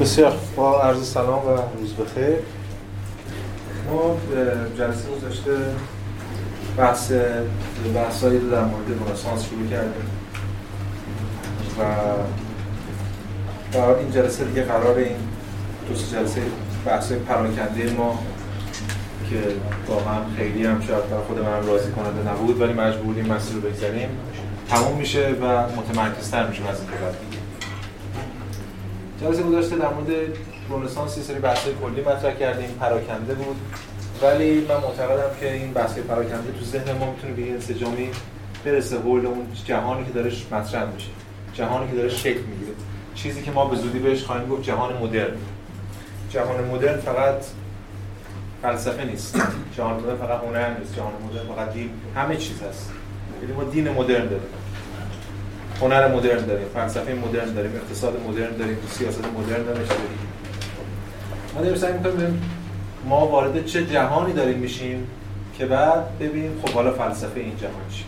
[0.00, 1.50] بسیار با عرض سلام و
[1.80, 2.36] روز بخیر.
[3.90, 4.16] ما
[4.78, 5.50] جلسه گذاشته
[6.76, 7.12] بحث
[7.94, 10.10] بحثایی رو در مورد رنسانس شروع کردیم.
[11.78, 11.84] و
[13.72, 15.16] در این جلسه دیگه قرار این
[15.88, 16.42] دو سه جلسه
[16.86, 18.18] بحث پراکنده ما
[19.30, 19.36] که
[19.88, 23.60] واقعا خیلی هم شاید در خود من راضی کننده نبود ولی مجبور بودیم مسیر رو
[23.60, 24.08] بگذاریم
[24.68, 26.88] تموم میشه و متمرکزتر میشیم از این
[27.30, 27.35] دیگه
[29.20, 30.08] جلسه گذاشته در مورد
[30.70, 33.56] رنسانس یه سری بحث‌های کلی مطرح کردیم پراکنده بود.
[34.22, 38.08] ولی من معتقدم که این بحث پراکنده تو ذهن ما می‌تونه به انسجامی
[38.64, 41.08] برسه حول اون جهانی که داره مطرح میشه
[41.54, 42.72] جهانی که داره شکل می‌گیره.
[43.14, 45.36] چیزی که ما به زودی بهش خواهیم گفت جهان مدرن.
[46.30, 47.44] جهان مدرن فقط
[48.62, 49.42] فلسفه نیست.
[49.76, 50.96] جهان مدرن فقط هنر نیست.
[50.96, 51.90] جهان مدرن فقط دین.
[52.16, 52.90] همه چیز هست.
[53.42, 54.48] یعنی ما دین مدرن داریم.
[55.80, 59.86] هنر مدرن داریم فلسفه مدرن داریم اقتصاد مدرن داریم سیاست مدرن داریم.
[61.54, 62.42] ما داریم سعی می‌کنیم
[63.08, 65.06] ما وارد چه جهانی داریم میشیم
[65.58, 68.04] که بعد ببینیم خب حالا فلسفه این جهان چی؟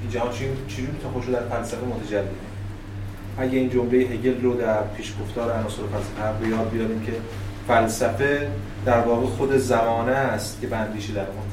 [0.00, 2.28] این جهان چی؟ چجوری می‌تونه خودش در فلسفه متجلی
[3.38, 7.12] اگه این جمله هگل رو در پیشگفتار عناصر فلسفه به یاد بیاریم که
[7.68, 8.48] فلسفه
[8.86, 11.44] در واقع خود زمانه است که بندیشی در اون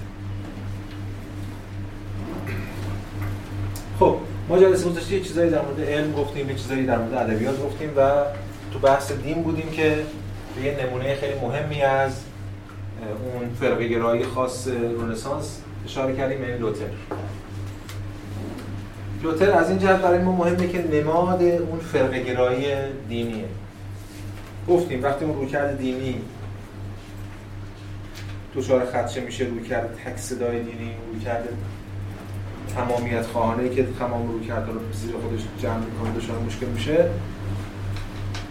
[3.99, 4.17] خب
[4.51, 7.89] ما جلسه گذشته یه چیزایی در مورد علم گفتیم یه چیزایی در مورد ادبیات گفتیم
[7.97, 8.11] و
[8.73, 10.03] تو بحث دین بودیم که
[10.63, 12.11] یه نمونه خیلی مهمی از
[13.23, 16.85] اون فرقه گرایی خاص رنسانس اشاره کردیم یعنی لوتر.
[19.23, 22.65] لوتر از این جهت برای ما مهمه که نماد اون فرقه گرایی
[23.09, 23.45] دینیه.
[24.69, 26.21] گفتیم وقتی اون رویکرد دینی
[28.55, 31.47] دچار خدشه میشه رویکرد تک صدای دینی رویکرد
[32.75, 37.09] تمامیت خواهانه که تمام رو کرد رو زیر خودش جمع می‌کنه دچار مشکل میشه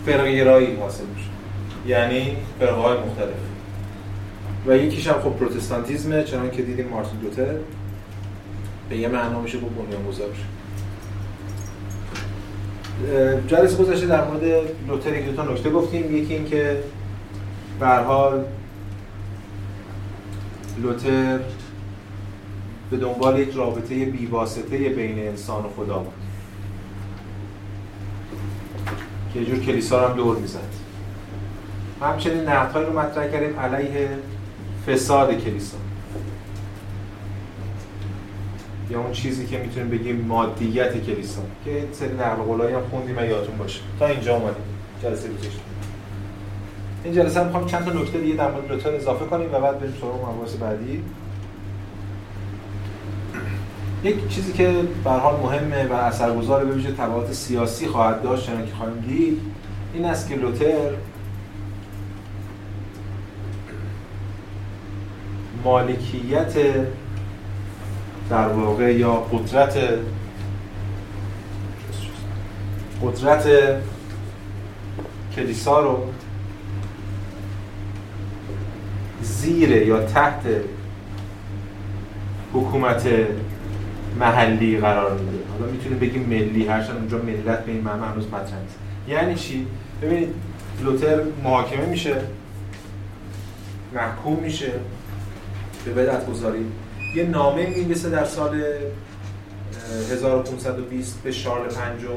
[0.06, 1.28] فرقه گرایی حاصل میشه.
[1.86, 3.28] یعنی فرقه های مختلف.
[4.66, 7.54] و یکیش هم خب پروتستانتیزمه چنان که دیدیم مارتین لوتر
[8.88, 10.28] به یه معنا میشه با بنیان گذار
[13.48, 14.42] جلسه گذاشته در مورد
[14.88, 16.16] لوتر یک دو تا نکته گفتیم.
[16.16, 16.82] یکی این که
[17.80, 18.44] به حال
[20.82, 21.38] لوتر
[22.90, 26.12] به دنبال یک رابطه بیواسطه بین انسان و خدا بود.
[29.34, 30.58] که جور کلیسا رو هم دور می‌زد.
[32.02, 34.08] همچنین نقدهایی رو مطرح کردیم علیه
[34.86, 35.76] فساد کلیسا.
[38.90, 43.24] یا اون چیزی که می‌تونیم بگیم مادیت کلیسا که سری نقل قولایی هم خوندیم و
[43.24, 43.80] یادتون باشه.
[43.98, 44.62] تا اینجا اومدیم.
[45.02, 45.60] جلسه گذشته
[47.04, 49.80] این جلسه هم می‌خوام چند تا نکته دیگه در مورد لوتر اضافه کنیم و بعد
[49.80, 51.02] بریم سراغ مباحث بعدی.
[54.04, 54.74] یک چیزی که
[55.04, 59.40] به حال مهمه و اثرگذار به ویژه تبعات سیاسی خواهد داشت چنانکه که خواهیم دید
[59.94, 60.90] این است که لوتر
[65.64, 66.54] مالکیت
[68.30, 69.78] در واقع یا قدرت
[73.02, 73.48] قدرت
[75.36, 75.98] کلیسا رو
[79.22, 80.42] زیر یا تحت
[82.52, 83.08] حکومت
[84.18, 85.38] محلی قرار میده.
[85.52, 88.78] حالا می‌تونیم بگیم ملی هرچند اونجا ملت به این معنی هنوز مطرح نیست.
[89.08, 89.66] یعنی چی؟
[90.02, 90.34] ببینید
[90.84, 92.16] لوتر محاکمه میشه
[93.94, 94.72] محکوم میشه
[95.84, 96.66] به بدعت گذاری.
[97.14, 98.62] یه نامه می‌رسه در سال
[100.12, 102.08] 1520 به شارل پنجم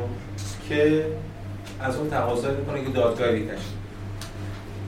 [0.70, 1.06] که
[1.82, 3.78] از اون تقاضا می‌کنه که دادگاهی تشکیل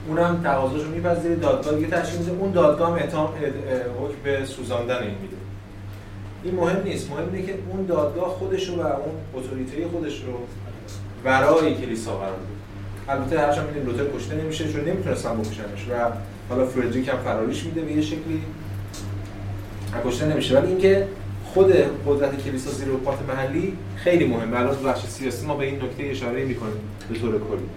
[0.08, 2.32] اونم تقاضاشو میپذیره دادگاهی تشکیل میده.
[2.32, 5.36] اون دادگاه هم حکم به سوزاندن این میده.
[6.46, 7.10] این مهم نیست.
[7.10, 10.32] مهم اینه که اون دادگاه خودش رو و اون اتوریته خودش رو
[11.24, 12.56] برای کلیسا قرار بده.
[13.08, 16.10] البته هرچند میدیم لوتر کشته نمیشه چون نمی‌تونستن بکشنش و
[16.48, 18.42] حالا فردریک هم فراریش میده به یه شکلی.
[20.04, 20.58] کشته نمیشه.
[20.58, 21.08] ولی اینکه
[21.54, 21.72] خود
[22.06, 24.58] قدرت کلیسا زیر حکومت محلی خیلی مهمه.
[24.58, 27.68] الان بخش سیاسی ما به این نکته اشاره می‌کنیم به طور کلی.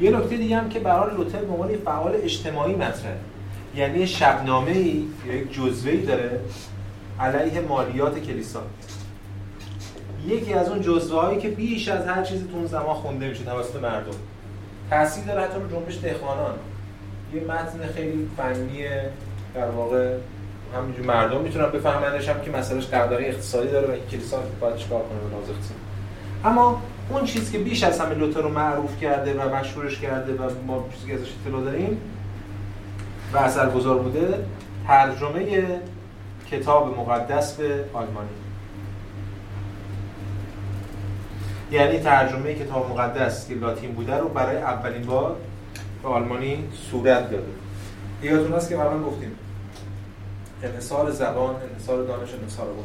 [0.00, 3.16] یه نکته دیگه هم که برای لوتر به عنوان فعال اجتماعی مطرحه.
[3.76, 6.40] یعنی شبنامه ای یا یک جزوه داره
[7.20, 8.62] علیه مالیات کلیسا.
[10.26, 13.44] یکی از اون جزوه هایی که بیش از هر چیزی تو اون زمان خونده میشه
[13.44, 14.16] توسط مردم.
[14.90, 16.54] تاثیر داره حتی رو جنبش دهقانان.
[17.34, 18.84] یه متن خیلی فنی
[19.54, 20.16] در واقع
[20.76, 25.02] همینجور مردم می‌تونن بفهمنش هم که مسئلهش قدری اقتصادی داره و این کلیسا باید چیکار
[25.02, 30.00] کنه به اما اون چیزی که بیش از همه لوتر رو معروف کرده و مشهورش
[30.00, 31.98] کرده و ما چیزی که ازش اطلاع داریم
[33.32, 34.44] و اثرگذار بوده
[34.86, 35.66] ترجمه
[36.52, 38.28] کتاب مقدس به آلمانی.
[41.70, 45.36] یعنی ترجمه کتاب مقدس که لاتین بوده رو برای اولین بار
[46.02, 47.44] به آلمانی صورت داده.
[48.22, 49.38] یادتون هست که قبلا گفتیم
[50.62, 52.84] انحصار زبان انحصار دانش انحصار بود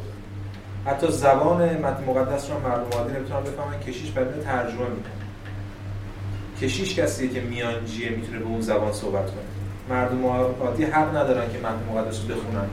[0.86, 5.12] حتی زبان متن مقدس رو مردم عادی نمی‌تونن بفهمن کشیش برای ترجمه می‌کنه.
[6.60, 9.96] کشیش کسیه که میانجیه می‌تونه به اون زبان صحبت کنه.
[9.96, 10.26] مردم
[10.60, 12.66] عادی حق ندارن که متن مقدس رو بخونن.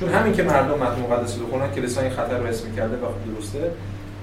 [0.00, 3.34] چون همین که مردم متن مقدس رو بخونن کلیسا این خطر رو اسم کرده و
[3.34, 3.70] درسته.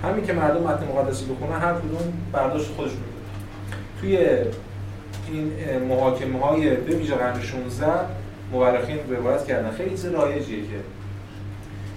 [0.04, 2.98] همین که مردم متن مقدس رو بخونن هر کدوم برداشت خودش رو
[4.02, 4.18] توی
[5.28, 5.52] این
[5.90, 7.88] محاکمه های به ویژه قرن 16
[8.52, 9.72] مورخین روایت کردن.
[9.72, 10.80] خیلی چیز رایجیه که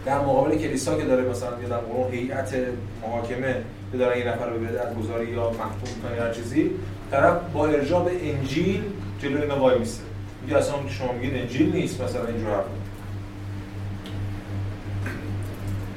[0.06, 2.55] در مقابل کلیسا که داره مثلا یا در مقابل هیئت
[3.03, 3.55] محاکمه
[3.93, 4.67] که داره این نفر رو به
[5.03, 6.71] گذاری یا محکوم کنه هر چیزی
[7.11, 8.83] طرف با ارجاع به انجیل
[9.23, 10.03] جلوی اینا وای میسته
[10.43, 12.65] میگه اصلا شما میگید انجیل نیست مثلا اینجور حرف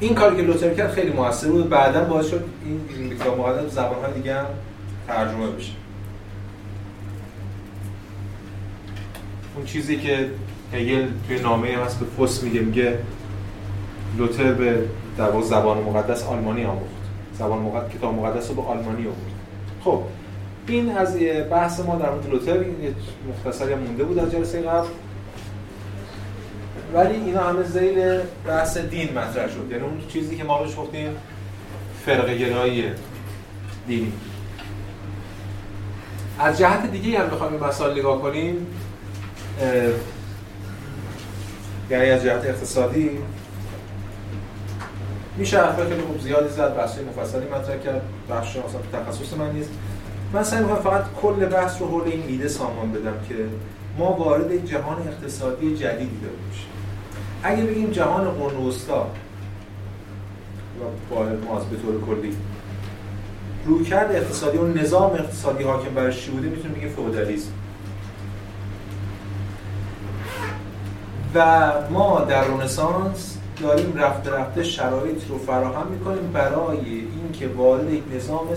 [0.03, 1.69] این کاری که لوتر کرد خیلی موثر بود.
[1.69, 2.43] بعدا باعث شد
[2.95, 4.45] این کتاب مقدس زبان‌های دیگه هم
[5.07, 5.71] ترجمه بشه.
[9.55, 10.29] اون چیزی که
[10.73, 12.97] هگل توی نامه هست به فوس میگه میگه
[14.17, 14.83] لوتر به
[15.17, 17.03] در زبان مقدس آلمانی آموخت
[17.33, 19.17] زبان مقدس کتاب مقدس رو به آلمانی آورد.
[19.83, 20.03] خب
[20.67, 21.17] این از
[21.51, 22.65] بحث ما در مورد لوتر
[23.29, 24.87] مختصری مونده بود از جلسه قبل.
[26.93, 29.67] ولی اینا همه زیل بحث دین مطرح شد.
[29.71, 31.15] یعنی اون چیزی که ما بهش گفتیم
[32.05, 32.85] فرقه گرایی
[33.87, 34.13] دینی.
[36.39, 38.67] از جهت دیگه هم بخوایم این مسائل نگاه کنیم
[41.89, 43.09] یعنی از جهت اقتصادی
[45.37, 49.69] میشه حرفای خیلی خوب زیادی زد بحث مفصلی مطرح کرد بخش اصلا تخصص من نیست.
[50.33, 53.35] من سعی می‌کنم فقط کل بحث رو حول این ایده سامان بدم که
[53.97, 56.39] ما وارد جهان اقتصادی جدیدی داریم.
[56.49, 56.72] میشه
[57.43, 59.07] اگه بگیم جهان قرن وسطا
[61.09, 62.35] با ماز به طور کلی
[63.65, 67.51] رویکرد اقتصادی و نظام اقتصادی حاکم بر چی بوده؟ می‌تونیم بگیم فئودالیسم
[71.35, 76.77] و ما در رنسانس داریم رفته رفته شرایط رو فراهم می‌کنیم برای
[77.23, 78.47] اینکه وارد یک نظام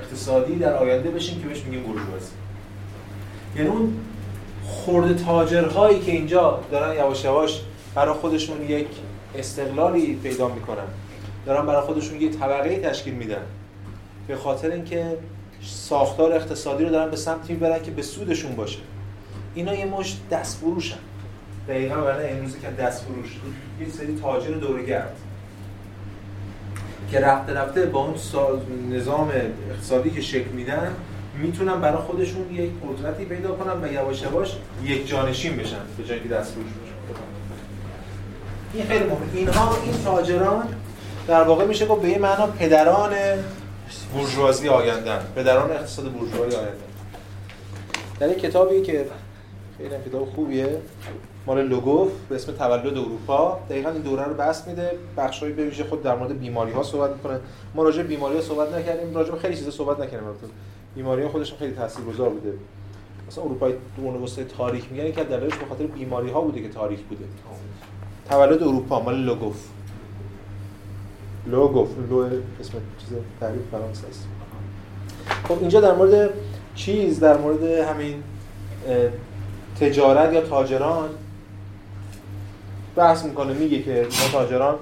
[0.00, 2.30] اقتصادی در آینده بشیم که بهش میگیم بورژوازی.
[3.56, 3.94] یعنی اون
[4.64, 7.60] خورده تاجرهایی که اینجا دارن یواش یواش
[7.94, 8.86] برای خودشون یک
[9.34, 10.86] استقلالی پیدا می‌کنن.
[11.46, 13.42] دارن برای خودشون یک طبقه تشکیل میدن.
[14.28, 15.16] به خاطر اینکه
[15.62, 18.78] ساختار اقتصادی رو دارن به سمتی می‌برن که به سودشون باشه.
[19.54, 20.98] اینا یه مش دست فروشن
[21.68, 23.36] دقیقا برای امروزی که دست فروش
[23.80, 25.16] یه سری تاجر دورگرد.
[27.10, 28.14] که رفته رفته با اون
[28.90, 29.32] نظام
[29.70, 30.94] اقتصادی که شکل میدن
[31.38, 36.20] می‌تونن برای خودشون یک قدرتی پیدا کنن و یواش یواش یک جانشین بشن به جایی
[36.20, 36.66] که دست فروش
[38.74, 39.34] این خیلی مهمه.
[39.34, 40.68] اینها این تاجران
[41.28, 43.12] در واقع میشه گفت به این معنا پدران
[44.14, 46.74] بورژوازی آیندن پدران اقتصاد بورژوایی آیندن
[48.20, 49.06] در این کتابی که
[49.78, 50.80] خیلی کتاب خوبیه
[51.46, 54.90] مال لوگوف به اسم تولد اروپا دقیقا این دوره رو بس میده.
[55.16, 57.40] بخشای به ویژه خود در مورد بیماری ها صحبت می‌کنه.
[57.74, 59.14] ما راجع به بیماری ها صحبت نکردیم.
[59.14, 60.28] راجع به خیلی چیزا صحبت نکردیم.
[60.28, 60.46] البته
[60.94, 62.52] بیماری ها خودشون خیلی تاثیرگذار بوده.
[63.28, 67.00] مثلا اروپای دوران وسطای تاریخ میگن که دلایلش به خاطر بیماری ها بوده که تاریخ
[67.00, 67.24] بوده.
[68.28, 69.56] تولد اروپا مال لوگوف.
[71.46, 72.22] لوگوف لو
[72.60, 74.26] اسم چیز تعریف فرانسه است.
[75.48, 76.30] خب اینجا در مورد
[76.74, 78.22] چیز در مورد همین
[79.80, 81.08] تجارت یا تاجران
[82.96, 83.52] بحث می‌کنه.
[83.52, 84.74] میگه که تاجران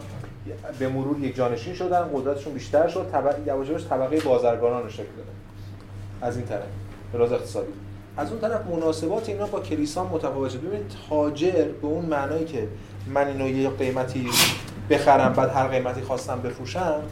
[0.79, 5.29] به مرور یک جانشین شدن قدرتشون بیشتر شد طبقه یواش طبقه بازرگانان رو شکل دادن.
[6.21, 6.63] از این طرف
[7.13, 7.73] راز اقتصادی.
[8.17, 12.69] از اون طرف مناسبات اینا با کلیسا متفاوته ببینید تاجر به اون معنایی که
[13.07, 14.31] من اینو یه قیمتی
[14.91, 17.03] بخرم بعد هر قیمتی خواستم بفروشم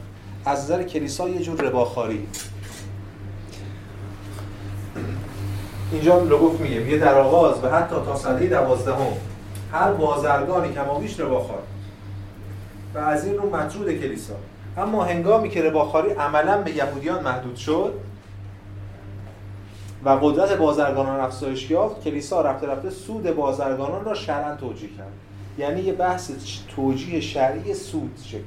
[0.44, 2.26] از نظر کلیسا یه جور رباخاری.
[5.92, 9.12] اینجا لوگوف میگه میگه در آغاز و حتی تا سده دوازدهم
[9.72, 11.62] هر بازرگانی کمابیش رباخوار
[12.94, 14.34] و از این رو مطرود کلیسا.
[14.76, 17.94] اما هنگامی که رباخاری عملا به یهودیان محدود شد
[20.04, 25.12] و قدرت بازرگانان افزایش یافت کلیسا رفته رفته سود بازرگانان را شرعا توجیه کرد.
[25.60, 26.30] یعنی یه بحث
[26.76, 28.40] توجیه شرعی سود شکل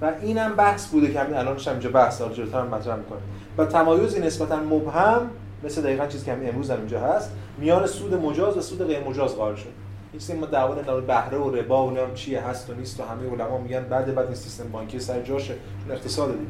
[0.00, 3.18] و اینم بحث بوده که همین الان هم اینجا بحث داره جلوتر هم مطرح می‌کنه.
[3.58, 5.30] و تمایزی نسبتا مبهم
[5.64, 9.00] مثل دقیقا چیزی که همین امروز هم اینجا هست میان سود مجاز و سود غیر
[9.00, 9.68] مجاز قائل شد.
[10.12, 13.02] این سیستم ما دعوا در بهره و ربا و نام چیه هست و نیست و
[13.02, 16.46] همه علما میگن بعد بعد این سیستم بانکی سر جاشه چون اقتصاد دیگه.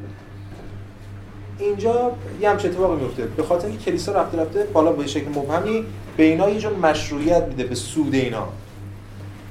[1.58, 5.84] اینجا یه همچه اتفاقی میفته به خاطر اینکه کلیسا رفته رفته بالا به شکل مبهمی
[6.16, 8.48] به اینا یه جور مشروعیت میده به سود اینا.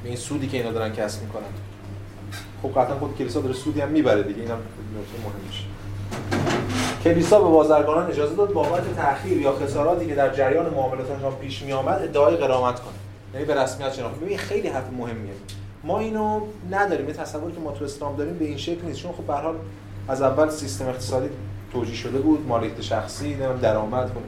[0.06, 1.44] به این سودی که اینا دارن کسب می‌کنن.
[2.62, 5.66] خب قطعا خود کلیسا داره سودی هم می‌بره دیگه اینم نکته مهمش.
[7.04, 11.72] کلیسا به بازرگانان اجازه داد بابت تأخیر یا خساراتی که در جریان معاملاتشان پیش می
[11.72, 12.94] آمد ادعای غرامت کنه.
[13.34, 15.34] یعنی به رسمیت شناخته ببین خیلی حرف مهمیه.
[15.84, 17.08] ما اینو نداریم.
[17.08, 19.00] یه تصوری که ما تو اسلام داریم به این شکل نیست.
[19.00, 19.56] چون خب به حال
[20.08, 21.30] از اول سیستم اقتصادی
[21.74, 24.14] توجیه شده بود مالیات شخصی درآمد.
[24.14, 24.24] کنه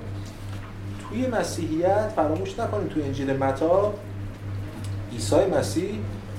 [1.10, 2.88] توی مسیحیت فراموش نکنیم.
[2.88, 3.94] توی انجیل متا
[5.12, 5.90] عیسی مسیح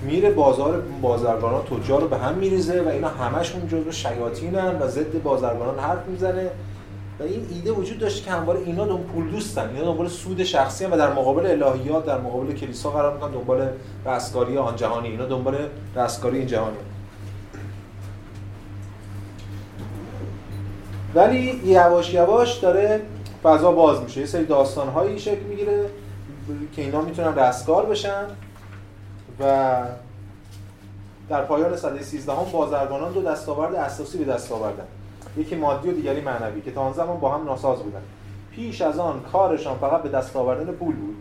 [0.02, 5.22] میره بازار بازرگانان تجار رو به هم میریزه و اینا همشون جزو شیاطینن و ضد
[5.22, 6.50] بازرگانان حرف می‌زنه.
[7.20, 10.86] و این ایده وجود داشته که همواره اینا دنبال پول دوستن اینا دنبال سود شخصی
[10.86, 13.68] و در مقابل الهیات در مقابل کلیسا قرار می‌کنن دنبال
[14.06, 15.08] رستگاری آن جهانی.
[15.08, 15.56] اینا دنبال
[15.96, 16.76] رستگاری این جهانی.
[21.14, 23.00] ولی یواش یواش داره
[23.42, 24.20] فضا باز میشه.
[24.20, 25.90] یه سری داستان هایی شکل می‌گیره
[26.76, 28.24] که اینا می‌تونن رستگار بشن.
[29.40, 29.76] و
[31.28, 34.84] در پایان سده 13 هم بازرگانان دو دستاورد اساسی به دست آوردن
[35.36, 38.02] یکی مادی و دیگری معنوی که تا آن زمان با هم ناساز بودن
[38.50, 41.16] پیش از آن کارشان فقط به دست آوردن پول بود.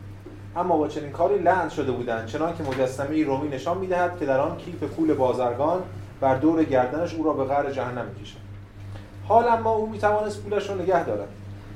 [0.55, 4.39] اما با چنین کاری لند شده بودند چنان که مجسمه رومی نشان می‌دهد که در
[4.39, 5.81] آن کیف پول بازرگان
[6.21, 8.37] بر دور گردنش او را به غر جهنم می‌کشد.
[9.27, 11.27] حال اما او می‌توانست پولش را نگه دارد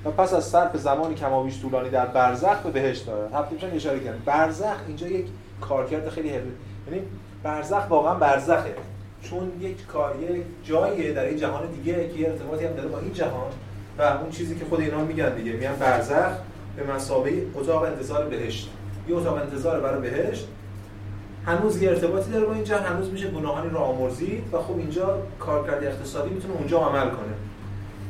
[0.05, 3.33] و پس از صرف زمانی کمابیش طولانی در برزخ به بهشت دارد.
[3.33, 4.21] هفته اشاره کردم.
[4.25, 5.25] برزخ اینجا یک
[5.61, 6.51] کارکرد خیلی حرفه‌ای
[6.87, 7.01] یعنی
[7.43, 8.75] برزخ واقعا برزخه.
[9.21, 12.99] چون یک کار یک جاییه در این جهان دیگه که یه ارتباطی هم داره با
[12.99, 13.51] این جهان
[13.97, 15.51] و اون چیزی که خود اینا میگن دیگه.
[15.51, 16.31] میگن برزخ
[16.75, 18.69] به مسابقه اتاق انتظار بهشت.
[19.07, 20.47] یه اتاق انتظار برای بهشت.
[21.45, 25.83] هنوز یه ارتباطی داره با اینجا هنوز میشه گناهانی را آمرزید و خب اینجا کارکرد
[25.83, 27.33] اقتصادی می‌تونه اونجا عمل کنه.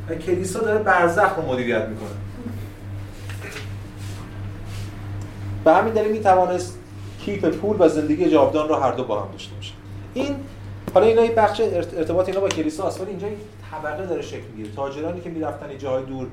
[0.10, 2.10] و کلیسا داره برزخ رو مدیریت می‌کنه.
[5.65, 6.77] به همین دلیل می‌توانست
[7.25, 9.74] کیف پول و زندگی جاودان رو هر دو با هم داشته باشه.
[10.13, 10.36] این
[10.94, 13.28] حالا اینا یه بخش ارتباط اینا با کلیسا است ولی اینجا
[13.72, 14.75] طبقه داره شکل می‌گیره.
[14.75, 16.28] تاجرانی که می‌رفتن جاهای دور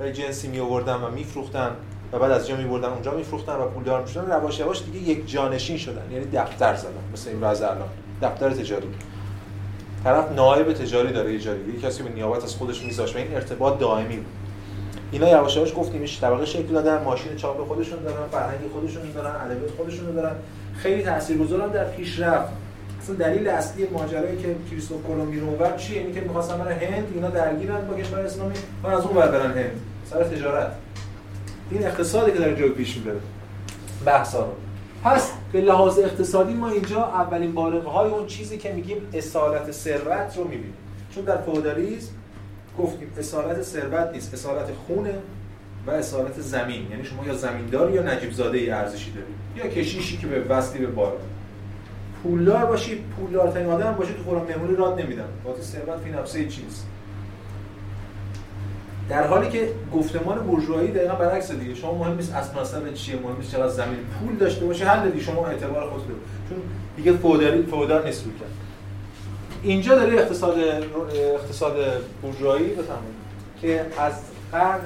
[0.00, 1.70] و جنسی می آوردن و میفروختن
[2.12, 5.76] و بعد از جا میبردن اونجا میفروختن و پولدار می‌شدن یواش یواش دیگه یک جانشین
[5.76, 6.12] شدن.
[6.12, 7.88] یعنی دفتر زدن مثل این وضع الان.
[8.22, 8.86] دفتر تجاری.
[10.04, 14.16] طرف نایب تجاری داره ایجاری یه کسی به نیابت از خودش میذاشت این ارتباط دائمی
[14.16, 14.26] بود.
[15.12, 19.34] اینا یواش یواش گفتیم میشه طبقه شکل دادن ماشین چاپ خودشون دارن فرهنگ خودشون دارن
[19.40, 20.34] ادبیات خودشون دارن.
[20.76, 22.48] خیلی تاثیرگذارن در پیشرفت
[23.02, 27.12] اصلا دلیل اصلی ماجرایی که کریستوف کلمب میره اونور چیه؟ اینه که می‌خواستن برن هند
[27.14, 29.80] اینا درگیرن با کشور اسلامی و از اون ور برن هند.
[30.10, 30.72] سر تجارت.
[31.70, 33.20] این اقتصادی که داره جلو پیش می‌بره.
[34.06, 34.52] بحثا رو.
[35.04, 40.34] پس به لحاظ اقتصادی ما اینجا اولین بالغه های اون چیزی که میگیم اصالت ثروت
[40.36, 40.74] رو می‌بینیم.
[41.14, 42.12] چون در فئودالیسم
[42.78, 45.14] گفتیم اصالت ثروت نیست اصالت خونه
[45.86, 46.90] و اصالت زمین.
[46.90, 50.78] یعنی شما یا زمیندار یا نجیب زاده ای ارزشی دارید یا کشیشی که به وصلی
[50.78, 51.16] به بالا.
[52.22, 56.84] پولدار باشی پولدارترین آدم باشی تو قرآن مهمونی راد نمیدن با ثروت فی نفسه چیز
[59.08, 61.74] در حالی که گفتمان بورژوایی دقیقا برعکس دیگه.
[61.74, 65.46] شما مهم نیست اصل چیه مهم نیست چقدر زمین پول داشته باشه حل دی شما
[65.46, 66.14] اعتبار خود رو.
[66.48, 66.58] چون
[66.96, 68.63] دیگه فوداری فودار نیست کرد.
[69.64, 70.58] اینجا داره اقتصاد
[71.34, 71.76] اقتصاد
[72.22, 73.14] بورژوایی بفهمید
[73.60, 74.12] که از
[74.52, 74.82] قرن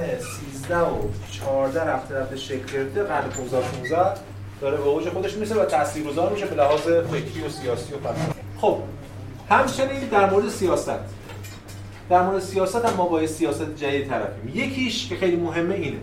[0.52, 0.96] 13 و
[1.30, 4.14] 14 رفته رفته شکل گرفته قرن 15 16
[4.60, 8.40] داره به اوج خودش می‌رسه و تاثیرگذار میشه به لحاظ فکری و سیاسی و فلسفی
[8.60, 8.78] خب
[9.50, 10.90] همچنین در مورد سیاست.
[12.10, 15.98] در مورد سیاست هم ما با سیاست جدید طرفیم یکیش که خیلی مهمه اینه.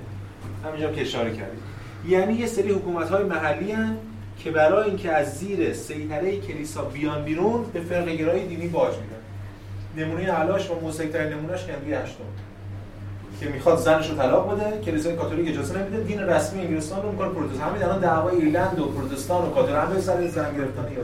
[0.65, 1.61] همینجا که اشاره کردیم.
[2.07, 3.97] یعنی یه سری حکومت های محلی هن
[4.43, 10.05] که برای اینکه از زیر سیطره کلیسا بیان بیرون به فرق گرایی دینی باج میدن.
[10.05, 12.23] نمونه علاش و موسیقی نمونهش هنری هشتم
[13.39, 17.29] که می‌خواد زنش رو طلاق بده کلیسای کاتولیک اجازه نمیده دین رسمی انگلستان رو می‌کنه
[17.29, 20.95] پروتستان همین الان دعوای ایرلند و پروتستان و کاتولیک همه سر زن گرفتنی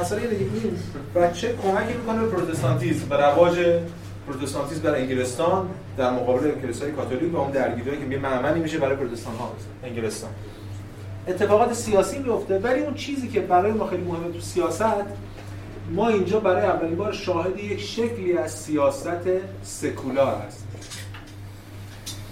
[0.00, 0.76] مسئله دیگه این
[1.14, 3.58] بچه کمکی می‌کنه به پروتستانتیسم به رواج
[4.26, 8.96] پروتستانتیسم در انگلستان در مقابل کلیسای کاتولیک و اون درگیریایی که یه معمنی میشه برای
[8.96, 9.52] پروتستان ها
[9.84, 10.30] انگلستان.
[11.30, 15.04] اتفاقات سیاسی میفته ولی اون چیزی که برای ما خیلی مهمه تو سیاست
[15.90, 19.28] ما اینجا برای اولین بار شاهد یک شکلی از سیاست
[19.62, 20.66] سکولار هست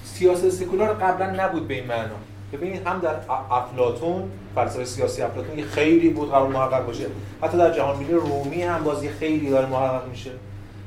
[0.04, 2.14] سیاست سکولار قبلا نبود به این معنا.
[2.52, 3.14] ببینید هم در
[3.50, 7.06] افلاتون فلسفه سیاسی افلاتون خیلی بود قرار محقق باشه.
[7.42, 10.30] حتی در جهان رومی هم بازی خیلی داره محقق میشه.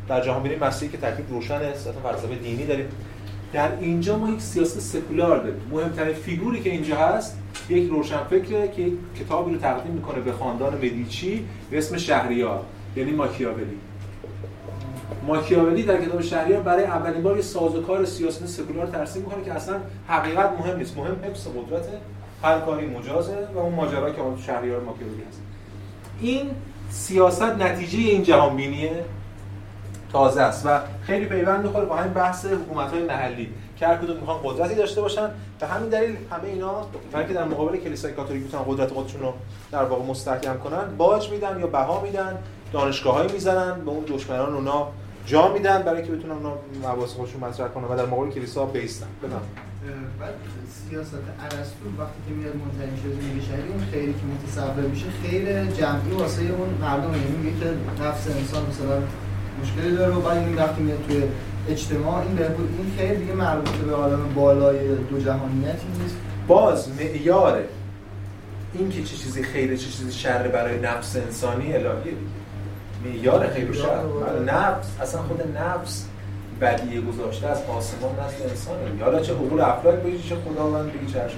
[0.07, 0.97] در جهان بینی مسیحی که
[1.29, 2.87] روشنه است فلسفه دینی داریم.
[3.53, 5.61] در اینجا ما یک سیاست سکولار داریم.
[5.71, 7.37] مهمترین فیگوری که اینجا هست
[7.69, 12.65] یک روشنفکره که کتابی رو تقدیم می‌کنه به خاندان مدیچی به اسم شهریار
[12.95, 13.77] یعنی ماکیاولی.
[15.27, 19.75] ماکیاولی در کتاب شهریار برای اولین بار یه سازوکار سیاسی سکولار ترسیم می‌کنه که اصلا
[20.07, 20.97] حقیقت مهم نیست.
[20.97, 21.87] مهم حفظ قدرت
[22.43, 25.41] هر کاری مجازه و اون ماجرا که شهریار ماکیاولی هست.
[26.21, 26.51] این
[26.89, 29.05] سیاست نتیجه این جهان بینیه
[30.11, 33.49] تازه است و خیلی پیوند می‌خوره با همین بحث حکومت های محلی.
[33.77, 35.29] که هر کدوم می‌خوان قدرتی داشته باشن
[35.61, 39.33] به همین دلیل همه اینا برای که در مقابل کلیسای کاتولیک بتونن قدرت خودشون رو
[39.71, 42.37] در واقع مستحکم کنن باج میدن یا بها میدن
[42.73, 44.87] دانشگاهایی می‌زنن به اون دشمنان اونا
[45.25, 46.53] جا میدن برای که بتونن اونا
[46.83, 49.07] مباحث خودشون مطرح کنن و در مقابل کلیسا بیستن.
[49.23, 49.41] بفهم
[50.19, 50.33] بعد
[50.89, 51.13] سیاست
[51.43, 56.11] ارسطو وقتی که میاد منتهی میشه زندگی شهری اون خیلی که متصور میشه خیر جمعی
[56.11, 57.65] واسه اون مردم یعنی میگه که
[58.03, 59.01] نفس انسان مثلا
[59.61, 61.23] مشکلی داره و بعد این وقتی میاد توی
[61.69, 66.15] اجتماع این بهبود این خیر دیگه مربوط به عالم بالای دو جهانیتی نیست.
[66.47, 67.63] باز معیار
[68.73, 72.13] این که چه چیزی خیره چه چیزی شر برای نفس انسانی الهیه
[73.05, 73.99] معیار خیر و شر.
[74.45, 76.05] نفس اصلا خود نفس
[76.61, 81.19] بدیه گذاشته از آسمان نسل انسانه حالا چه حقوق افلاک بگی چه خداوند بگی چه
[81.19, 81.29] هر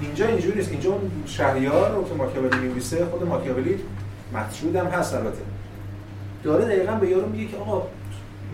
[0.00, 0.70] اینجا اینجوری نیست.
[0.70, 3.78] اینجا اون شهریار رو که ماکیاولی می‌نویسه خود ماکیاولی
[4.34, 5.38] مطرود هم هست البته.
[6.42, 7.86] داره دقیقا به یارو میگه که آقا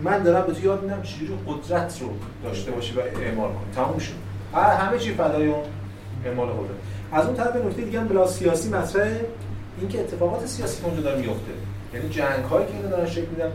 [0.03, 2.09] من دارم به تو یاد میدم چجوری قدرت رو
[2.43, 3.71] داشته باشی و اعمال کنی.
[3.75, 4.13] تموم شد.
[4.53, 5.63] همه چی فدای اون
[6.25, 6.69] اعمال قدرت
[7.11, 9.25] از اون طرف نکته دیگه هم بلا سیاسی مطرحه.
[9.79, 11.51] اینکه اتفاقات سیاسی اونجا داره میفته
[11.93, 13.51] یعنی جنگ هایی که اینا دارن شکل میدن.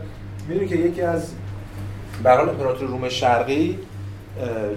[0.47, 1.31] می‌دونی که یکی از
[2.23, 3.79] به امپراتور روم شرقی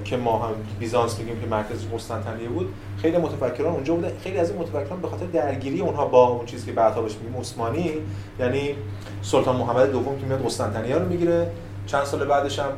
[0.04, 4.12] که ما هم بیزانس میگیم که مرکز قسطنطنیه بود خیلی متفکران اونجا بودن.
[4.22, 7.40] خیلی از این متفکران به خاطر درگیری اونها با اون چیزی که بعدها بهش میگیم
[7.40, 7.90] عثمانی
[8.40, 8.74] یعنی
[9.22, 11.50] سلطان محمد دوم که میاد قسطنطنیه رو می‌گیره.
[11.86, 12.70] چند سال بعدش هم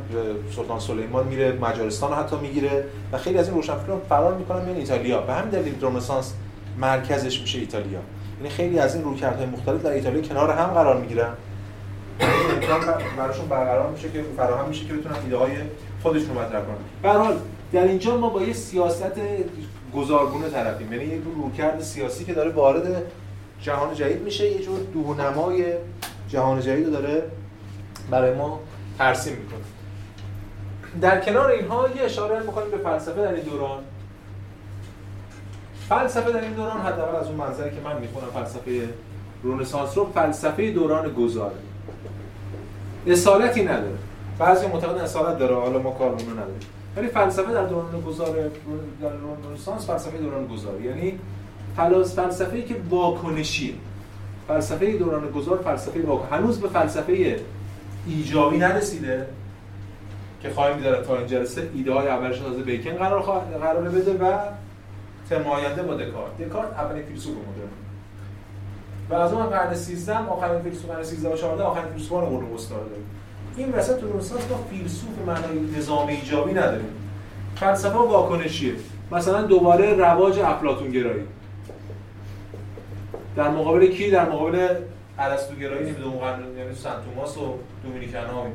[0.56, 5.20] سلطان سلیمان میره مجارستان حتی می‌گیره و خیلی از این روشنفکران فرار می‌کنن میان ایتالیا.
[5.20, 6.32] به همین دلیل رنسانس
[6.78, 7.98] مرکزش میشه ایتالیا.
[8.38, 11.30] یعنی خیلی از این رویکردهای مختلف در ایتالیا کنار هم قرار می‌گیرن.
[12.20, 12.80] امکان
[13.18, 15.50] براشون برقرار میشه که فراهم میشه که بتونن ایده های
[16.06, 16.76] خودشون رو مطرح کنن.
[17.02, 17.38] به حال
[17.72, 19.12] در اینجا ما با یه سیاست
[19.94, 20.92] گذارگونه طرفیم.
[20.92, 23.02] یعنی یک رویکرد سیاسی که داره وارد
[23.60, 25.64] جهان جدید میشه یه جور دونمای
[26.28, 27.22] جهان جدید رو داره
[28.10, 28.60] برای ما
[28.98, 29.60] ترسیم می‌کنه.
[31.00, 33.78] در کنار اینها یه اشاره می‌کنیم به فلسفه در این دوران.
[35.88, 38.88] فلسفه در این دوران حداقل از اون منظری که من می‌خونم فلسفه
[39.44, 41.56] رنسانس رو فلسفه دوران گذاره
[43.06, 43.98] اصالتی نداره.
[44.38, 46.60] بعضی معتقد اصالت داره حالا ما کار اون نداریم.
[46.96, 48.36] ولی فلسفه در دوران گذار
[49.02, 49.10] در
[49.50, 51.18] رنسانس فلسفه دوران گذار یعنی
[51.76, 53.74] فلسفه فلسفه‌ای که واکنشیه.
[54.48, 57.40] فلسفه دوران گذار فلسفه واکن هنوز به فلسفه
[58.06, 59.26] ایجابی نرسیده
[60.40, 63.22] که خواهیم داره تا این جلسه ایده های اولش تازه بیکن قرار
[63.60, 64.38] قرار بده و
[65.30, 66.38] ترم آینده با دکارت.
[66.38, 67.68] دکارت اولین فیلسوف مدرن.
[69.10, 72.76] و از اون قرن 13 آخرین فیلسوف قرن 13 و 14 آخرین فیلسوفان قرون وسطا
[73.56, 76.88] این وسط تو رنسانس ما فیلسوف معنای نظام ایجابی نداریم.
[77.56, 78.72] فلسفه واکنشیه.
[79.12, 81.22] مثلا دوباره رواج افلاطون گرایی.
[83.36, 84.68] در مقابل کی؟ در مقابل
[85.18, 88.54] ارسطو گرایی نمی‌دونم یعنی سنت توماس و دومینیکن ها اینا.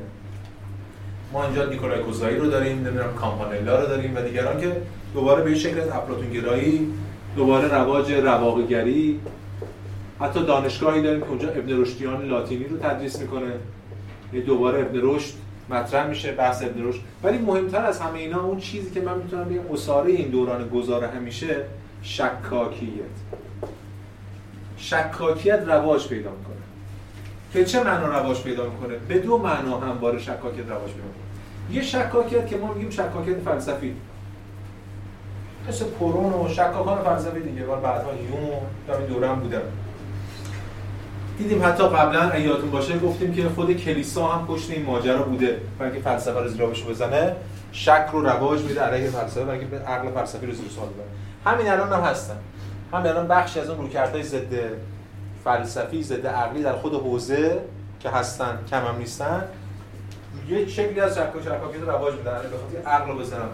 [1.32, 4.82] ما اینجا نیکولای کوزایی رو داریم نمی‌دونم کامپانلا رو داریم و دیگران که
[5.14, 6.92] دوباره به شکل از افلاطون گرایی
[7.36, 9.20] دوباره رواج رواقگری
[10.20, 13.52] حتی دانشگاهی داریم که اونجا ابن رشدیان لاتینی رو تدریس می‌کنه.
[14.40, 15.34] دوباره ابن رشد
[15.70, 17.00] مطرح میشه بحث ابن رشد.
[17.22, 21.08] ولی مهمتر از همه اینا اون چیزی که من می‌تونم بگم اساره این دوران گذاره
[21.08, 21.56] همیشه
[22.02, 22.88] شکاکیت.
[24.76, 26.56] شکاکیت رواج پیدا می‌کنه.
[27.52, 31.76] که چه معنا رواج پیدا می‌کنه؟ به دو معنا همواره شکاکیت رواج پیدا می‌کنه.
[31.76, 33.94] یه شکاکیت که ما میگیم شکاکیت فلسفی.
[35.68, 39.62] مثل پرون و شکاکان فلسفی دیگه بعدها یوم دوره هم بودن.
[41.38, 45.60] دیدیم حتی قبلا یادتون باشه گفتیم که خود کلیسا هم پشت این ماجرا بوده.
[45.78, 47.36] برای اینکه فلسفه رو زیر بزنه
[47.72, 48.80] شک رو رواج میده.
[48.80, 51.06] علیه فلسفه برای اینکه عقل فلسفی رو زیر سوال ببره
[51.44, 52.36] همین الان هم هستن.
[52.92, 54.54] همین الان بخشی از اون رویکردهای ضد
[55.44, 57.60] فلسفی ضد عقلی در خود حوزه
[58.00, 59.44] که هستن کم هم نیستن
[60.48, 62.32] یه شکلی از شک و شکاکیت رواج میدن.
[62.32, 63.48] به خاطر عقل رو بزنن.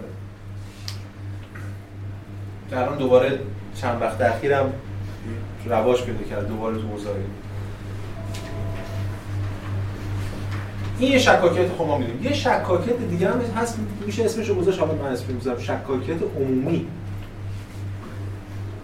[2.73, 3.39] الان دوباره
[3.75, 4.73] چند وقت اخیرم
[5.67, 6.49] رواج پیدا کرد.
[6.49, 7.09] دوباره تو حوزه
[10.99, 14.81] این یه شکاکیت خب ما میدیم یه شکاکیت دیگه هم هست میشه اسمش رو گذاشت
[14.81, 16.87] حالا من اسمش می‌ذارم شکاکیت عمومی.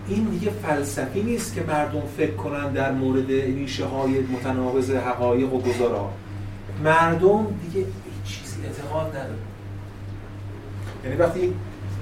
[0.09, 5.61] این دیگه فلسفی نیست که مردم فکر کنن در مورد ریشه های متناقض حقایق و
[5.61, 6.11] گذارا
[6.85, 7.87] مردم دیگه
[8.25, 9.39] چیزی اعتقاد نداره
[11.05, 11.55] یعنی وقتی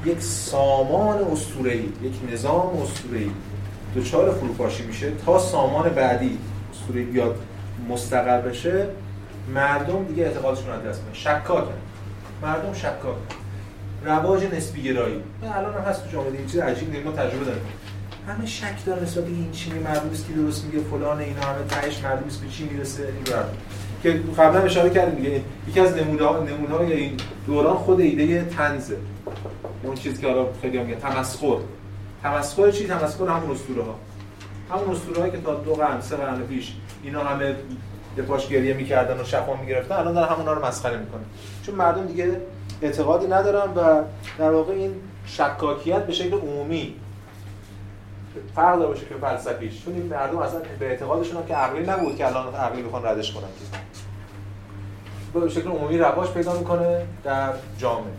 [0.05, 3.31] یک سامان اسطوره‌ای یک نظام اسطوره‌ای
[3.97, 6.39] دچار فروپاشی میشه تا سامان بعدی
[6.73, 7.39] اسطوره‌ای بیاد
[7.89, 8.87] مستقر بشه
[9.49, 11.15] مردم دیگه اعتقادشون رو دست میدن.
[11.15, 11.73] شکاکن.
[12.43, 13.17] مردم شکاک
[14.05, 15.23] رواج نسبی گرایی.
[15.43, 17.63] الان هم هست تو جامعه این چیز عجیب ما تجربه داریم.
[18.29, 22.41] همه شک داره نسبت این مردم است که درست میگه فلان اینا همه تهش است
[22.41, 23.25] به چی می‌رسه این
[24.03, 25.41] که قبلا اشاره کردیم دیگه.
[25.69, 28.97] یکی از نمونه های این دوران خود ایده تنزه
[29.83, 31.57] اون چیزی که حالا خیلی هم میگن تمسخر.
[32.23, 33.99] تمسخر چی؟ تمسخر همون اسطوره ها
[34.71, 37.57] همون اسطوره که تا دو قرن سه قرن پیش اینا همه
[38.19, 41.25] دفاعش گریه می‌کردن و شفا می‌گرفتن الان دارن همونا رو مسخره می‌کنن.
[41.67, 42.41] چون مردم دیگه
[42.83, 44.03] اعتقادی ندارن و
[44.39, 44.95] در واقع این
[45.27, 46.95] شکاکیت به شکل عمومی
[48.55, 49.85] فرق داره باشه که فلسفیش.
[49.85, 53.49] چون این مردم اصلا به اعتقادشون که عقلی نبود که الان عقلی بخوان ردش کنن
[55.35, 58.13] به شکل عمومی رواج پیدا می‌کنه در جامعه.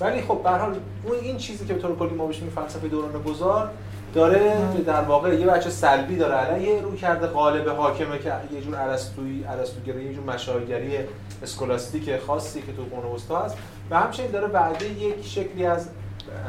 [0.00, 3.22] ولی خب به حال اون این چیزی که به طور کلی ما بهش فلسفه دوران
[3.22, 3.70] گذار
[4.18, 4.52] داره
[4.86, 6.34] در واقع یه بچه سلبی داره.
[6.34, 10.98] علیه رو کرده قالب حاکمه که یه جور ارسطویی ارسطوگری یه جور مشاهیگری
[11.42, 13.56] اسکولاستیک خاصی که تو قرون وسطا هست.
[13.90, 15.88] و همچنین داره بعده یک شکلی از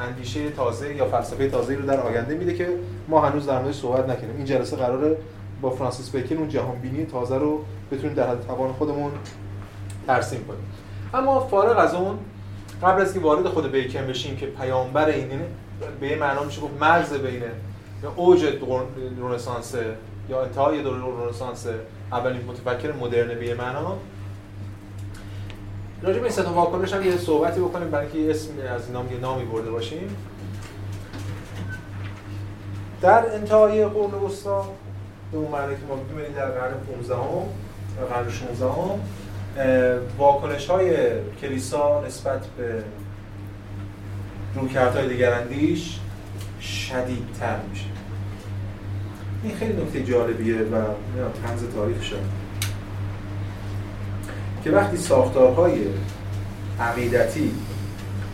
[0.08, 2.68] اندیشه تازه یا فلسفه تازه رو در آینده میده که
[3.08, 5.18] ما هنوز در موردش صحبت نکنیم این جلسه قراره
[5.62, 9.12] با فرانسیس بیکن اون جهان بینی تازه رو بتونیم در حد توان خودمون
[10.08, 10.64] ترسیم کنیم.
[11.14, 12.20] اما فارغ از اون
[12.84, 15.30] قبل از که وارد خود بیکن بشیم که پیامبر این
[16.00, 17.44] به یه معنا میشه گفت مرز بین
[18.15, 18.46] اوج
[19.22, 19.76] رنسانس
[20.30, 21.68] یا انتهای دوره رنسانس
[22.12, 23.98] اولین متفکر مدرن به معنا.
[26.02, 29.46] راجع به این واکنش هم یه صحبتی بکنیم برای اینکه اسم از اینا یه نامی
[29.46, 30.15] برده باشیم.
[33.02, 34.65] در انتهای قرن وسطا
[35.32, 39.00] به اون معنی که ما می‌بینیم در قرن 15 هم و قرن 16 هم
[40.18, 40.96] واکنش های
[41.42, 42.84] کلیسا نسبت به
[44.56, 46.00] رویکردهای دیگراندیش
[46.62, 47.86] شدیدتر میشه.
[49.44, 50.84] این خیلی نکته جالبیه و
[51.46, 52.22] تنز تاریخ شد
[54.64, 55.74] که وقتی ساختارهای
[56.80, 57.52] عقیدتی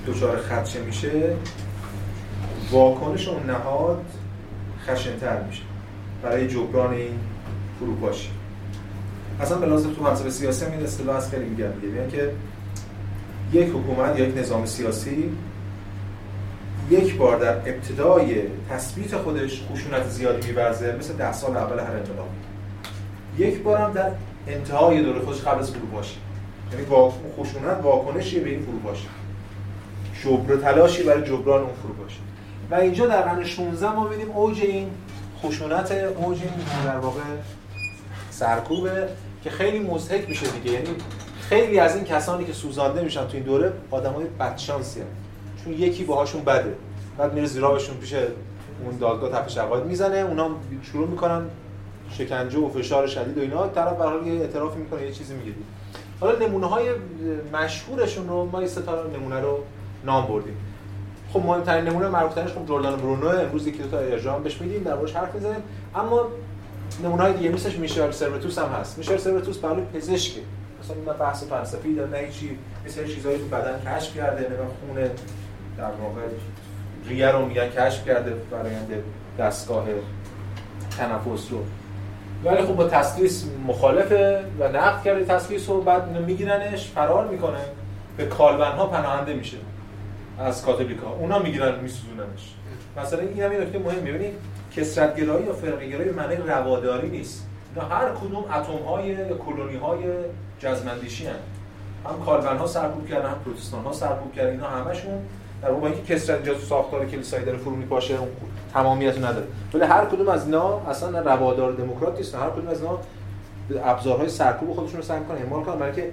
[0.08, 1.36] دچار خدشه میشه
[2.71, 4.06] واکنش اون نهاد
[4.86, 5.62] خشنتر میشه.
[6.23, 7.19] برای جبران این
[7.80, 8.30] فروپاشی.
[9.41, 12.32] اصلا به لازم تو فلسفه سیاسی هم این اصطلاح از خیلی میگن دیگه که
[13.54, 15.32] یک حکومت یا یک نظام سیاسی
[16.89, 22.30] یک بار در ابتدای تثبیت خودش خشونت زیادی میورزه مثل ده سال اول هر انقلاب.
[23.38, 24.12] یک بار هم در
[24.48, 26.17] انتهای دوره خودش قبل از فروپاشی
[26.71, 26.86] یعنی
[27.39, 29.08] خشونت واکنشی به این فروپاشی
[30.24, 32.19] جبر تلاشی برای جبران اون فروپاشی
[32.71, 34.89] و اینجا در قرن 16 ما ببینیم اوج این
[35.43, 37.21] خشونت اوج این در واقع
[38.30, 39.08] سرکوبه
[39.43, 40.71] که خیلی مضحک میشه دیگه.
[40.71, 40.89] یعنی
[41.50, 45.02] خیلی از این کسانی که سوزانده میشن تو این دوره آدمای بدشانسی
[45.65, 46.75] چون یکی باهاشون بده.
[47.17, 50.49] بعد میره زیرابشون پیش اون دادگاه تپش عقاید می‌زنه اونا
[50.84, 51.45] شروع می‌کنن
[52.12, 53.67] شکنجه و فشار شدید و اینا.
[53.67, 55.51] طرف برای یه اعترافی می‌کنه یه چیزی میگه
[56.19, 56.89] حالا نمونه های
[57.54, 59.60] مشهورشون رو ما این ستا نمونه رو
[60.06, 60.58] نام بردیم.
[61.34, 63.28] خب مهمترین نمونه معروفترینش خب جردان برونو.
[63.28, 65.63] امروز یکی دو تا ارجاع بهش میدیم در موردش حرف می‌زنیم.
[65.95, 66.28] اما
[67.04, 68.97] نمونه های دیگه مثلش میشل سروتوس هم هست.
[68.97, 70.41] میشل سروتوس برای پزشکه.
[70.84, 74.56] مثلا این بحث فلسفی داره نه چی مثل چیزایی تو بدن کشف کرده نه
[74.88, 75.12] خونه
[75.77, 76.21] در واقع
[77.07, 79.03] ریه رو میگن کشف کرده فرایند
[79.39, 79.85] دستگاه
[80.97, 81.63] تنفس رو.
[82.43, 87.59] ولی خب با تسلیس مخالفه و نقد کرده تسلیس رو بعد میگیرنش فرار می‌کنه.
[88.17, 89.57] به کالبن ها پناهنده میشه
[90.39, 92.55] از کاتولیکا اونا می‌گیرن میسوزوننش.
[92.97, 94.33] مثلا این هم نکته مهم می‌بینید
[94.75, 97.47] کسرتگرایی یا فرقگرایی به معنی رواداری نیست.
[97.75, 99.99] اینا هر کدوم اتم های کلونی های
[100.59, 101.33] جزمندیشی هن.
[102.05, 104.51] هم کالبن ها سرکوب کردن هم پروتستان ها سرکوب کردن.
[104.51, 105.13] اینا همشون
[105.61, 108.29] در با اینکه کسرت تو ساختار کلیسایی داره فرو میپاشه اون
[108.73, 109.47] تمامیت نداره.
[109.73, 112.99] ولی هر کدوم از اینا اصلا روادار دموکرات نیستن هر کدوم از اینا
[113.83, 115.37] ابزارهای سرکوب خودشون رو سعی می‌کنن.
[115.37, 116.11] اعمال کنن برای که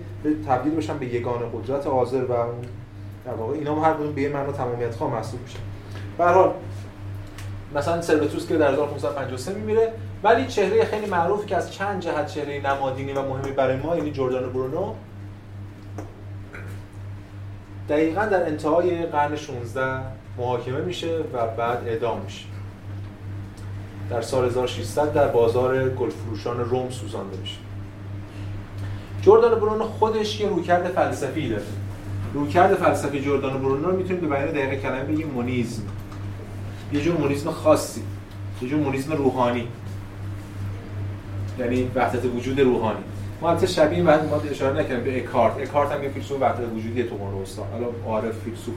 [0.49, 2.35] تبدیل بشن به یگانه قدرت حاضر و
[3.25, 5.59] در واقع اینا هم هر کدوم به معنا تمامیت خواه محسوب میشن.
[6.19, 6.55] به هر حال
[7.75, 12.61] مثلا سروتوس که در 1553 میمیره ولی چهره خیلی معروفی که از چند جهت چهره
[12.61, 14.95] نمادینی و مهمی برای ما یعنی جردان برونو
[17.93, 20.01] دقیقا در انتهای قرن 16
[20.39, 22.45] محاکمه میشه و بعد اعدام میشه.
[24.11, 27.57] در سال 1600 در بازار گلفروشان روم سوزانده میشه.
[29.23, 31.63] جردان برونو خودش یه رویکرد فلسفی داره.
[32.35, 35.83] رویکرد فلسفی جردان برونو رو می‌تونیم به بیان دقیق کلمه بگیم مونیزم.
[36.93, 38.03] یه جور مونیزم خاصی.
[38.63, 39.69] یه جور مونیزم روحانی.
[41.59, 43.05] یعنی وحدت وجود روحانی.
[43.43, 45.59] ما البته شبیه بعد ما اشاره نکردیم به اکارت.
[45.59, 48.75] اکارت هم یه فیلسوف وحدت وجودی تو قرن وسطا حالا عارف فیلسوف.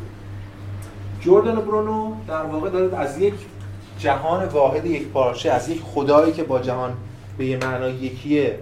[1.21, 3.33] جوردان برونو در واقع داره از یک
[3.99, 6.93] جهان واحد یک پارچه از یک خدایی که با جهان
[7.37, 8.59] به یه معنای یکیه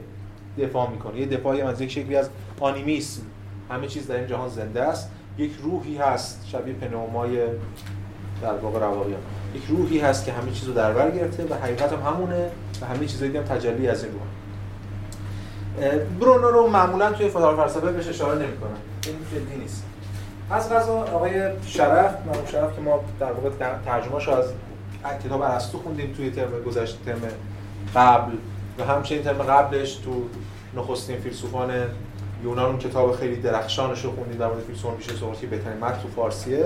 [0.60, 1.20] دفاع می‌کنه.
[1.20, 3.22] یه دفاعی از یک شکلی از آنیمیسم.
[3.70, 5.12] همه چیز در این جهان زنده است.
[5.38, 7.38] یک روحی هست شبیه پنومای
[8.42, 9.20] در واقع رواقیان
[9.56, 12.50] یک روحی هست که همه چیز رو در بر گرفته و حقیقت هم همونه
[12.82, 14.22] و همه چیزایی هم تجلی از این روح.
[16.20, 19.84] برونو رو معمولا توی فضا فلسفه بهش اشاره نمی‌کنن این جدی نیست.
[20.52, 21.32] از غذا آقای
[21.66, 23.50] شرف مرحوم شرف که ما در واقع
[23.86, 24.46] ترجمه‌اش از
[25.26, 27.22] کتاب ارسطو خوندیم توی ترم گذشته ترم
[27.96, 28.32] قبل.
[28.80, 30.24] و همچنین ترم قبلش تو
[30.78, 31.72] نخستین فیلسوفان
[32.44, 35.08] یونان اون کتاب خیلی درخشانش رو خوندیم در مورد فیلسوفان پیش
[35.42, 36.66] که بهترین متن تو فارسیه.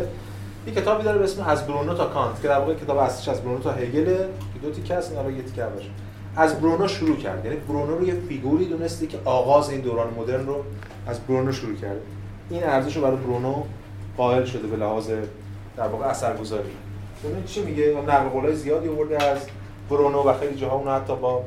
[0.68, 3.42] یه کتابی داره به اسم از برونو تا کانت که در واقع کتاب اصلیش از
[3.42, 4.06] برونو تا هگل
[4.54, 5.64] که دو تیکه هست این یه تیکه
[6.38, 7.46] از برونو شروع کرد.
[7.46, 10.64] یعنی برونو رو یه فیگوری دونسته که آغاز این دوران مدرن رو
[11.08, 12.02] از برونو شروع کرده
[12.50, 13.64] این ارزش رو برای برونو
[14.18, 15.10] قائل شده به لحاظ
[15.78, 16.70] در واقع اثرگذاری.
[17.24, 19.38] ببین چی میگه؟ نقل قولای زیادی آورده از
[19.90, 21.44] برونو و خیلی جاها اون حتی با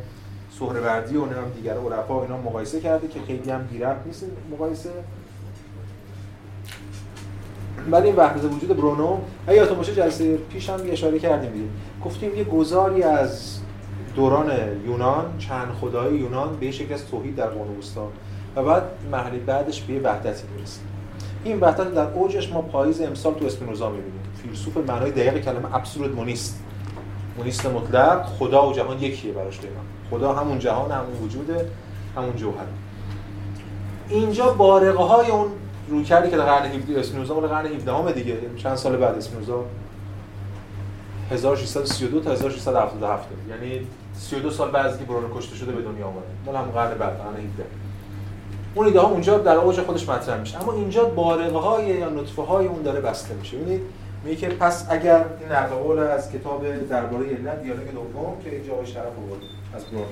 [0.59, 4.25] سهروردی و نمی‌دونم دیگر عرفا اینا مقایسه کرده که خیلی هم بی‌ربط نیست.
[4.53, 4.91] مقایسه.
[7.91, 11.65] ولی این وحدت وجود برونو یادتون باشه جلسه پیش هم اشاره کردیم دیگه.
[12.05, 13.60] گفتیم یه گذاری از
[14.17, 14.51] دوران
[14.87, 17.77] یونان چند خدای یونان به شکل از توحید در قرون
[18.57, 20.81] و بعد مرحله بعدش به وحدتی می‌رسه
[21.45, 24.21] این وحدت در اوجش ما پاییز امسال تو اسپینوزا می‌بینیم.
[24.43, 26.63] فیلسوف معنای دقیق کلمه ابسولوت مونیست.
[27.37, 29.73] مونیست مطلق خدا و جهان یکیه براش دیگه.
[30.11, 31.69] خدا همون جهان همون وجوده
[32.17, 32.65] همون جوهر.
[34.09, 35.49] اینجا بارقه های اون
[35.89, 38.97] روی کردی که در قرن 17 اسپینوزا مال قرن 17 همه دیگه یعنی چند سال
[38.97, 39.65] بعد اسپینوزا.
[41.31, 46.27] 1632 تا 1677 یعنی 32 سال بعد از اینکه برونو کشته شده به دنیا آمده.
[46.47, 47.65] مال هم قرن بعد قرن 17
[48.75, 50.63] اون ایده ها اونجا در اوج خودش مطرح میشه.
[50.63, 53.57] اما اینجا بارقه های یا نطفه های اون داره بسته میشه.
[53.57, 53.83] ببینید
[54.25, 58.87] میگه پس اگر این نقل قول از کتاب درباره علت دیالوگ دوم که اینجا آقای
[58.87, 59.43] شرف آورد
[59.75, 60.05] از برونو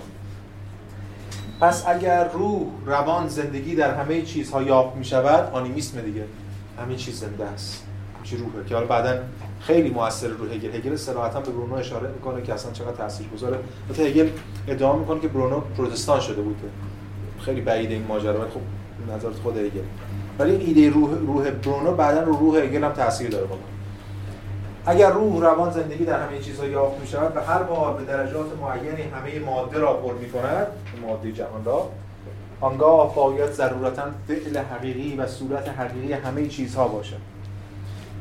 [1.60, 6.24] پس اگر روح روان زندگی در همه چیزها یافت می شود آنیمیسم دیگه
[6.78, 7.87] همه چیز زنده است.
[8.24, 9.18] چی روحه که حالا بعدا
[9.60, 10.74] خیلی موثر رو هگل.
[10.74, 13.58] هگل صراحتا به برونو اشاره می‌کنه که اصلا چقدر تاثیرگذاره.
[13.88, 14.28] البته هگل
[14.68, 16.56] ادعا می‌کنه که برونو پروتستان شده بود.
[17.40, 18.60] خیلی بعید این ماجرا ولی خب
[19.16, 19.80] نظر خود هگل.
[20.38, 23.64] ولی ایده روح روح برونو بعدا رو روح هگل هم تاثیر داره واقعا
[24.86, 28.46] اگر روح روان زندگی در همه چیزها یافت می شود و هر بار به درجات
[28.60, 30.66] معینی همه ماده را پر می کند
[31.02, 31.90] ماده جهان را
[32.60, 37.16] آنگاه باید ضرورتا فعل حقیقی و صورت حقیقی همه چیزها باشد.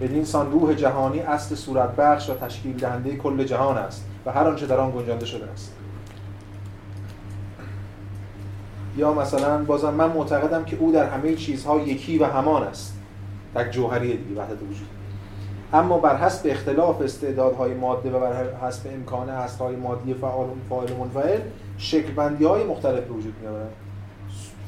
[0.01, 4.47] بدین سان روح جهانی اصل صورت بخش و تشکیل دهنده کل جهان است و هر
[4.47, 5.73] آنچه در آن گنجانده شده است.
[8.97, 12.93] یا مثلا بازم من معتقدم که او در همه چیزها یکی و همان است.
[13.53, 14.87] در جوهری دیگه وحدت وجود.
[15.73, 20.97] اما بر حسب اختلاف استعدادهای ماده و بر حسب امکان هستهای مادی فعال فاعل و
[20.97, 21.39] منفعل
[21.77, 23.71] شکل بندی های مختلف وجود میآورند.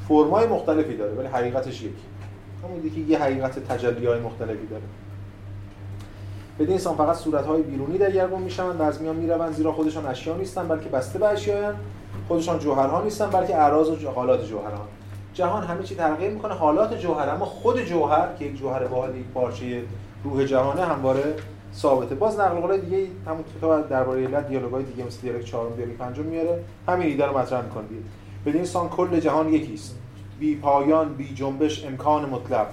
[0.08, 1.96] فرمای مختلفی داره ولی حقیقتش یکی.
[2.64, 4.84] همون که یه حقیقت تجلی های مختلفی داره.
[6.60, 10.36] بدین انسان فقط صورت های بیرونی دگرگون می‌شوند و از میان می‌روند زیرا خودشان اشیا
[10.36, 11.72] نیستن بلکه بسته به اشیاء
[12.28, 14.88] خودشان جوهرها نیستن بلکه اعراض و حالات جوهران
[15.34, 16.54] جهان همه چی تغییر می‌کنه.
[16.54, 19.84] حالات جوهر اما خود جوهر که یک جوهر واحد یک پارچه
[20.24, 21.36] روح جهانه همواره
[21.74, 22.16] ثابته.
[22.16, 26.24] باز نقل قول دیگه همون کتاب درباره علت دیالوگای دیگه مثل دیالوگ چهارم دیالوگ پنجم
[26.24, 26.64] میاره.
[26.88, 27.84] همین ایده رو مطرح می‌کنه
[28.46, 29.96] بدین سان کل جهان یکیست.
[30.40, 32.68] بی پایان بی جنبش امکان مطلق.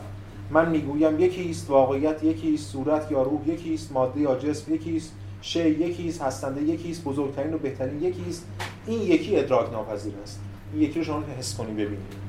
[0.51, 4.75] من می‌گویم یکی است واقعیت یکی است صورت یا روح یکی است ماده یا جسم
[4.75, 8.47] یکی است شی یکی است هستنده یکی است بزرگترین و بهترین یکی است
[8.87, 10.41] این یکی ادراک ناپذیر است.
[10.73, 12.27] این یکی رو شما حس کنی ببینید.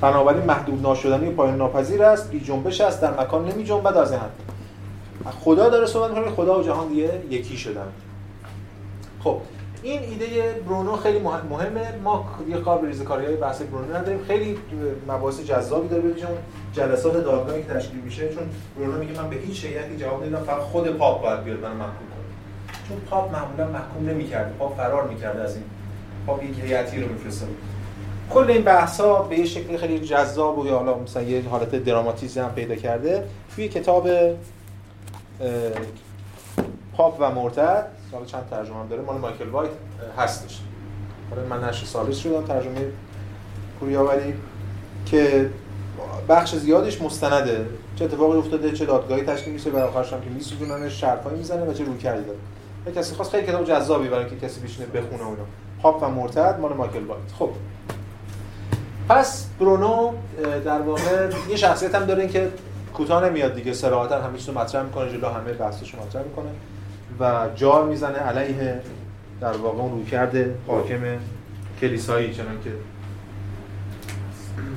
[0.00, 4.30] بنابراین محدود ناشدنی پایان ناپذیر است بی جنبش است در مکان نمی جنبد از ذهن
[5.40, 7.86] خدا داره صحبت می‌کنه خدا و جهان دیگه یکی شدن.
[9.24, 9.36] خب
[9.86, 11.92] این ایده برونو خیلی مهمه.
[12.04, 14.24] ما یه قابل ریزکاری های بحث برونو نداریم.
[14.24, 14.58] خیلی
[15.08, 16.24] مباحث جذابی داره ببینید
[16.72, 18.28] جلسات دادگاهی که تشکیل میشه.
[18.28, 18.42] چون
[18.76, 22.06] برونو میگه من به هیچ شیعتی جواب نمیدم فقط خود پاپ باید بیاد من محکوم
[22.08, 22.88] کنه.
[22.88, 24.52] چون پاپ معمولا محکوم نمی‌کرده.
[24.58, 25.64] پاپ فرار می‌کرده از این.
[26.26, 27.46] پاپ یک هیئتی رو میفرسته.
[28.30, 31.84] کل این بحث ها به یه شکل خیلی جذاب و یا حالا مثلا یه حالت
[31.84, 33.24] دراماتیزی هم پیدا کرده.
[33.54, 34.08] توی کتاب
[36.96, 39.70] پاپ و مرتد حالا چند ترجمه هم داره؟ مال مایکل وایت
[40.18, 40.60] هستش.
[41.30, 42.86] حالا من نشر ثالث شده ترجمه
[43.80, 44.34] کوریاوری
[45.06, 45.50] که
[46.28, 47.66] بخش زیادش مستنده.
[47.96, 51.72] چه اتفاقی افتاده چه دادگاهی تشکیل میشه و آخرش هم که میسوزونن شرطایی می‌زنه و
[51.72, 52.38] چه رویکردی داره.
[52.96, 55.42] کسی خواست خیلی کتاب جذابی برای که کسی بشینه بخونه اونو
[55.82, 57.32] پاپ و مرتد مال مایکل وایت.
[57.38, 57.50] خب.
[59.08, 60.12] پس برونو
[60.64, 62.50] در واقع یه شخصیت هم داره که
[62.94, 66.50] کوتاه نمیاد دیگه صراحتا همه چیزو مطرح می‌کنه جلو همه بحثشو مطرح می‌کنه.
[67.20, 68.80] و جار می‌زنه علیه
[69.40, 71.00] در واقع اون رویکرد حاکم
[71.80, 72.70] کلیسایی چنان که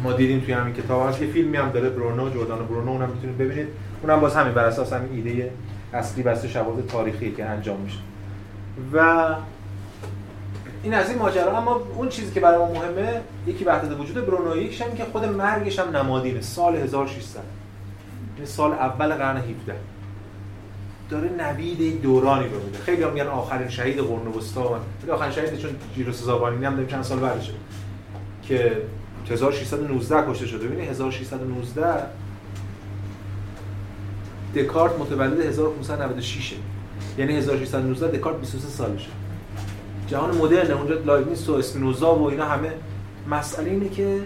[0.03, 1.09] ما دیدیم توی همین کتاب.
[1.09, 3.67] هست که فیلمی هم داره برونو جردان برونو اونم می‌تونید ببینید.
[4.03, 5.51] اونم باز همین بر اساس همین ایده
[5.93, 7.99] اصلی بحث شواهد تاریخی که انجام میشه.
[8.93, 9.35] و
[10.83, 11.57] این از این ماجرا.
[11.57, 15.97] اما اون چیزی که برای ما مهمه یکی وحدت وجود برونو که خود مرگش هم
[15.97, 17.39] نمادینه سال 1600
[18.37, 19.75] این سال اول قرن 17
[21.09, 22.79] داره نوید دورانی رو میده.
[22.79, 27.19] خیلی هم میگن آخرین شهید قرن وسطا آخرین شهید چون جیروس زابانی هم چند سال
[27.19, 27.53] بعدشه
[28.43, 28.81] که
[29.29, 30.67] 1619 کشته شده.
[30.67, 32.05] ببینید 1619
[34.55, 36.53] دکارت متولد 1596
[37.17, 39.09] یعنی 1619 دکارت 23 سالشه.
[40.07, 42.71] جهان مدرن اونجا لایبنیتس و اسپینوزا و اینا همه.
[43.29, 44.19] مسئله اینه که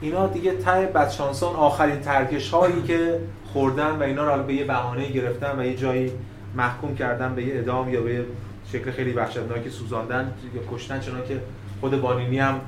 [0.00, 3.20] اینا دیگه ته بدشانسان آخرین ترکش هایی که
[3.52, 6.12] خوردن و اینا رو به یه بهانه گرفتن و یه جایی
[6.54, 8.24] محکوم کردن به یه اعدام یا به
[8.72, 11.40] شکل خیلی وحشتناکی سوزاندن یا کشتن چون که
[11.80, 12.60] خود وانینی هم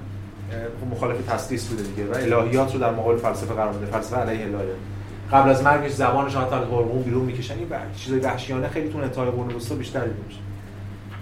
[0.91, 4.77] مخالف تثلیث بوده دیگه و الهیات رو در مقابل فلسفه قرار میده فلسفه علیه الهیات.
[5.33, 9.31] قبل از مرگش زبانش حتی از هورمون بیرون می‌کشن این چیزای وحشیانه خیلی تو انتهای
[9.31, 10.41] قرون وسطا بیشتر دیده میشه.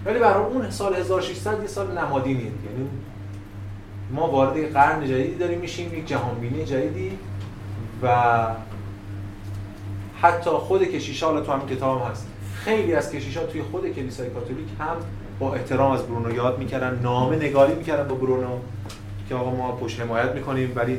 [0.05, 2.89] ولی برای اون سال 1600 یه سال نمادینیه یعنی
[4.11, 7.19] ما وارد قرن جدیدی داریم میشیم یک جهانبینی جدیدی
[8.03, 8.09] و
[10.23, 12.29] حتی خود کشیشا حالا تو همین کتاب هم هست.
[12.55, 14.97] خیلی از کشیشا توی خود کلیسای کاتولیک هم
[15.39, 18.59] با احترام از برونو یاد می‌کردن نامه نگاری می‌کردن با برونو
[19.29, 20.99] که آقا ما پشت حمایت می‌کنیم ولی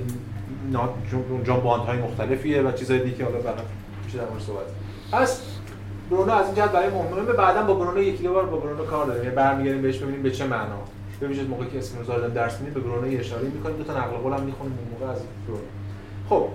[1.29, 3.61] اونجا باندهای مختلفیه و چیزای دیگه حالا بعدا
[4.05, 4.65] میشه در مورد صحبت.
[5.11, 5.41] پس
[6.11, 7.33] برونو از این جهت برای مهمه.
[7.33, 9.23] بعدا با برونو یکی دو بار با برونو کار داریم.
[9.23, 10.79] یعنی برمیگردیم بهش ببینیم به چه معنا.
[11.19, 11.97] به موقعی که اسم
[12.35, 13.77] درس میدیم به برونو اشاره می‌کنیم.
[13.77, 15.63] دو تا نقل قول هم می‌خونیم اون موقع از برونو.
[16.29, 16.47] خب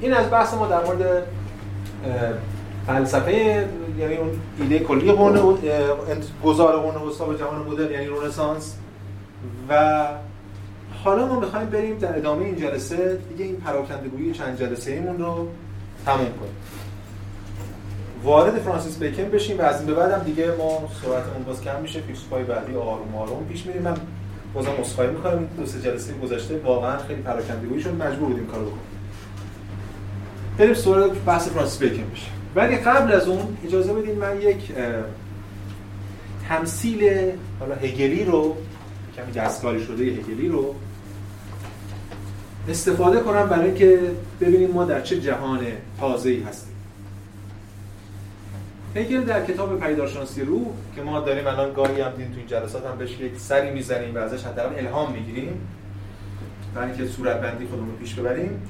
[0.00, 1.26] این از بحث ما در مورد
[2.86, 3.66] فلسفه
[3.98, 4.30] یعنی اون
[4.60, 5.40] ایده کلی قرن
[6.44, 8.74] گذار قرن وسطا به جهان مدرن یعنی رنسانس.
[9.68, 10.04] و
[11.04, 15.48] حالا ما می‌خوایم بریم در ادامه این جلسه دیگه این پراکندگویی چند جلسه ایمون رو
[16.06, 16.56] تموم کنیم.
[18.22, 21.80] وارد فرانسیس بیکن بشیم و از این به بعد هم دیگه ما سرعتمون باز کم
[21.82, 23.82] میشه فیلسوفای بعدی آروم آروم پیش میریم.
[23.82, 23.96] من
[24.54, 28.95] بازم عذرخواهی می‌کنم دو سه جلسه گذشته واقعا خیلی پراکندگویی شد مجبور بودیم کارو بکنیم.
[30.58, 34.72] بریم سوال بحث فرانسیس بیکن بشیم ولی قبل از اون اجازه بدین من یک
[36.48, 37.10] تمثیل
[37.60, 38.56] حالا هگلی رو
[39.16, 40.74] کمی دستکاری شده هگلی رو
[42.68, 44.00] استفاده کنم برای اینکه
[44.40, 45.60] ببینیم ما در چه جهان
[46.00, 46.72] تازه‌ای هستیم.
[48.94, 50.66] هگل در کتاب پیدارشناسی روح
[50.96, 54.14] که ما داریم الان گاهی هم دین تو این جلسات هم بهش یک سری می‌زنیم
[54.14, 55.60] و ازش حداقل الهام می‌گیریم.
[56.74, 58.62] برای اینکه صورت بندی خودمون پیش ببریم.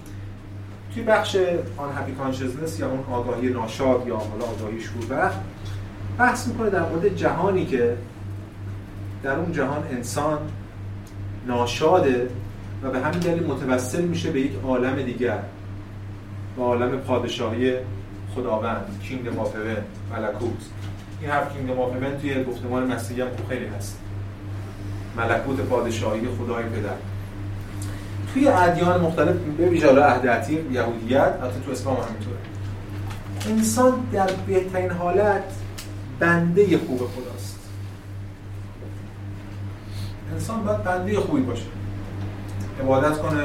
[0.97, 1.37] توی بخش
[1.77, 5.39] آن هپی کانشسنس یا اون آگاهی ناشاد یا حالا آگاهی شوربخت
[6.19, 7.97] بحث می‌کنه در مورد جهانی که
[9.23, 10.39] در اون جهان انسان
[11.47, 12.29] ناشاده
[12.83, 15.39] و به همین دلیل متوسل میشه به یک عالم دیگر
[16.57, 17.73] به عالم پادشاهی
[18.35, 19.55] خداوند kingdom of
[20.13, 20.63] ملکوت.
[21.21, 24.01] این حرف kingdom of توی گفتمان مسیحی هم خیلی هست.
[25.17, 27.16] ملکوت پادشاهی خدای پدر.
[28.37, 32.37] توی ادیان مختلف به ویژه عهد یهودیت حتی تو اسلام همینطوره
[33.51, 35.43] انسان در بهترین حالت
[36.19, 37.59] بنده خوب خداست.
[40.33, 41.63] انسان باید بنده خوبی باشه.
[42.81, 43.43] عبادت کنه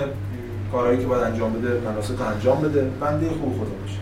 [0.72, 4.00] کارهایی که باید انجام بده مناسک رو انجام بده بنده خوب خدا باشه.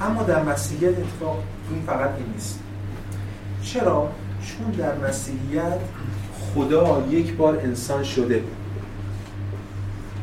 [0.00, 2.60] اما در مسیحیت اتفاق این فقط این نیست.
[3.62, 4.08] چرا؟
[4.46, 5.78] چون در مسیحیت
[6.54, 8.42] خدا یک بار انسان شده.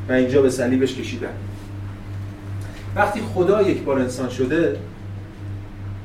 [0.09, 1.33] و اینجا به صلیبش کشیدن.
[2.95, 4.79] وقتی خدا یک بار انسان شده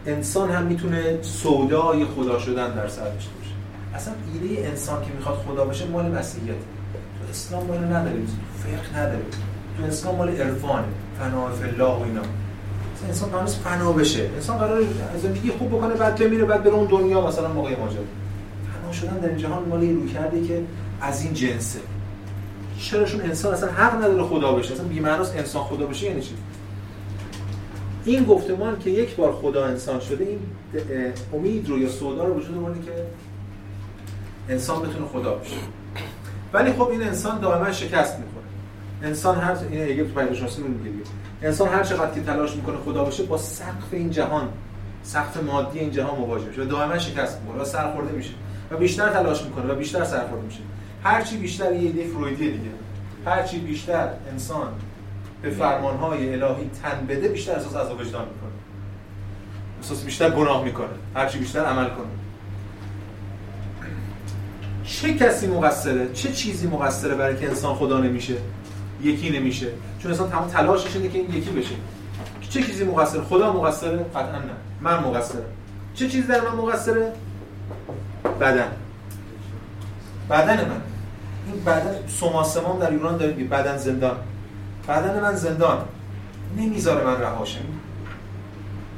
[0.07, 3.51] انسان هم می‌تونه سودای خدا شدن در سر داشته باشه.
[3.95, 6.55] اصلا ایده انسان که می‌خواد خدا بشه مال مسیحیت.
[6.55, 8.33] تو اسلام مال نداریم تو
[8.69, 9.27] فقه نداریم
[9.79, 10.85] تو اسلام مال عرفانه
[11.19, 12.23] فنا الله و اینا.
[13.09, 14.31] انسان قرار فنا بشه.
[14.35, 14.83] انسان قرار
[15.23, 18.03] زندگی خوب بکنه بعد بمیره بعد بره اون دنیا مثلا موقع ماجرا
[18.83, 20.63] فنا شدن در این جهان مال روی کرده که
[21.01, 21.79] از این جنسه.
[22.79, 24.75] چراشون انسان اصلا حق نداره خدا بشه.
[24.75, 26.35] اصلا بی‌معناست انسان خدا بشه یعنی چی؟
[28.05, 30.39] این گفتمان که یک بار خدا انسان شده این
[31.35, 32.93] امید رو یا سودا رو وجود آورده که
[34.49, 35.57] انسان بتونه خدا بشه.
[36.53, 38.43] ولی خب این انسان دائما شکست می‌کنه
[39.03, 40.91] انسان هر این اگه تو پیداشناسی میگه
[41.43, 44.49] انسان هر چقدر که تلاش می‌کنه خدا بشه با سقف این جهان
[45.03, 48.31] سقف مادی این جهان مواجه میشه و دائما شکست می‌خوره و سرخورده میشه
[48.71, 50.61] و بیشتر تلاش می‌کنه و بیشتر سرخورده میشه.
[51.05, 52.71] هرچی بیشتر یه ایده فرویدی دیگه.
[53.27, 54.69] هرچی بیشتر انسان
[55.43, 58.53] به فرمانهای الهی تن بده بیشتر احساس از وجدان می‌کنه.
[59.83, 60.89] احساس بیشتر گناه می‌کنه.
[61.15, 62.07] هرچی بیشتر عمل کنه.
[64.85, 68.35] چه کسی مقصره؟ چه چیزی مقصره برای که انسان خدا نمیشه؟
[69.03, 69.67] یکی نمیشه.
[69.99, 71.75] چون انسان تمام تلاشش اینه که این یکی بشه.
[72.51, 74.55] چه چیزی مقصره؟ خدا مقصره؟ قطعا نه.
[74.81, 75.43] من مقصرم.
[75.95, 77.13] چه چیزی در من مقصره؟
[78.41, 78.69] بدن.
[80.31, 80.81] بدن من.
[81.53, 84.17] این بدن سوماسمان در یونان داره بدن زندان.
[84.89, 85.79] بدن من زندان.
[86.57, 87.61] نمی‌ذاره من رهاشم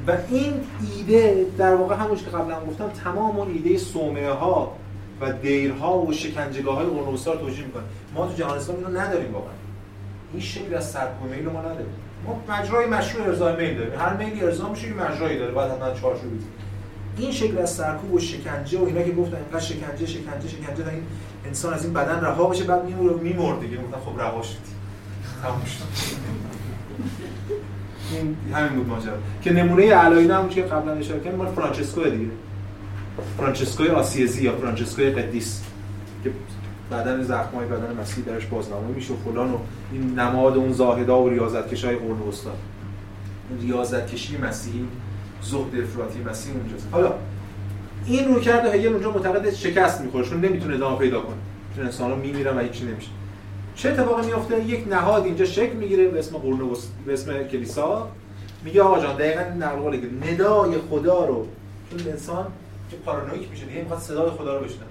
[0.07, 0.53] و این
[0.95, 4.75] ایده در واقع همونش که قبلا گفتم تمام اون ایده سومه ها
[5.21, 7.83] و دیرها و شکنجگاه های رو توجیه می‌کنه.
[8.15, 9.51] ما تو جهان اسلام اینو نداریم واقعا.
[10.33, 11.93] این شکل از سرکوب میل ما نداریم.
[12.25, 13.99] ما مجرای مشروع ارزای میل داریم.
[13.99, 15.51] هر میلی ارضا میشه یه مجرایی داره.
[15.51, 16.39] بعد حتما چارچوبی
[17.17, 21.03] این شکل از سرکوب و شکنجه و اینا که گفتن اینقدر شکنجه شکنجه شکنجه این
[21.45, 22.85] انسان از این بدن رها بشه بعد
[23.21, 23.77] میمرد دیگه.
[23.77, 24.57] گفتن خب رها شد.
[25.43, 25.83] تموم شد.
[28.11, 29.13] این همین بود ماجرا.
[29.41, 32.31] که نمونه علاینا همون که قبلا اشاره کردم مال فرانچسکو دیگه.
[33.37, 35.61] فرانچسکوی آسیزی یا فرانچسکوی قدیس.
[36.23, 36.31] که
[36.91, 39.57] بدن زخمای بدن مسیح درش بازنامه میشه و فلان و
[39.91, 42.51] این نماد اون زاهدا و ریاضتکشای قرن وسطا
[43.61, 44.87] ریاضت کشی مسیحی
[45.41, 46.87] زهد افراطی مسیح اونجاست.
[46.91, 47.13] حالا
[48.05, 51.35] این رو کرده هگل اونجا معتقد شکست می‌خوره چون نمی‌تونه ادامه پیدا کنه.
[51.75, 53.09] چون انسان میمیرن و هیچی نمیشه.
[53.75, 56.59] چه اتفاقی میفته یک نهاد اینجا شکل می‌گیره به اسم قرن
[57.05, 58.09] به اسم کلیسا.
[58.63, 59.99] میگه آقا جان دقیقاً نقل قول
[60.31, 61.47] ندای خدا رو.
[61.91, 62.47] چون انسان
[62.91, 64.87] که پارانویک میشه دیگه می‌خواد صدای خدا رو بشنوه.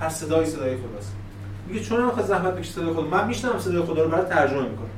[0.00, 1.12] هر صدایی صدای خداست.
[1.68, 4.88] میگه چون می‌خواد زحمت بکشه صدای خدا؟ من میشنم صدای خدا رو برای ترجمه می‌کنم.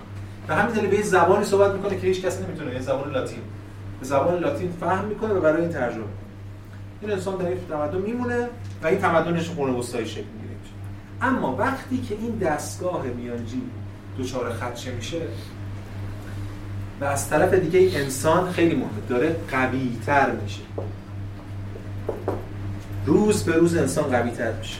[0.48, 3.38] و همین دلیل به زبانی صحبت می‌کنه که هیچ کسی نمی‌تونه یه زبان لاتین.
[4.00, 6.04] به زبان لاتین فهم می‌کنه و برای این ترجمه.
[7.00, 8.48] این انسان در این تمدن میمونه
[8.82, 10.46] و این تمدنش قرون وسطایی شکل می‌گیره.
[11.22, 13.62] اما وقتی که این دستگاه میانجی
[14.18, 15.20] دچار خدشه میشه
[17.00, 20.60] و از طرف دیگه انسان خیلی مهمه داره قوی تر میشه.
[23.06, 24.78] روز به روز انسان قوی تر میشه.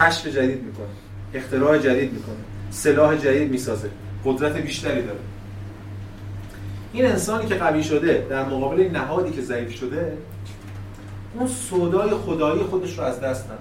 [0.00, 0.86] کشف جدید می‌کنه
[1.34, 2.36] اختراع جدید می‌کنه
[2.70, 3.90] سلاح جدید می‌سازه
[4.24, 5.18] قدرت بیشتری داره.
[6.92, 10.12] این انسانی که قوی شده در مقابل نهادی که ضعیف شده
[11.38, 13.60] اون سودای خدایی خودش رو از دست نداد.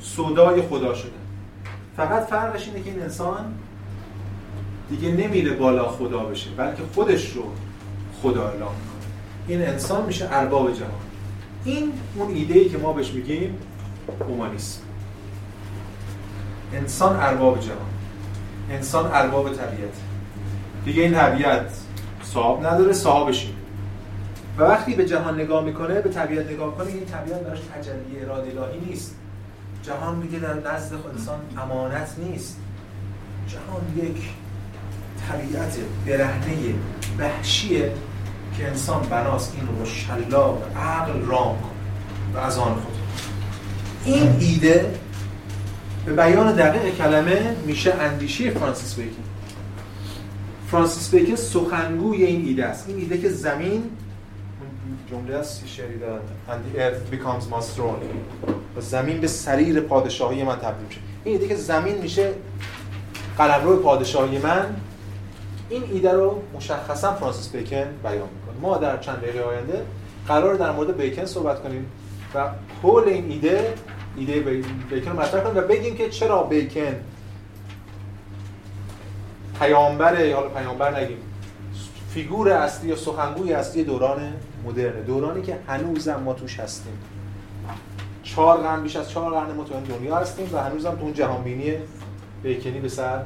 [0.00, 1.10] سودای خدا شده.
[1.96, 3.54] فقط فرقش اینه که این انسان
[4.90, 7.42] دیگه نمیره بالا خدا بشه بلکه خودش رو
[8.22, 8.76] خدا اعلام کنه.
[9.48, 10.90] این انسان میشه ارباب جهان.
[11.64, 13.58] این اون ایده ای که ما بهش میگیم
[14.28, 14.80] اومانیسم
[16.72, 17.78] انسان ارباب جهان.
[18.70, 19.94] انسان ارباب طبیعت.
[20.84, 21.78] دیگه این طبیعت
[22.22, 23.54] صاحب نداره صاحبشیم
[24.58, 28.60] و وقتی به جهان نگاه می‌کنه به طبیعت نگاه کنه این طبیعت براش تجلی اراده
[28.60, 29.14] الهی نیست.
[29.82, 32.56] جهان میگه در نزد انسان امانت نیست.
[33.48, 34.22] جهان یک
[35.28, 36.74] طبیعت برهنه
[37.18, 37.92] وحشیه
[38.58, 39.54] که انسان بناست.
[39.56, 41.58] این رو شلاق عقل رام
[42.34, 42.94] و از آن خود.
[44.04, 44.94] این ایده
[46.06, 49.22] به بیان دقیق کلمه میشه اندیشه فرانسیس بیکن.
[50.70, 52.88] فرانسیس بیکن سخنگوی این ایده است.
[52.88, 53.84] این ایده که زمین
[55.10, 58.04] جمله است شنیدن and the earth becomes my throne.
[58.76, 61.00] و زمین به سریر پادشاهی من تبدیل میشه.
[61.24, 62.32] این ایده که زمین میشه
[63.38, 64.76] قلمرو پادشاهی من
[65.70, 68.60] این ایده رو مشخصا فرانسیس بیکن بیان می‌کنه.
[68.62, 69.82] ما در چند دقیقه آینده
[70.28, 71.86] قرار در مورد بیکن صحبت کنیم
[72.34, 72.48] و
[72.82, 73.74] کل این ایده
[74.16, 74.40] ایده
[74.90, 76.94] بیکن رو مطرح کنیم و بگیم که چرا بیکن
[79.60, 81.18] پیامبر یا پیامبر نگیم
[82.10, 84.32] فیگور اصلی یا سخنگوی اصلی دوران
[84.68, 86.98] مدرنه دورانی که هنوزم ما توش هستیم.
[88.22, 91.12] چهار قرن بیش از چهار قرن ما تو این دنیا هستیم و هنوزم تو اون
[91.12, 91.72] جهانبینی
[92.42, 93.22] بیکنی به سر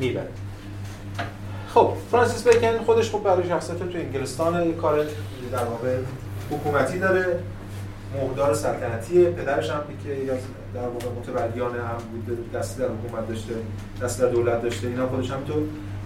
[0.00, 0.28] می‌بره
[1.74, 4.98] خب فرانسیس بیکن خودش خب برای شخصیت تو انگلستان کار
[5.52, 5.96] در واقع
[6.50, 7.38] حکومتی داره.
[8.22, 10.32] مقدار سلطنتی پدرش هم که
[10.74, 13.54] در واقع متولیان هم بود دستی در حکومت داشته
[14.02, 15.54] دستی در دولت داشته اینا خودش هم تو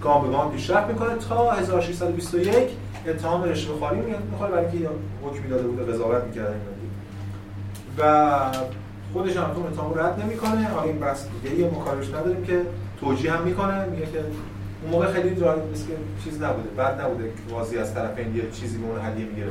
[0.03, 2.69] گام به گام پیشرفت می‌کنه تا 1621
[3.09, 3.99] اتهام رشوه خواری
[4.31, 4.89] می‌خوره برای اینکه
[5.23, 6.55] حکمی داده بوده قضاوت می‌کرده
[7.97, 8.39] و
[9.13, 10.67] خودش هم تو اتهام رد نمی‌کنه.
[10.67, 12.61] حالا این بحث دیگه یه مکالمش نداریم که
[12.99, 13.85] توجیه هم می‌کنه.
[13.85, 14.19] میگه که
[14.83, 18.77] اون موقع خیلی درایو که چیز نبوده بعد نبوده واضی از طرف این یه چیزی
[18.77, 19.47] به اون هدیه می‌گیره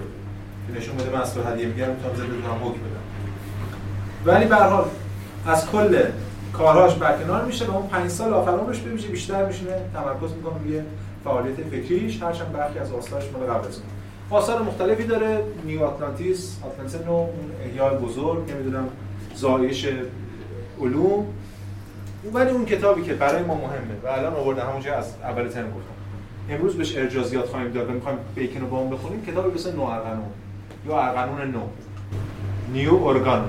[0.66, 3.04] که نشون بده من از تو هدیه می‌گیرم می‌تونم زنده بتونم حکم بدم.
[4.24, 4.84] ولی به حال
[5.46, 6.02] از کل
[6.52, 10.80] کارهاش برکنار میشه و اون 5 سال آخر عمرش بیشتر میشینه تمرکز می‌کنه روی
[11.24, 13.80] فعالیت فکریش هرچند برخی از آثارش مال قبل از
[14.30, 15.44] آثار مختلفی داره.
[15.64, 17.26] نیو آتلانتیس آتلانتیس نو
[17.64, 18.88] احیای بزرگ نمی‌دونم
[19.34, 19.88] زایش
[20.80, 21.26] علوم.
[22.32, 25.94] ولی اون کتابی که برای ما مهمه و الان آوردم همونجا از اول ترم گفتم.
[26.50, 29.24] امروز بهش ارجازیات خواهیم داد و می‌خوایم بیکن رو با اون بخونیم.
[29.26, 30.24] کتابی مثل نو ارغنون.
[30.86, 31.60] یا ارغنون نو.
[32.72, 33.48] نیو ارگانون.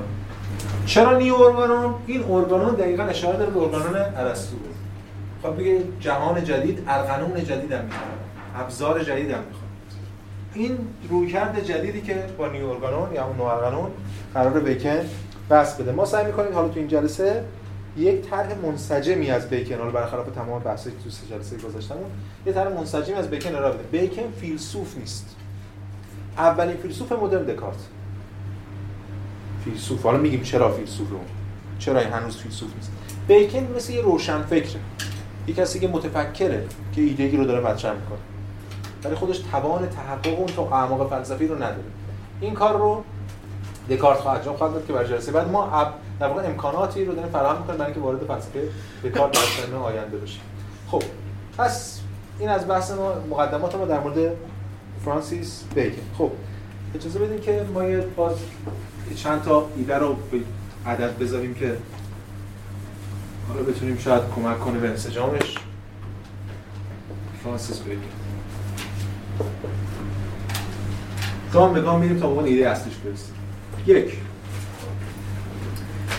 [0.85, 4.55] چرا نیو ارگانون این ارگانون دقیقا اشاره داره به ارگانون ارسطو.
[5.43, 8.09] خب بگه جهان جدید ارغنون جدید هم می‌خواد.
[8.55, 9.69] ابزار جدید هم می‌خواد.
[10.53, 10.77] این
[11.09, 13.91] رویکرد جدیدی که با نیو ارگانون یا نو ارگانون
[14.33, 14.99] قرار بیکن
[15.49, 15.91] بس بده.
[15.91, 17.43] ما سعی می‌کنیم حالا تو این جلسه
[17.97, 22.09] یک طرح منسجمی از بیکن حالا برخلاف تمام بحثی که تو سه جلسه گذاشتمون
[22.45, 23.99] یه طرح منسجمی از بیکن ارائه بده.
[23.99, 25.35] بیکن فیلسوف نیست.
[26.37, 27.79] اولین فیلسوف مدرن دکارت.
[29.63, 30.03] فیلسوف.
[30.03, 31.15] حالا میگیم چرا فیلسوفه
[31.79, 32.91] چرا این هنوز فیلسوف نیست؟
[33.27, 34.79] بیکن مثل یه روشن فکره
[35.49, 38.19] یه کسی که متفکره که ایده‌ای رو داره مطرح می‌کنه.
[39.03, 41.83] ولی خودش توان تحقق اون تو اعماق فلسفی رو نداره.
[42.41, 43.03] این کار رو
[43.89, 47.57] دکارت خواهد جان خواهد که برای جلسه بعد ما در واقع امکاناتی رو داریم فراهم
[47.57, 48.69] می‌کنیم برای اینکه وارد فلسفه
[49.03, 50.41] دکارت در آینده بشیم.
[50.91, 51.03] خب
[51.57, 51.99] پس
[52.39, 54.31] این از بحث ما مقدمات ما در مورد
[55.05, 56.01] فرانسیس بیکن.
[56.17, 56.31] خب
[56.95, 58.35] اجازه بدین که ما یه باز
[59.15, 60.39] چند تا ایده رو به
[60.85, 61.77] عدد بذاریم که
[63.49, 65.55] حالا بتونیم شاید کمک کنه به انسجامش.
[67.43, 68.01] فرانسیس بیکن
[71.53, 73.33] گام به گام میریم تا اون ایده اصلیش برسیم.
[73.85, 74.17] یک.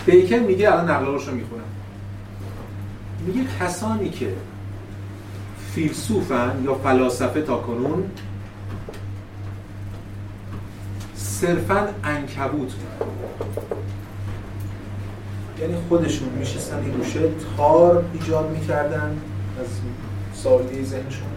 [0.05, 1.63] بیکن میگه الان نقلارش رو می‌خونم
[3.25, 4.33] میگه کسانی که
[5.73, 8.03] فیلسوفن یا فلاسفه تا کنون
[11.15, 12.71] صرفا انکبوت
[15.61, 17.19] یعنی خودشون میشستن این گوشه
[17.57, 19.17] تار ایجاد می‌کردن
[19.59, 19.67] از
[20.33, 21.27] سالی ذهنشون.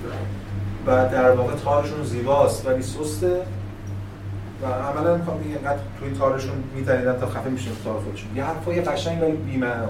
[0.87, 3.41] و در واقع تارشون زیباست ولی سسته.
[4.62, 8.37] و عملا می‌خوام بگم اینقدر توی تارشون میتنیدن تا خفه میشن تار خودشون.
[8.37, 9.89] یه حرفای قشنگ ولی بی‌معنا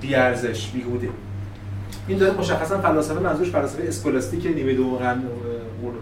[0.00, 1.08] بی ارزش بیهوده.
[2.08, 5.22] این داره مشخصا فلاسفه منظورش فلسفه اسکولاستیک نیمه دوم قرن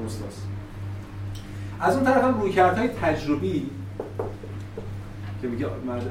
[0.07, 0.47] وسطاست
[1.81, 3.71] از اون طرف هم رویکردهای تجربی
[5.43, 5.67] که میگه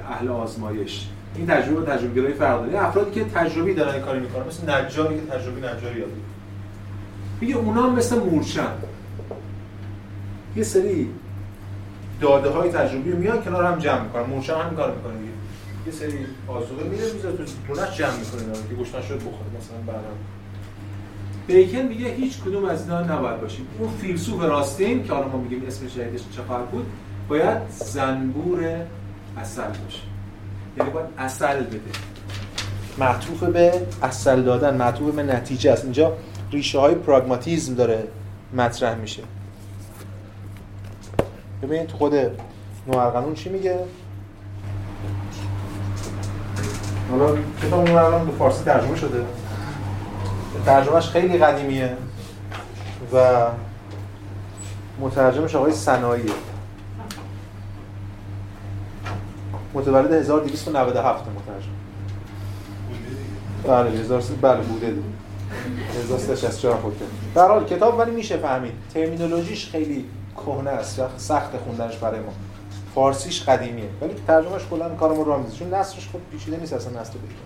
[0.10, 1.08] اهل آزمایش.
[1.36, 5.26] این تجربه تجربه گرایی فرق افرادی که تجربی دارن این کاری می‌کنن مثل نجاری که
[5.26, 6.10] تجربی نجاری یاد
[7.42, 8.72] میگه اونا مثل مورچن.
[10.56, 11.10] یه سری
[12.22, 14.24] داده های تجربی رو میان کنار هم جمع می‌کنن.
[14.24, 15.32] مورچن هم کار می‌کنه دیگه.
[15.86, 20.16] یه سری آزوقه میره می‌ذاره تو دونش جمع می‌کنه که گوشتن شد بخوره مثلا بعدم
[21.48, 23.68] بیکن میگه هیچ کدوم از اینا نباید باشیم.
[23.80, 26.86] اون فیلسوف راستین که حالا ما میگیم اسم جدیدش چه بود
[27.30, 28.60] باید زنبور
[29.38, 30.02] اصل باشه.
[30.78, 31.80] یعنی باید اصل بده.
[32.98, 35.84] معطوف به اصل دادن معطوف به نتیجه است.
[35.84, 36.14] اینجا
[36.52, 38.04] ریشه های پراگماتیزم داره
[38.54, 39.24] مطرح میشه.
[41.64, 42.14] ببینید خود
[42.88, 43.80] نوارقانون چی میگه؟
[47.12, 49.26] حالا کتاب نوارقانون به فارسی ترجمه شده.
[50.66, 51.98] ترجمهش خیلی قدیمیه
[53.14, 53.46] و
[55.00, 56.32] مترجمش آقای سناییه
[59.76, 61.70] متولد 1297 مترجم.
[63.64, 65.02] بله 1000 بله بوده دیگه
[66.04, 67.02] 1364 خود
[67.36, 68.74] در حال کتاب ولی میشه فهمید.
[68.94, 70.06] ترمینولوژیش خیلی
[70.36, 72.34] کهنه است سخت خوندنش برای ما.
[72.96, 73.90] فارسیش قدیمیه.
[74.02, 77.38] ولی ترجمهش کلا کارمون رو می‌ذاره چون نصرش خود پیچیده نیست اصلا نصر بگیم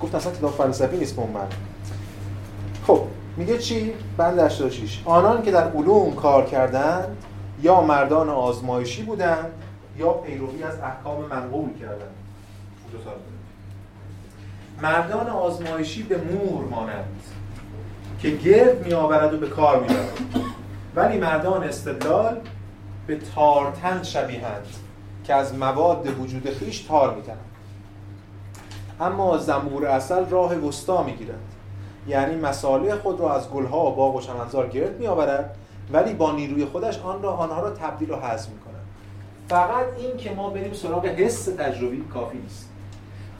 [0.00, 1.48] گفت اصلا کتاب فلسفی نیست به اون معنی.
[2.86, 3.00] خب
[3.36, 7.16] میگه چی؟ بند 86 آنان که در علوم کار کردند
[7.62, 9.50] یا مردان آزمایشی بودند
[9.96, 12.14] یا پیروی از احکام منقول کردند
[14.82, 17.22] مردان آزمایشی به مور مانند
[18.18, 19.88] که گرد می آورد و به کار می
[20.96, 22.40] ولی مردان استدلال
[23.06, 24.66] به تارتن شبیهند
[25.24, 27.38] که از مواد وجود خیش تار میتنند
[29.00, 31.40] اما زنبور اصل راه وسطا می‌گیرد.
[32.08, 35.56] یعنی مساله خود را از گلها و باغ و چمنزار گرد میآورد
[35.92, 38.71] ولی با نیروی خودش آن را آنها را تبدیل و حذف می‌کند.
[39.48, 42.68] فقط این که ما بریم سراغ حس تجربی کافی نیست.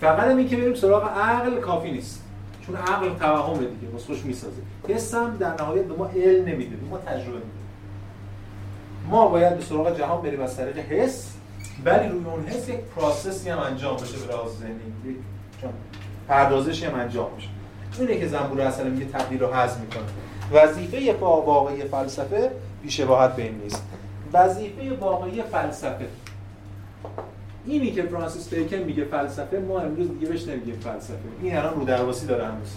[0.01, 2.23] فقط این که بریم سراغ عقل کافی نیست.
[2.67, 4.63] چون عقل توهم دیگه خوش می‌سازه.
[4.89, 7.63] حس هم در نهایت به ما علم نمیده ما تجربه میده.
[9.11, 11.33] ما باید به سراغ جهان بریم از طریق حس
[11.85, 15.17] ولی روی اون حس یک پروسسی هم انجام بشه به لحاظ ذهنی.
[16.29, 17.49] پردازشی هم انجام بشه
[17.99, 20.03] اینه که زنبور اصلا میگه تبدیل رو حذف می‌کنه.
[20.53, 22.51] وظیفه واقعی فلسفه
[22.83, 23.83] بیشباهت به این نیست.
[24.33, 26.07] وظیفه واقعی فلسفه.
[27.67, 31.19] اینی که فرانسیس بیکن میگه فلسفه ما امروز دیگه بهش نمیگیم فلسفه.
[31.43, 32.69] این الان رو درواسی داره هنوز.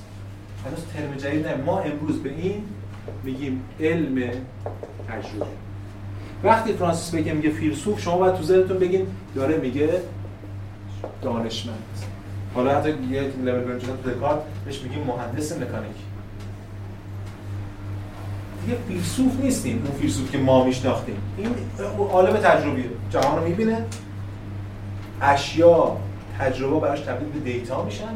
[0.65, 1.55] هنوز ترم جدید نه.
[1.55, 2.63] ما امروز به این
[3.23, 4.15] میگیم علم
[5.07, 5.45] تجربه.
[6.43, 9.89] وقتی فرانسیس بیکن میگه فیلسوف شما باید تو ذهنتون بگین داره میگه
[11.21, 11.83] دانشمند.
[12.53, 15.95] حالا حتی یه لول بریم تو دکارت بهش میگیم مهندس مکانیک.
[18.65, 19.83] دیگه فیلسوف نیستیم.
[19.85, 21.15] اون فیلسوف که ما میشناختیم.
[21.37, 21.55] این
[22.11, 23.85] عالم تجربیه جهان رو می‌بینه.
[25.21, 25.97] اشیا
[26.39, 28.13] تجربه براش تبدیل به دیتا میشن.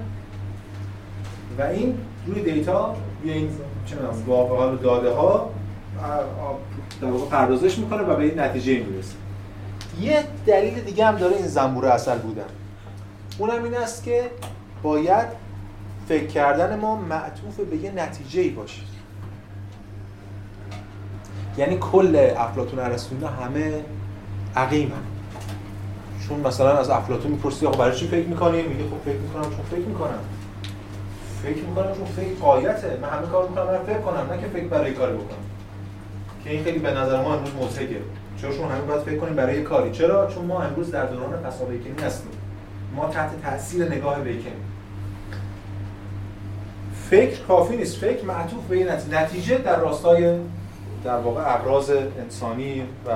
[1.57, 3.49] و این روی دیتا روی این
[3.85, 3.95] چه
[4.27, 5.49] واقعا داده ها
[7.01, 9.15] در واقع پردازش می‌کنه و به این نتیجه می‌رسه.
[10.01, 12.43] یه دلیل دیگه هم داره این زنبور اصل بودن.
[13.37, 14.31] اونم این است که
[14.83, 15.27] باید
[16.07, 18.81] فکر کردن ما معطوف به یه نتیجه ای باشه.
[21.59, 23.73] یعنی کل افلاتون ارسطو همه
[24.55, 25.03] عقیم هم.
[26.27, 29.65] چون مثلا از افلاطون می‌پرسی آقا برای چی فکر می‌کنی؟ میگه خب فکر می‌کنم چون
[29.71, 30.19] فکر می‌کنم.
[31.43, 32.97] فکر می‌کنم چون فکر قایته.
[33.01, 35.45] من همه کار می‌کنم برای فکر کنم نه که فکر برای کاری بکنم.
[36.43, 37.97] که این خیلی به نظر ما امروز مضحکه
[38.41, 42.05] شما همه باید فکر کنیم برای کاری؟ چرا؟ چون ما امروز در دوران پسا بیکنی
[42.05, 42.31] هستیم.
[42.95, 44.53] ما تحت تاثیر نگاه بیکنی
[47.09, 47.97] فکر کافی نیست.
[47.97, 50.35] فکر معطوف به نتیجه در راستای
[51.03, 53.11] در واقع ابراز انسانی و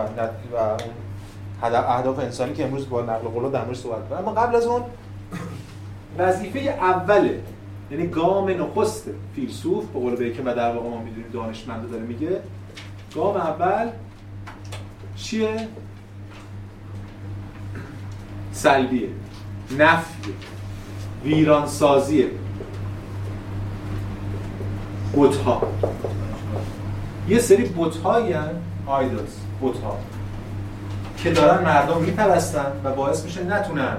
[1.63, 4.81] و اهداف انسانی که امروز با نقل قول در مورد صحبت اما قبل از اون
[6.17, 7.39] وظیفه اوله
[7.91, 12.41] یعنی گام نخست فیلسوف به قول بیکن و در واقع ما می‌دونیم دانشمند داره میگه
[13.15, 13.89] گام اول
[15.15, 15.67] چیه؟
[18.51, 19.09] سلبیه
[19.79, 20.33] نفی
[21.23, 22.27] ویرانسازیه.
[25.13, 25.67] بوتها
[27.27, 28.49] یه سری بوتهایی هن
[28.85, 29.97] آیدلز بوتها
[31.17, 33.97] که دارن مردم میپرستن و باعث میشه نتونن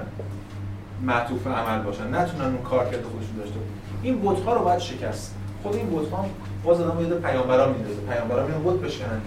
[1.03, 3.55] معطوف عمل باشن نتونن اون کار کرده خودشون داشته
[4.03, 5.35] این بوت ها رو باید شکست.
[5.63, 6.27] خود این بوت ها
[6.65, 8.01] باز آدم یاد پیامبران میندازه.
[8.01, 9.21] پیامبران میان بوت بشکنن.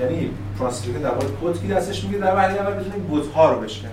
[0.00, 3.52] یعنی فرانسیس که در واقع پتکی دستش میگه در وحی اول بتونه این بوت ها
[3.52, 3.90] رو بشکنه.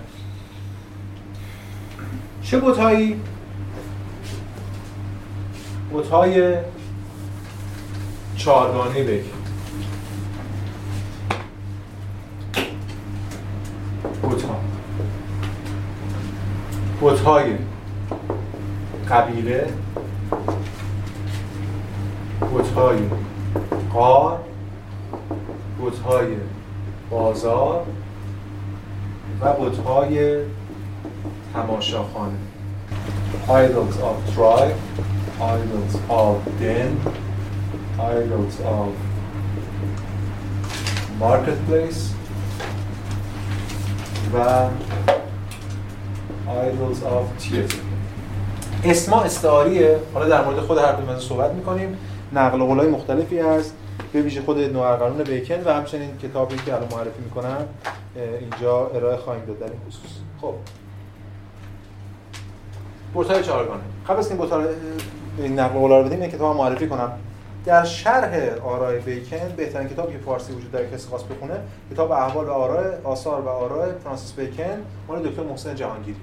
[2.43, 3.21] چه بوت هایی
[5.91, 6.57] بوت های
[8.43, 9.33] چهارگانه بگیم
[14.21, 14.55] بوتها
[16.99, 17.55] بوتهای
[19.09, 19.67] قبیله.
[22.51, 22.97] بوتهای
[23.93, 24.39] قار
[25.79, 26.27] بوتهای
[27.09, 27.85] بازار.
[29.41, 30.37] و بوتهای
[31.53, 32.37] تماشاخانه.
[33.47, 34.77] Idols of tribe
[35.39, 37.23] idols of den.
[38.11, 38.93] Idols of
[41.21, 42.01] marketplace
[44.33, 44.67] و
[46.47, 47.75] Idols of Theater.
[48.83, 49.99] اسما استعاریه.
[50.13, 51.97] حالا در مورد خود هر من صحبت می‌کنیم.
[52.33, 53.73] نقل قولای مختلفی هست.
[54.13, 57.57] به ویژه خود نوارقانون بیکن و همچنین کتابی که الان معرفی می‌کنم
[58.39, 60.11] اینجا ارائه خواهیم داد در این خصوص.
[60.41, 60.53] خب.
[63.13, 63.81] بوتای چهارگانه.
[64.07, 64.61] قبل از این بوتا
[65.37, 67.11] این نقل قولا رو بدیم کتاب معرفی کنم.
[67.65, 71.53] در شرح آرای بیکن بهترین کتابی که فارسی وجود داره کسی خواست بخونه
[71.91, 76.19] کتاب احوال و آرای آثار و آرای فرانسیس بیکن مال دکتر محسن جهانگیری.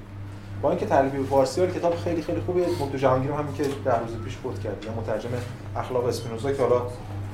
[0.63, 4.17] با اینکه ترجمه فارسی ولی کتاب خیلی خیلی خوبه دکتر جهانگیری همین که در روز
[4.25, 4.85] پیش بود کرد.
[4.85, 5.31] یا مترجم
[5.77, 6.83] اخلاق اسپینوزا که حالا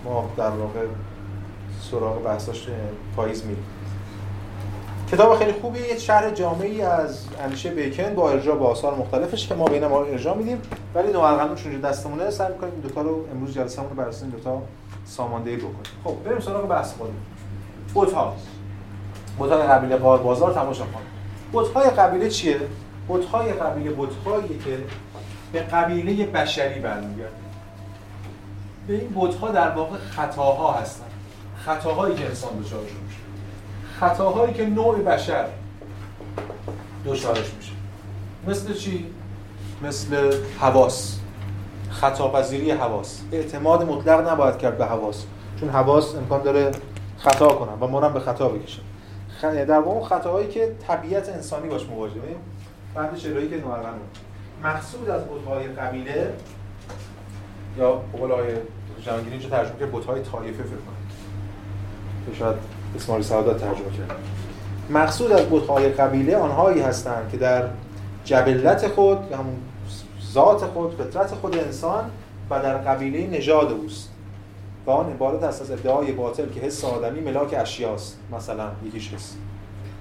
[0.05, 0.81] ما در واقع
[1.91, 2.69] سراغ بحثاش
[3.17, 3.65] پاییز میریم.
[5.13, 9.55] کتاب خیلی خوبی یه شرح جامعی از اندیشه بیکن با ارجاع با آثار مختلفش که
[9.55, 10.63] ما به ما ارجاع میدیم.
[10.95, 14.39] ولی نوارقنون چون دستمونه سعی می‌کنیم دو رو امروز جلسه‌مون رو بر اساس این دو
[14.39, 14.63] تا
[15.05, 15.83] ساماندهی بکنیم.
[16.05, 17.21] خب بریم سراغ بحث خودمون.
[17.95, 18.37] بوت‌ها
[19.39, 21.07] بوت‌های قبیله قار بازار تماشا کنیم.
[21.53, 22.61] بوت‌های قبیله چیه؟
[23.09, 24.79] بوت‌های قبیله بوت‌هایی که
[25.53, 27.31] به قبیله بشری برمیگردن.
[28.89, 31.07] به این بوت‌ها در واقع خطاها هستن.
[31.57, 33.26] خطاهایی که انسان دچارشون میشه
[34.01, 35.47] خطاهایی که نوع بشر
[37.07, 37.73] دچارش میشه.
[38.47, 39.07] مثل چی؟
[39.83, 41.19] مثل حواس.
[41.91, 43.21] خطاپذیری حواس.
[43.33, 45.25] اعتماد مطلق نباید کرد به حواس.
[45.61, 46.71] چون حواس امکان داره
[47.19, 48.83] خطا کنن و ما به خطا بکشن
[49.43, 52.37] در واقع خطاهایی که طبیعت انسانی باش مواجهه
[52.95, 54.01] بعد چرایی که نوارقنون
[54.63, 56.33] مقصود از بوتهای قبیله
[57.79, 58.47] یا بقول آقای
[59.01, 62.37] جهانگیری اینجا ترجمه که بوتهای طایفه فکر کنید.
[62.39, 62.57] شاید
[62.97, 64.17] اسماعیل سعادت ترجمه کرد.
[64.91, 67.65] مقصود از بودهای قبیله آنهایی هستند که در
[68.25, 69.57] جبلت خود یا همون
[70.33, 72.05] ذات خود فطرت خود انسان
[72.51, 74.09] و در قبیله نژاد اوست.
[74.87, 79.35] و آن عبارت است از ادعای باطل که حس آدمی ملاک اشیاست مثلا یکیش حس.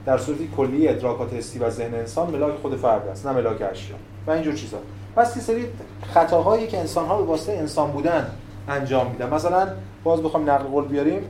[0.05, 3.95] در صورتی کلی ادراکات حسی و ذهن انسان ملاک خود فرد است نه ملاک اشیا
[4.27, 4.77] و اینجور چیزا.
[5.15, 5.65] پس یه سری
[6.13, 8.27] خطاهایی که انسان ها به واسطه انسان بودن
[8.67, 9.33] انجام میدن.
[9.33, 9.67] مثلا
[10.03, 11.21] باز بخوام نقل قول بیاریم.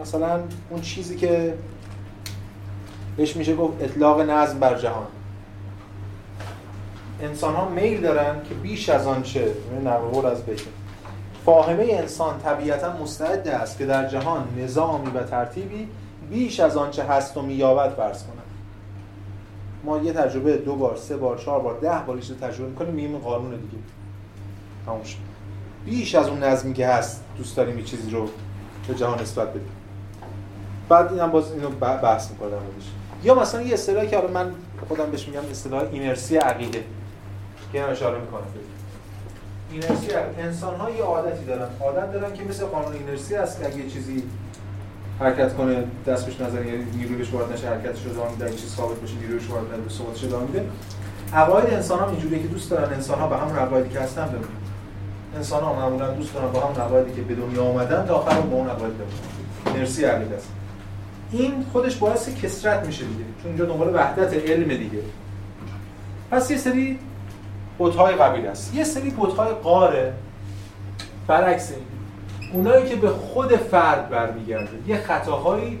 [0.00, 0.40] مثلا
[0.70, 1.54] اون چیزی که
[3.16, 5.06] بهش میشه گفت اطلاق نظم بر جهان.
[7.20, 10.70] انسان ها میل دارن که بیش از آنچه نقل از بکن
[11.44, 15.88] فاهمه انسان طبیعتا مستعد است که در جهان نظامی و ترتیبی
[16.30, 18.42] بیش از آنچه هست و میابد فرض کنن.
[19.84, 23.50] ما یه تجربه دو بار سه بار چهار بار ده بار تجربه می‌کنیم میگیم قانون
[23.50, 23.82] دیگه.
[24.86, 25.16] تموش
[25.84, 28.28] بیش از اون نظمی که هست دوست داریم یه چیزی رو
[28.88, 29.83] به جهان نسبت بدیم.
[30.88, 32.58] بعد اینم باز اینو بحث می‌کنم
[33.22, 34.50] یا مثلا یه اصطلاحی که من
[34.88, 36.84] خودم بهش میگم اصطلاح اینرسی عقیده.
[37.72, 38.42] که اشاره می‌کنه
[39.70, 40.06] اینرسی
[40.38, 41.68] انسان ها یه عادتی دارن.
[41.80, 44.22] عادت دارن که مثل قانون اینرسی هست که یه چیزی
[45.20, 48.74] حرکت کنه دست بهش نظر یعنی نیروی بهش وارد نشه حرکتش رو ادامه میده چیز
[48.74, 50.64] ثابت بشه نیروی بهش وارد نشه ثباتش ادامه میده.
[51.32, 54.44] عقاید انسان ها اینجوریه که دوست دارن انسان ها به همون عقایدی که هستن بمونن.
[55.36, 58.56] انسان ها معمولا دوست دارن با همون عقایدی که به دنیا آمدن تا آخر با
[58.56, 59.74] اون عقاید بمونن.
[59.74, 60.48] اینرسی عقیده است.
[61.38, 63.24] این خودش باعث کسرت میشه دیگه.
[63.42, 65.02] چون اینجا دنبال وحدت علم دیگه.
[66.30, 66.98] پس یه سری
[67.78, 68.74] بت‌های قبیل است.
[68.74, 70.12] یه سری بت‌های قاره
[71.26, 71.80] برعکس این.
[72.52, 74.78] اونایی که به خود فرد برمیگرده.
[74.86, 75.78] یه خطاهایی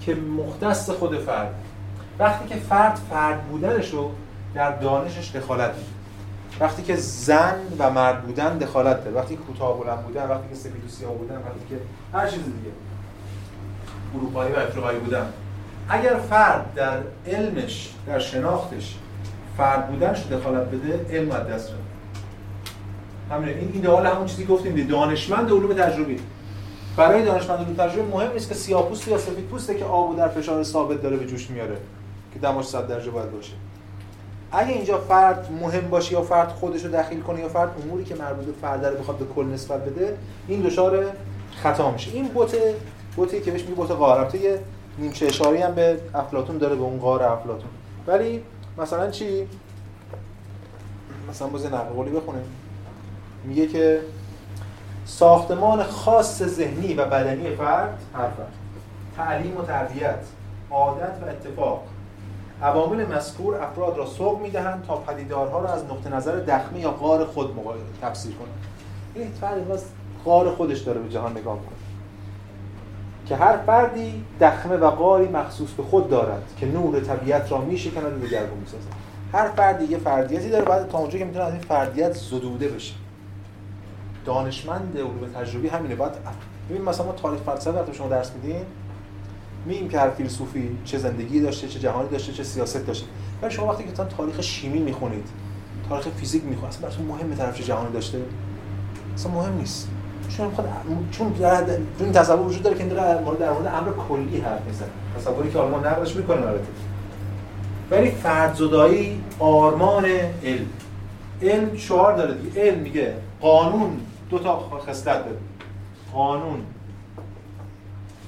[0.00, 1.54] که مختص خود فرد.
[2.18, 4.10] وقتی که فرد فرد بودنش رو
[4.54, 5.90] در دانشش دخالت میده
[6.60, 9.16] وقتی که زن و مرد بودن دخالت داره.
[9.16, 11.76] وقتی کوتاه بلند بودن وقتی که سفید و سیاه بودن وقتی که
[12.12, 12.70] هر چیز دیگه.
[14.14, 15.26] اروپایی و افریقایی بودن.
[15.88, 18.96] اگر فرد در علمش در شناختش
[19.56, 21.80] فرد بودنش دخالت بده علم از دست رفت
[23.30, 26.20] همین این ایدئال همون چیزی گفتیم دانشمند علوم تجربی.
[26.96, 30.62] برای دانشمند علوم تجربی مهم نیست که سیاه‌پوست یا سفید پوسته که آبو در فشار
[30.62, 31.76] ثابت داره به جوش میاره
[32.32, 33.52] که دماش 100 درجه باید باشه.
[34.52, 38.14] اگه اینجا فرد مهم باشه یا فرد خودش رو دخیل کنه یا فرد اموری که
[38.14, 40.16] مربوط به فرد رو بخواد به کل نسبت بده
[40.48, 41.04] این دچار
[41.62, 42.10] خطا میشه.
[42.10, 42.56] این بوت
[43.20, 44.60] بوتی که بهش میگه بوت قاره یه
[44.98, 47.70] نیمچه اشاری هم به افلاطون داره به اون غار افلاطون.
[48.06, 48.42] ولی
[48.78, 49.48] مثلا چی؟
[51.30, 52.10] مثلا باز نقل قولی
[53.44, 54.00] میگه که
[55.04, 58.52] ساختمان خاص ذهنی و بدنی فرد هر فرد
[59.16, 60.24] تعلیم و تربیت
[60.70, 61.82] عادت و اتفاق.
[62.62, 67.24] عوامل مذکور افراد را سوق می‌دهند تا پدیدارها را از نقطه نظر دخمه یا غار
[67.24, 67.54] خود
[68.02, 68.66] تفسیر کنند.
[69.14, 69.84] این فرد باز
[70.24, 71.79] غار خودش داره به جهان نگاه می‌کنه.
[73.30, 78.22] که هر فردی دخمه و غاری مخصوص به خود دارد که نور طبیعت را میشکند
[78.22, 78.86] و دگرگون می‌سازد.
[79.32, 82.94] هر فردی یه فردیتی داره بعد تا اونجا که می‌تونه از این فردیت زدوده بشه.
[84.24, 85.94] دانشمند علوم تجربی همینه.
[85.94, 86.16] بعد
[86.70, 88.62] ببین مثلا ما تاریخ فلسفه وقتی شما درس میدین
[89.66, 93.06] میگیم که هر فیلسوفی چه زندگی داشته چه جهانی داشته چه سیاست داشته.
[93.42, 95.28] ولی شما وقتی که تاریخ شیمی می‌خونید
[95.88, 98.18] تاریخ فیزیک می‌خونید اصلا براتون مهمه طرف چه جهانی داشته.
[99.14, 99.88] اصلا مهم نیست.
[100.36, 100.68] چون می‌خواد
[101.10, 101.34] چون
[102.00, 104.88] این تصور وجود داره که در مورد در مورد امر کلی حرف می‌زنه.
[105.18, 106.66] تصوری که آلمان نقدش می‌کنه البته.
[107.90, 110.04] ولی فرد زدایی آرمان
[110.44, 110.66] علم.
[111.42, 112.60] علم شعار داره دیگه.
[112.60, 114.00] علم میگه قانون.
[114.30, 115.36] دو تا خصلت داره.
[116.12, 116.60] قانون.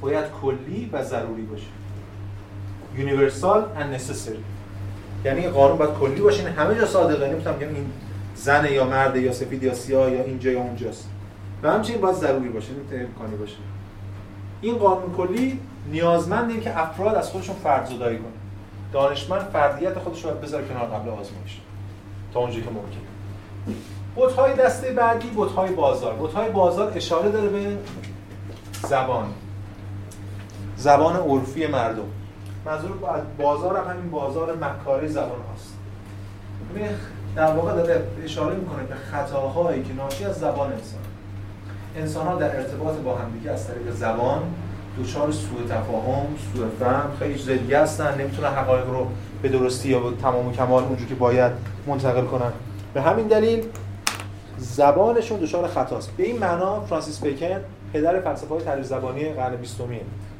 [0.00, 1.66] باید کلی و ضروری باشه.
[2.96, 4.42] Universal and necessary.
[5.24, 6.46] یعنی قانون باید کلی باشه.
[6.46, 7.28] این همه جا صادقه.
[7.28, 7.86] نمی‌تونم بگم این
[8.36, 11.09] زن یا مرد یا سفید یا سیاه یا اینجا یا اونجاست.
[11.63, 13.57] و همچنین باید ضروری باشه نمی‌تونه امکانی باشه.
[14.61, 15.61] این قانون کلی
[15.91, 18.27] نیازمند این که افراد از خودشون فرد زدایی کنن.
[18.93, 21.61] دانشمند فردیت خودش رو بذاره کنار قبل آزمایش.
[22.35, 22.99] تا اونجایی که ممکن
[24.15, 26.15] بوت‌های دسته بعدی بوت‌های بازار.
[26.15, 27.77] بوت‌های بازار اشاره داره به
[28.89, 29.27] زبان.
[30.77, 32.03] زبان عرفی مردم.
[32.67, 35.79] منظور از بازار هم همین بازار مکاری زبان هاست.
[37.37, 41.01] در واقع داره اشاره می‌کنه به خطاهایی که ناشی از زبان انسان.
[41.97, 44.43] انسان ها در ارتباط با همدیگه از طریق زبان
[45.01, 49.07] دچار سوء تفاهم، سوء فهم خیلی چیز هستن نمی‌تونن حقایق رو
[49.43, 51.53] به درستی یا به تمام و کمال اونجور که باید
[51.86, 52.53] منتقل کنن.
[52.95, 53.64] به همین دلیل
[54.59, 56.11] زبانشون دچار خطاست.
[56.16, 57.61] به این معنا فرانسیس بیکن
[57.93, 59.78] پدر فلسفه های زبانی قرن 20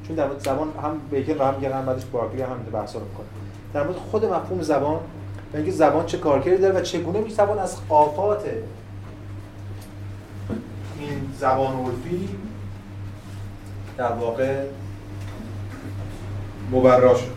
[0.07, 3.27] چون در مورد زبان هم بیکن و هم قرن بعدش بارکلی هم بحثا رو می‌کنه.
[3.75, 5.01] در مورد خود مفهوم زبان
[5.53, 8.45] و اینکه زبان چه کارکردی داره و چگونه زبان از آفات
[11.43, 12.29] زبان عرفی
[13.97, 14.65] در واقع
[16.73, 17.33] مبرا شد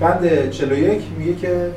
[0.00, 1.72] بند 41 میگه که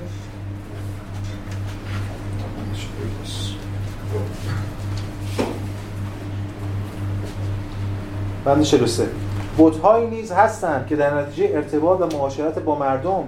[8.46, 9.10] بند 43
[9.58, 13.24] بوتهایی نیز هستند که در نتیجه ارتباط و معاشرت با مردم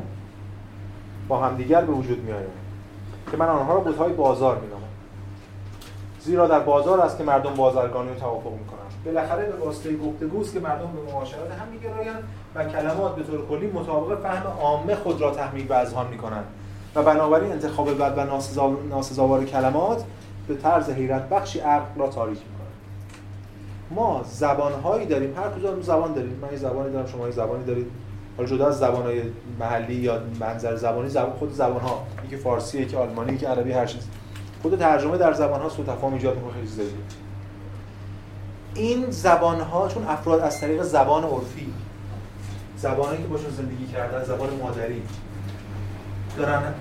[1.28, 2.48] با همدیگر به وجود می آید.
[3.32, 4.77] که من آنها را بوتهای بازار می.
[6.28, 10.60] زیرا در بازار است که مردم بازرگانی توافق می کنند بالاخره به واسطه گفتگوست که
[10.60, 12.24] مردم به معاشرت هم میگرایند
[12.56, 16.46] و کلمات به طور کلی مطابق فهم عامه خود را تحمیل و اذهان می‌کنند.
[16.96, 18.24] و بنابراین انتخاب بد و
[18.90, 20.04] ناسزاوار کلمات
[20.48, 22.74] به طرز حیرت بخشی عقل را تاریک می‌کنند.
[23.92, 25.38] ما زبانهایی داریم.
[25.38, 26.40] هر کدوم زبان داریم.
[26.42, 27.88] من یه زبانی دارم شما یه زبانی دارید.
[28.38, 29.22] حالا جدا از زبانهای
[29.60, 33.86] محلی یا منظر زبانی زبان خود زبان ها یکی فارسی که آلمانی که عربی هر
[33.86, 34.08] چیز.
[34.62, 36.96] خود ترجمه در زبان ها سوء تفاهم ایجاد می‌کنه خیلی زیادی
[38.74, 41.74] این زبان ها چون افراد از طریق زبان عرفی
[42.78, 45.02] زبانی که باشون زندگی کردن زبان مادری
[46.38, 46.74] دارن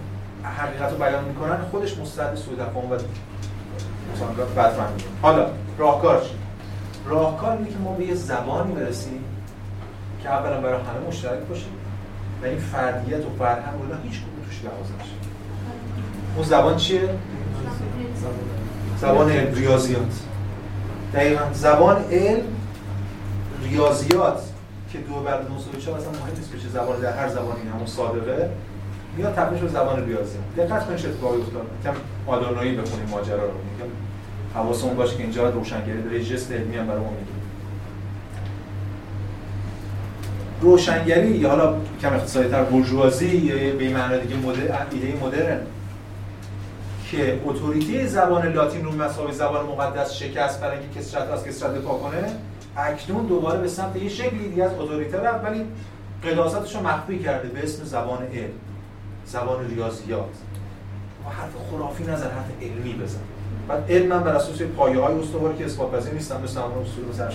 [0.43, 2.95] حقیقت رو بیان می‌کنن خودش مستعد سوء تفاهم و
[4.15, 5.47] مثلا بدفهمی حالا
[5.79, 6.31] راهکار چی؟
[7.07, 9.25] راهکار اینه که ما به یه زبانی برسیم
[10.23, 11.67] که اولا برای همه مشترک باشه
[12.43, 15.13] و این فردیت و فرهنگ و هیچ کدوم توش لحاظ نشه.
[16.37, 17.09] اون زبان چیه؟
[19.01, 20.21] زبان ریاضیات.
[21.15, 21.43] دقیقا.
[21.53, 22.43] زبان علم
[23.63, 24.43] ریاضیات
[24.93, 27.87] که دو بر دو مساوی اصلا مهم نیست که چه زبان در هر زبانی همون
[27.87, 28.51] صادقه
[29.17, 30.39] میاد تبدیل به زبان ریاضی.
[30.57, 31.67] دقت کنید چه اتفاقی افتاد.
[31.85, 31.93] کم
[32.27, 33.91] آدورنویی بخونیم ماجرا رو میگم.
[34.55, 37.37] حواسمون باشه که اینجا روشنگری داره جست علمی هم برای ما میگه.
[40.61, 45.61] روشنگری یا حالا کم اقتصادی تر بورژوازی یا به معنی دیگه مدر ایده مدرن.
[47.11, 51.99] که اتوریتی زبان لاتین رو مساوی زبان مقدس شکست برای اینکه کسرت از کسرت دفاع
[51.99, 52.33] کنه
[52.77, 55.65] اکنون دوباره به سمت یه شکلی دیگه از اتوریته رفت ولی
[56.25, 58.51] قداستش رو مخفی کرده به اسم زبان علم
[59.27, 60.29] زبان ریاضیات.
[61.27, 63.19] و حرف خرافی نزن حرف علمی بزن.
[63.69, 67.05] بعد علم من بر اساس پایه های استواری که اثبات پذیر نیستن مثل همون اصول
[67.09, 67.31] مثلا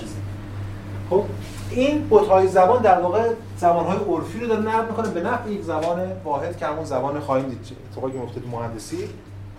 [1.09, 1.23] خب
[1.69, 5.61] این های زبان در واقع زبان های عرفی رو داره نقد می‌کنه به نفع یک
[5.61, 7.59] زبان واحد که همون زبان خواهیم دید
[7.91, 8.13] اتفاقی
[8.51, 9.09] مهندسی.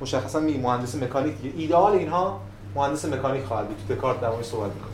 [0.03, 1.59] مشخصا می مهندس مکانیک دیگه.
[1.59, 2.41] ایدئال اینها
[2.75, 3.77] مهندس مکانیک خواهد بود.
[3.89, 4.91] تو دکارت در صحبت می‌کنه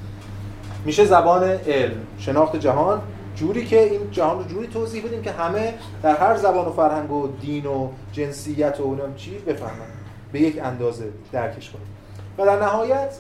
[0.85, 3.03] میشه زبان علم شناخت جهان.
[3.35, 7.11] جوری که این جهان رو جوری توضیح بدیم که همه در هر زبان و فرهنگ
[7.11, 9.87] و دین و جنسیت و اونم چی بفهمن.
[10.33, 11.87] به یک اندازه درکش کنیم.
[12.39, 13.19] و در نهایت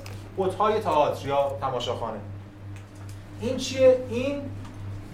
[0.59, 2.19] های تئاتر یا تماشاخانه.
[3.41, 4.43] این چیه؟ این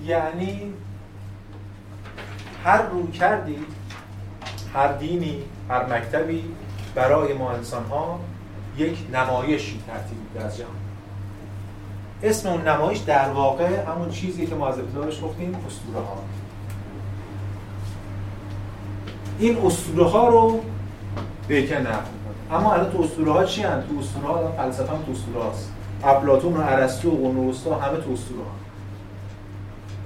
[0.04, 0.72] یعنی
[2.64, 3.58] هر رو کردی
[4.74, 6.44] هر دینی هر مکتبی
[6.94, 8.20] برای ما انسان ها
[8.78, 10.70] یک نمایشی ترتیب از جهان.
[12.22, 16.16] اسم اون نمایش در واقع همون چیزی که ما از ابتداش گفتیم اسطوره ها
[19.38, 20.60] این اسطوره ها رو
[21.48, 22.04] بیکن نقل
[22.50, 25.72] اما الان تو اسطوره ها چی هن؟ تو اسطوره ها فلسفه هم تو اسطوره هاست
[26.04, 28.54] افلاطون و ارسطو و قرنوستا همه تو اسطوره ها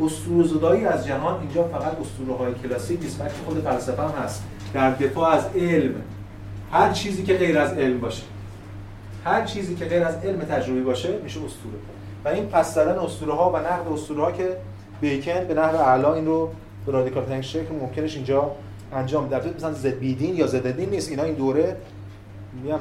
[0.06, 4.44] اسطوره زدایی از جهان اینجا فقط اسطوره های کلاسیک نیست بلکه خود فلسفه هم هست.
[4.74, 5.94] در دفاع از علم
[6.72, 8.22] هر چیزی که غیر از علم باشه.
[9.24, 11.76] هر چیزی که غیر از علم تجربی باشه میشه اسطوره.
[12.24, 14.56] و این پس زدن اسطوره ها و نقد اسطوره ها که
[15.00, 16.50] بیکن به نحو اعلا این رو
[16.86, 18.50] به رادیکال تنگ شکل ممکنش اینجا
[18.92, 21.10] انجام در مثلا ضد بیدین یا ضد دین نیست.
[21.10, 21.76] اینا این دوره
[22.62, 22.78] میگم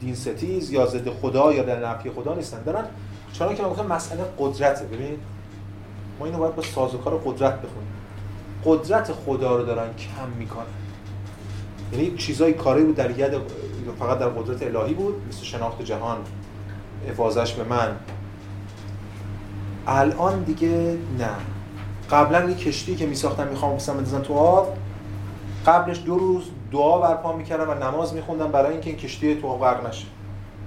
[0.00, 2.62] دین ستیز یا ضد خدا یا در نفی خدا نیستن.
[2.62, 2.84] دارن
[3.32, 4.84] چون که من مسئله قدرته.
[4.84, 5.18] ببینید
[6.18, 7.92] ما اینو باید با سازوکار قدرت بخونیم.
[8.64, 10.64] قدرت خدا رو دارن کم می‌کنن.
[11.92, 13.32] یعنی چیزای کاری بود در ید
[13.98, 16.16] فقط در قدرت الهی بود مثل شناخت جهان
[17.08, 17.96] افاظش به من.
[19.86, 21.30] الان دیگه نه.
[22.10, 24.76] قبلا یه کشتی که میساختن می‌خوام بسن بندازن تو آب
[25.66, 29.86] قبلش دو روز دعا برپا می‌کردن و نماز میخوندن برای اینکه این کشتی تو غرق
[29.86, 30.06] نشه.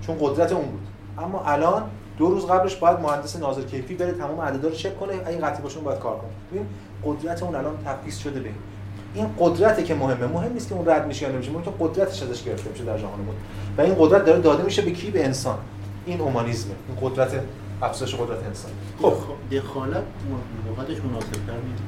[0.08, 0.88] چون قدرت اون بود.
[1.18, 1.84] اما الان
[2.18, 5.64] دو روز قبلش باید مهندس ناظر کیفی بره تمام عددا رو چک کنه این قطعی
[5.64, 6.32] باشون باید کار کنه.
[6.52, 6.66] ببین
[7.06, 8.50] قدرت اون الان تفکیک شده به
[9.14, 10.28] این قدرته که مهمه.
[10.28, 11.52] مهم نیست که اون رد میشه یا نمیشه.
[11.52, 13.36] مهم که قدرتش ازش گرفته میشه در جهان بود
[13.78, 15.58] و این قدرت داره داده میشه به کی؟ به انسان.
[16.06, 17.32] این اومانیسمه این قدرت
[17.82, 18.72] افزایش قدرت انسان.
[19.02, 19.14] خب.
[19.52, 20.04] دخالت
[20.70, 21.32] موقعش مناسب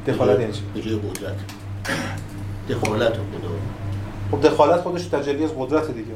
[0.05, 1.35] تر دخالت یعنی چی؟ قدرت.
[2.69, 3.49] دخالت خدا
[4.31, 6.11] خب دخالت خودش تجلی از قدرت دیگه.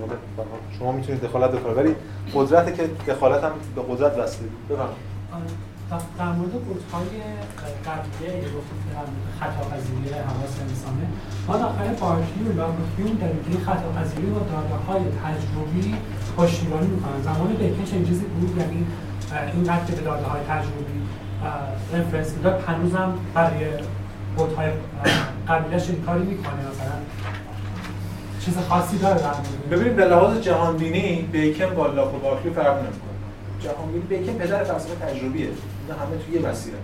[0.79, 1.77] شما می‌تونید دخالت بکنید.
[1.77, 1.95] ولی
[2.35, 4.47] قدرت که دخالت هم به قدرت وصله.
[4.69, 5.68] بفرمایید.
[5.89, 7.09] در مورد بودهای
[7.85, 8.91] قبلیه که گفتیم که
[9.39, 11.05] خطا پذیری حواس انسانه
[11.47, 15.95] ما داخل بارکلی و لاگوفیوم داریم که خطا پذیری و داده های تجربی
[16.37, 17.21] پشتیبانی می‌کنن.
[17.23, 18.87] زمان بیکش این چیزی بود یعنی
[19.53, 20.99] این که به داده های تجربی
[21.93, 22.63] رفرنس می‌داد.
[22.67, 23.65] هنوز هم برای
[24.37, 24.69] بودهای
[25.47, 26.59] قبیلش این کاری می‌کنه.
[26.71, 26.97] مثلا
[28.39, 29.33] چیز خاصی داره در
[29.71, 33.15] ببینید به لحاظ جهان بینی بیکن با لاک و بارکلی فرق نمی‌کنه.
[33.59, 35.49] جهان بینی بیکن پدر فلسفه تجربیه.
[35.93, 36.77] همه توی مسیره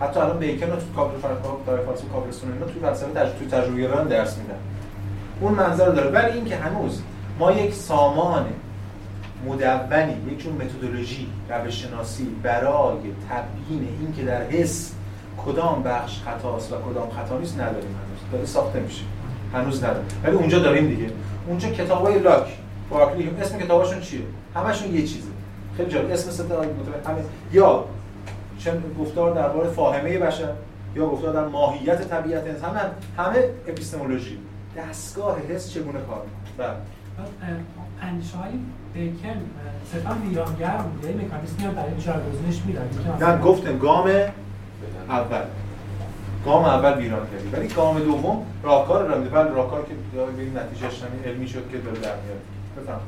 [0.00, 4.36] حتی الان بیکن رو تو کابل فلسفه کابلستون اینا توی فلسفه تجربه توی تجربیگران درس
[4.38, 4.58] میدن.
[5.40, 6.10] اون منظر داره.
[6.10, 7.02] ولی اینکه هنوز
[7.38, 8.46] ما یک سامان
[9.46, 12.98] مدونی یک جور متدولوژی روش شناسی برای
[13.30, 14.92] تبیین اینکه در حس
[15.46, 18.32] کدام بخش خطاست و کدام خطا نیست نداریم هنوز.
[18.32, 19.02] داره ساخته میشه.
[19.54, 21.10] هنوز نداریم ولی اونجا داریم دیگه.
[21.46, 22.46] اونجا کتابای لاک.
[22.90, 24.20] باکلی اسم کتاباشون چیه؟
[24.54, 25.28] همشون یه چیزه.
[25.76, 26.10] خیلی جالب.
[26.10, 26.44] اسم
[27.06, 27.24] همین.
[27.52, 27.84] یا
[28.64, 30.52] چه گفتار درباره فاهمه بشر
[30.96, 34.38] یا گفتار در ماهیت طبیعت انسان همه همه اپیستمولوژی.
[34.76, 36.76] دستگاه حس چگونه کار می‌کنه؟ بله.
[38.02, 38.36] اندیشه
[38.94, 39.34] بیکن اه،
[39.92, 44.10] صرفا ویرانگر بود یه مکانیزمی هم برای جایگزینش می‌داد نه گفتم گام
[45.08, 45.42] اول.
[46.44, 47.48] گام اول ویران کردی.
[47.56, 51.78] ولی گام دوم راهکار رو میده ولی راهکار که ببین نتیجهش همین علمی شد که
[51.78, 52.40] داره در میاد.
[52.76, 53.00] بفهم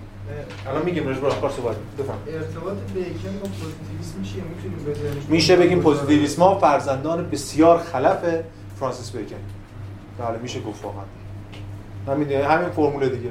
[0.69, 5.57] الان میگیم راجع به راهکار صحبت بفهم ارتباط بیکن با پوزیتیویسم چیه؟ می‌تونیم بذاریم میشه
[5.57, 8.19] بگیم پوزیتیویسم ها فرزندان بسیار خلف
[8.81, 9.37] فرانسیس بیکن.
[10.19, 11.05] بله میشه گفت واقعا.
[12.07, 13.31] همین همین فرمول دیگه.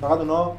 [0.00, 0.52] فقط اونا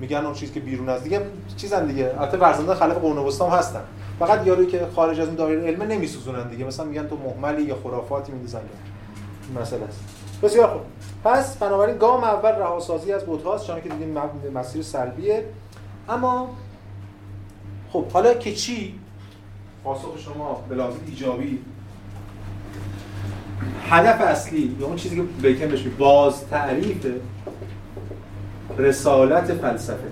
[0.00, 1.20] میگن اون چیزی که بیرون از دیگه
[1.56, 2.14] چیزن دیگه.
[2.18, 3.80] البته فرزندان خلف قرون وسطا هم هستن.
[4.18, 6.64] فقط یارویی که خارج از اون دایره علم نمیسوزونن دیگه.
[6.64, 8.60] مثلا میگن تو مهملی یا خرافاتی میندازن.
[9.48, 10.00] این مسئله است.
[10.42, 10.82] بسیار خوب.
[11.24, 14.18] پس بنابراین گام اول رهاسازی از بوت‌هاست چون که دیدیم
[14.54, 15.44] مسیر سلبیه.
[16.08, 16.48] اما
[17.92, 19.00] خب حالا که چی؟
[19.84, 21.58] پاسخ شما به لحاظ ایجابی.
[23.90, 27.06] هدف اصلی یا اون چیزی که بیکن میگه باز تعریف
[28.78, 30.08] رسالت فلسفه.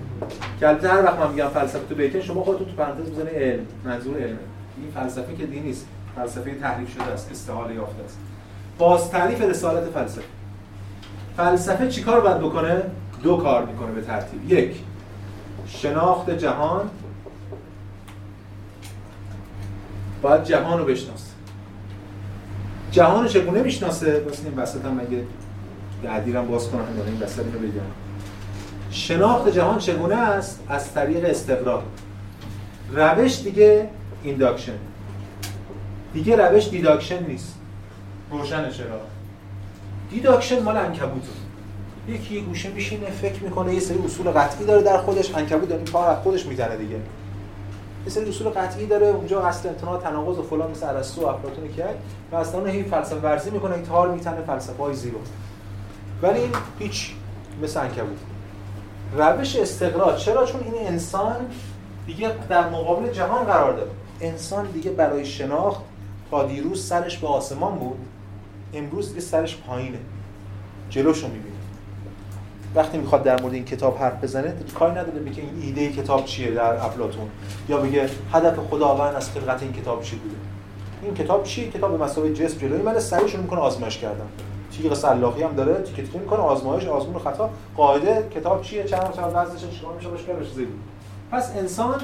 [0.59, 3.65] که البته هر وقت من میگم فلسفه تو بیکن شما خودتون تو پرانتز بزنید علم
[3.85, 4.39] منظور علمه
[4.77, 8.17] این فلسفه که دین نیست فلسفه تحریف شده است استحاله یافته است.
[8.77, 10.21] باز تعریف رسالت فلسفه.
[11.37, 12.83] فلسفه چیکار باید بکنه؟
[13.23, 14.51] دو کار می‌کنه به ترتیب.
[14.51, 14.75] یک
[15.67, 16.89] شناخت جهان.
[20.21, 21.31] باید جهان رو بشناسه.
[22.91, 25.23] جهان رو چگونه می‌شناسه؟ واسه این وسط هم مگه
[26.03, 27.81] دردیرم باز کنم این وسط اینو بگم.
[28.91, 31.83] شناخت جهان چگونه است؟ از طریق استقرار.
[32.93, 33.89] روش دیگه
[34.23, 34.77] induction
[36.13, 37.55] دیگه روش deduction نیست.
[38.31, 39.01] روشن چرا؟
[40.09, 41.27] deduction مال عنکبوته
[42.07, 45.83] یکی یه گوشه میشینه فکر می‌کنه یه سری اصول قطعی داره در خودش عنکبوت داره
[45.83, 46.95] تار از خودش می‌زنه دیگه.
[48.05, 51.73] یه سری اصول قطعی داره اونجا اصل امتناع تناقض و فلان مثل ارسطو و افلاطون
[51.75, 51.85] که
[52.31, 55.19] و اصلا هی فلسفه ورزی می‌کنه این تار میتنه فلسفه های زیرو
[56.21, 57.13] ولی این هیچ
[57.63, 58.17] مثل عنکبوت
[59.17, 60.17] روش استقرار.
[60.17, 61.35] چرا؟ چون این انسان
[62.07, 65.81] دیگه در مقابل جهان قرار داره انسان دیگه برای شناخت
[66.31, 67.97] تا دیروز سرش به آسمان بود.
[68.75, 69.97] امروز دیگه سرش پایینه.
[70.89, 71.55] جلوشو می‌بینه.
[72.75, 76.51] وقتی می‌خواد در مورد این کتاب حرف بزنه کاری نداره بگه این ایده کتاب چیه
[76.51, 77.29] در افلاطون
[77.69, 80.35] یا بگه هدف خداوند از خلقت این کتاب چی بوده.
[81.01, 84.25] این کتاب چیه کتاب به مثابه جسم جلوی من سعی شروع می‌کنه آزمایش کردن.
[84.71, 87.49] تیغ سلاخی هم داره تیکه تیکه می‌کنه آزمایش آزمون خطا.
[87.77, 90.67] قاعده کتاب چیه؟ چند چند وزنش چیکار میشه؟ زیر
[91.31, 92.01] پس انسان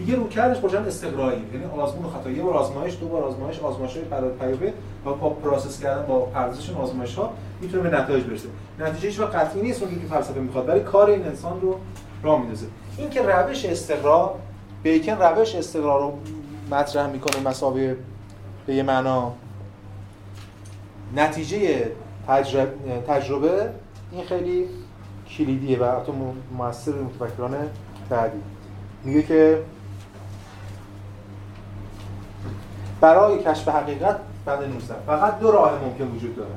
[0.00, 1.42] دیگه رویکردش باشه استقرایی.
[1.52, 2.30] یعنی آزمون و خطا.
[2.30, 4.72] یه بار آزمایش دو بار آزمایش آزمایش های پیاپی
[5.06, 8.48] و با process کردن با پردازش آزمایش ها می‌تونه به نتایج برسه.
[8.78, 10.68] نتیجه هیچ قطعی نیست اونجوری که فلسفه می‌خواد.
[10.68, 11.76] ولی کار این انسان رو
[12.22, 12.66] راه میندازه.
[12.98, 14.34] این که روش استقرار
[14.82, 16.18] بیکن روش استقرار رو
[16.70, 17.94] مطرح می‌کنه مساوی
[18.66, 19.32] به یه معنا.
[21.16, 21.90] نتیجه
[22.28, 22.72] تجربه,
[23.08, 23.70] تجربه
[24.12, 24.68] این خیلی
[25.36, 26.12] کلیدیه و حتی
[26.58, 27.54] موثر متفکران
[28.10, 28.38] بعدی.
[29.04, 29.62] میگه که
[33.00, 36.50] برای کشف حقیقت بند 19 فقط دو راه ممکن وجود داره.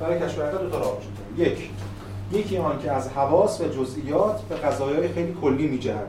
[0.00, 1.50] برای کشف حقیقت دو تا راه وجود داره.
[1.50, 1.70] یک
[2.32, 6.08] یکی آن که از حواس و جزئیات به قضایای خیلی کلی میجهد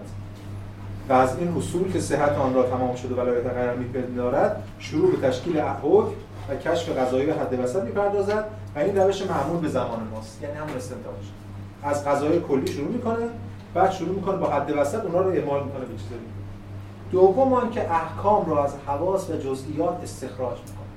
[1.10, 5.28] و از این اصول که صحت آن را تمام شده ولایت قرار میپندارد شروع به
[5.28, 6.12] تشکیل حکم
[6.50, 8.46] و کشف قضایی حد وسط می‌پردازد
[8.76, 10.40] و این روش معمول به زمان ماست.
[10.42, 11.24] یعنی همون استنتاج.
[11.84, 13.30] از قضای کلی شروع می‌کنه
[13.74, 16.08] بعد شروع می‌کنه با حد وسط اونا رو اعمال می‌کنه به چیز
[17.14, 20.88] دوم که احکام را از حواس و جزئیات استخراج می‌کنه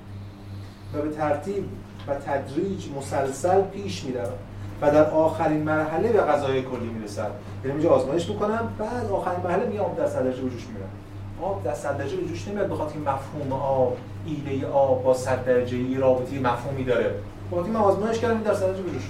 [0.94, 1.64] و به ترتیب
[2.08, 4.38] و تدریج مسلسل پیش می‌رود
[4.80, 7.30] و در آخرین مرحله به قضای کلی می‌رسد.
[7.64, 10.88] یعنی اینجا آزمایش می‌کنم بعد آخرین مرحله میام در صد درجه به جوش میرم.
[11.42, 13.96] آب در صد درجه به جوش نمیاد بخاطر که مفهوم آب
[14.26, 17.14] ایده آب با صد درجه ای رابطی مفهومی داره.
[17.52, 19.02] وقتی من آزمایش کردم در صد درجه به جوش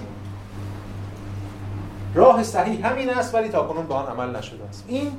[2.15, 4.85] راه صحیح همین است ولی تاکنون به آن عمل نشده است.
[4.87, 5.11] این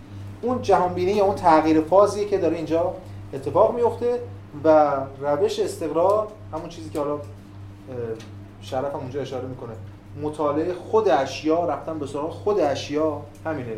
[0.42, 2.94] اون جهانبینی یا اون تغییر فازیه که داره اینجا
[3.34, 4.20] اتفاق میفته
[4.64, 7.18] و روش استقرار همون چیزی که حالا
[8.60, 9.72] شرف هم اونجا اشاره می‌کنه.
[10.22, 13.72] مطالعه خود اشیا رفتن به سراغ خود اشیا همینه.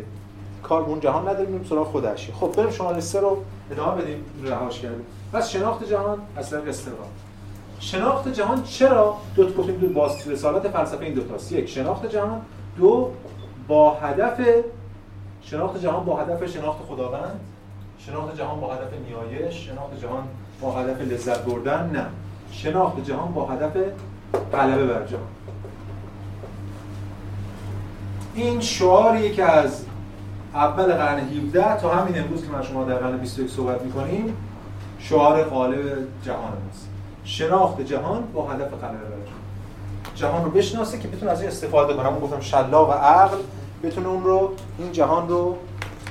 [0.63, 2.35] کار اون جهان نداریم میریم سراغ خود اشیا.
[2.35, 3.37] خب بریم شماره سه رو
[3.71, 5.05] ادامه بدیم رهاش کردیم.
[5.33, 7.07] پس شناخت جهان طریق استقرار.
[7.79, 11.51] شناخت جهان چرا؟ دو تا گفتیم دو باز رسالت فلسفه این دو تاست.
[11.51, 12.41] یک شناخت جهان.
[12.77, 13.09] دو
[13.67, 14.63] با هدف
[15.43, 17.39] شناخت جهان با هدف شناخت خداوند
[17.99, 20.23] شناخت جهان با هدف نیایش شناخت جهان
[20.61, 22.05] با هدف لذت بردن نه.
[22.51, 23.71] شناخت جهان با هدف
[24.53, 25.27] غلبه بر جهان.
[28.35, 29.85] این شعاریه که از
[30.53, 34.37] اول قرن 17 تا همین امروز که من شما در قرن 21 صحبت می‌کنیم
[34.99, 36.87] شعار غالب جهان است.
[37.23, 39.41] شناخت جهان با هدف غلبه بر جهان.
[40.15, 42.09] جهان رو بشناسه که بتونه از این استفاده کنه.
[42.09, 43.37] من گفتم و عقل
[43.83, 45.57] بتونه اون رو این جهان رو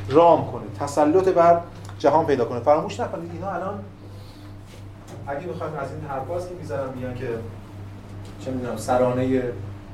[0.09, 1.61] رام کنه تسلط بر
[1.99, 2.61] جهان پیدا کنه.
[2.61, 3.81] فراموش نکنید اینا الان
[5.27, 7.29] اگه بخوایم از این حرفاست که می‌زنم میگن که
[8.45, 9.43] چه می‌دونم سرانه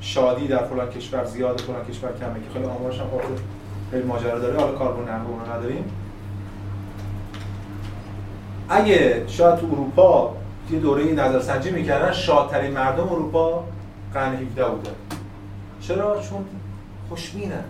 [0.01, 3.43] شادی در فلان کشور زیاد فلان کشور کمه که خیلی آمارش هم خاطر
[3.91, 4.61] خیلی ماجرا داره.
[4.61, 5.85] حالا کاربون نقل نداریم.
[8.69, 10.37] اگه شاید تو اروپا
[10.71, 13.65] یه دوره نظرسنجی می‌کردن شادترین مردم اروپا
[14.15, 14.91] قرن 17 بودن
[15.81, 16.45] چرا؟ چون
[17.09, 17.65] خوشبینن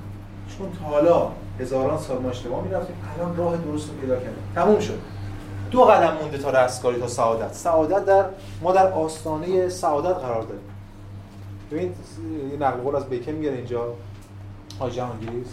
[0.58, 1.30] چون تا حالا
[1.60, 4.42] هزاران سال ما اشتباه می‌رفتیم الان راه درست رو پیدا کردیم.
[4.54, 4.98] تموم شد.
[5.70, 7.52] دو قدم مونده تا رستگاری تا سعادت.
[7.52, 8.24] سعادت در
[8.62, 10.62] ما در آستانه سعادت قرار داریم.
[11.70, 11.94] ببین
[12.50, 13.94] یه نقل قول از بیکن میاره اینجا.
[14.78, 15.46] حاجی انگلیس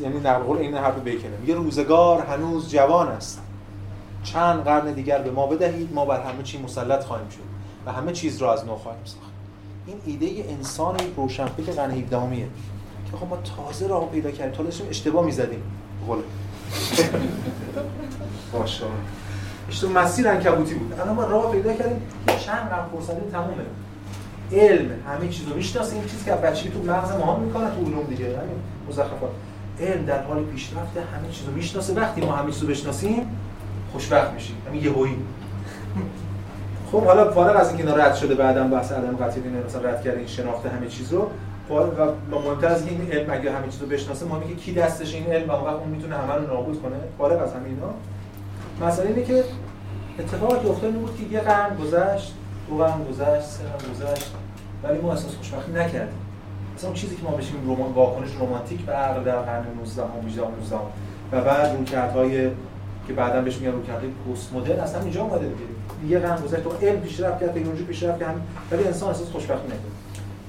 [0.00, 1.36] یعنی نقل قول این حرف بیکنه.
[1.40, 3.42] میگه روزگار هنوز جوان است.
[4.24, 7.38] چند قرن دیگر به ما بدهید ما بر همه چی مسلط خواهیم شد
[7.86, 9.22] و همه چیز را از نو خواهیم ساخت.
[9.86, 12.16] این ایده انسان روشنفکر قرن 17
[13.10, 14.54] که خب ما تازه راه پیدا کردیم.
[14.54, 15.62] تا داشتیم اشتباه می‌زدیم.
[16.06, 16.18] قول
[18.52, 18.84] باشه
[19.68, 21.00] اشتباه مسیر انکبوتی بود.
[21.00, 23.64] الان ما راه پیدا کردیم که چند قرن فرصت تمومه.
[24.52, 25.94] علم همه چیزو می‌شناسه.
[25.94, 28.24] این چیزی که بچگی تو مغز ما هم می‌کنه تو علوم دیگه.
[28.24, 29.30] همین مزخرفات.
[29.80, 31.94] علم در حال پیشرفت همه چیزو می‌شناسه.
[31.94, 33.38] وقتی ما همه چیزو بشناسیم
[33.92, 34.56] خوشبخت میشیم.
[34.68, 35.16] همین یهویی.
[36.92, 40.02] خب حالا فارغ از اینکه اینا رد شده بعدم بحث عدم قطعیت اینا مثلا رد
[40.02, 41.30] کرده این شناخت همه چیز رو
[41.70, 45.26] و مهمتر از این علم اگه همه چیز رو بشناسه ما میگه کی دستش این
[45.26, 46.96] علم؟ و اون می‌تونه همه رو نابود کنه.
[47.18, 47.94] فارغ از همین اینا.
[48.88, 49.44] مسئله اینه که
[50.18, 52.34] اتفاقی که افتاد بود که یه قرن گذشت
[52.68, 54.32] دو قرن گذشت سه قرن گذشت
[54.82, 56.18] ولی ما احساس خوشبختی نکردیم.
[56.76, 60.02] مثلا اون چیزی که ما بهش میگیم رمان واکنش رمانتیک به عقل در قرن 19
[60.02, 60.42] و 18
[61.32, 62.50] و بعد رویکردهای
[63.06, 66.14] که بعدا بهش میگن رویکردهای پست مدرن اصلا اینجا اومده دیگه.
[66.14, 68.40] یه قرن گذشت تو علم پیشرفت کرد تکنولوژی پیشرفت کرد
[68.70, 69.97] ولی انسان احساس خوشبختی نکرد.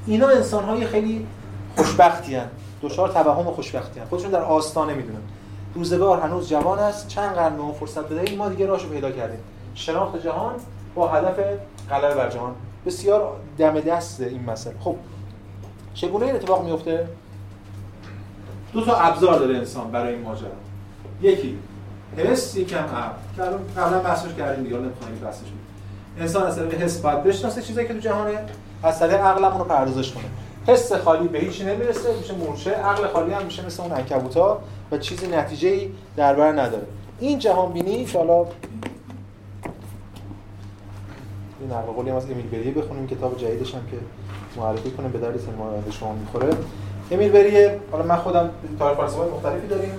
[0.10, 1.28] اینا انسان های خیلی
[1.76, 2.48] خوشبختی هن.
[2.82, 4.06] دچار توهم و خوشبختی هن.
[4.06, 5.20] خودشون در آستانه می‌دونن.
[5.76, 7.08] روزگار هنوز جوان است.
[7.08, 9.40] چند قرن ما فرصت بده ما دیگه راهشو پیدا کردیم.
[9.76, 10.56] شناخت جهان
[10.96, 11.36] با هدف
[11.90, 12.56] غلبه بر جهان.
[12.86, 14.76] بسیار دم دست این مسئله.
[14.80, 14.96] خب
[15.94, 17.08] چگونه این اتفاق میفته
[18.74, 20.50] دو تا ابزار داره انسان برای این ماجرا.
[21.22, 21.58] یکی
[22.18, 23.16] حس یکم عقل.
[23.36, 25.46] که الان قبلا بحثش کردیم دیگه نمی‌خوایم بحثش
[26.20, 28.46] انسان از طریق حس باید بشناسه چیزایی که تو جهانه.
[28.84, 30.24] از طریق عقلمون رو پردازش کنه.
[30.68, 34.60] حس خالی به هیچی نمی‌رسه میشه مورچه عقل خالی هم میشه مثل اون عنکبوتا
[34.92, 36.84] و چیزی نتیجه ای در بر نداره.
[37.20, 38.46] این جهان بینی حالا
[41.60, 43.98] این نقل قولی از امیل بریه بخونیم کتاب جدیدش هم که
[44.58, 46.50] معرفی کنه به درد سینما شما می‌خوره.
[47.12, 48.50] امیل بریه حالا من خودم
[48.80, 49.92] تاریخ فلسفه مختلفی داریم.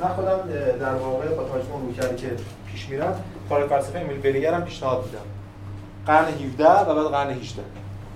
[0.00, 0.38] من خودم
[0.80, 2.30] در واقع با توجه اون رویکردی که
[2.66, 5.18] پیش میرم تاریخ فلسفه امیل بریه هم پیشنهاد میدم.
[6.06, 7.62] قرن 17 و بعد قرن 18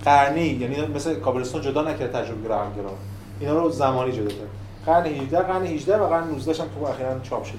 [0.05, 2.91] قرنی یعنی مثل کابلستون جدا نکرد تجربه گرا
[3.39, 4.49] اینا رو زمانی جدا کرد.
[4.85, 7.57] قرن 17 قرن 18 و قرن 19 هم تو اخیرا چاپ شده.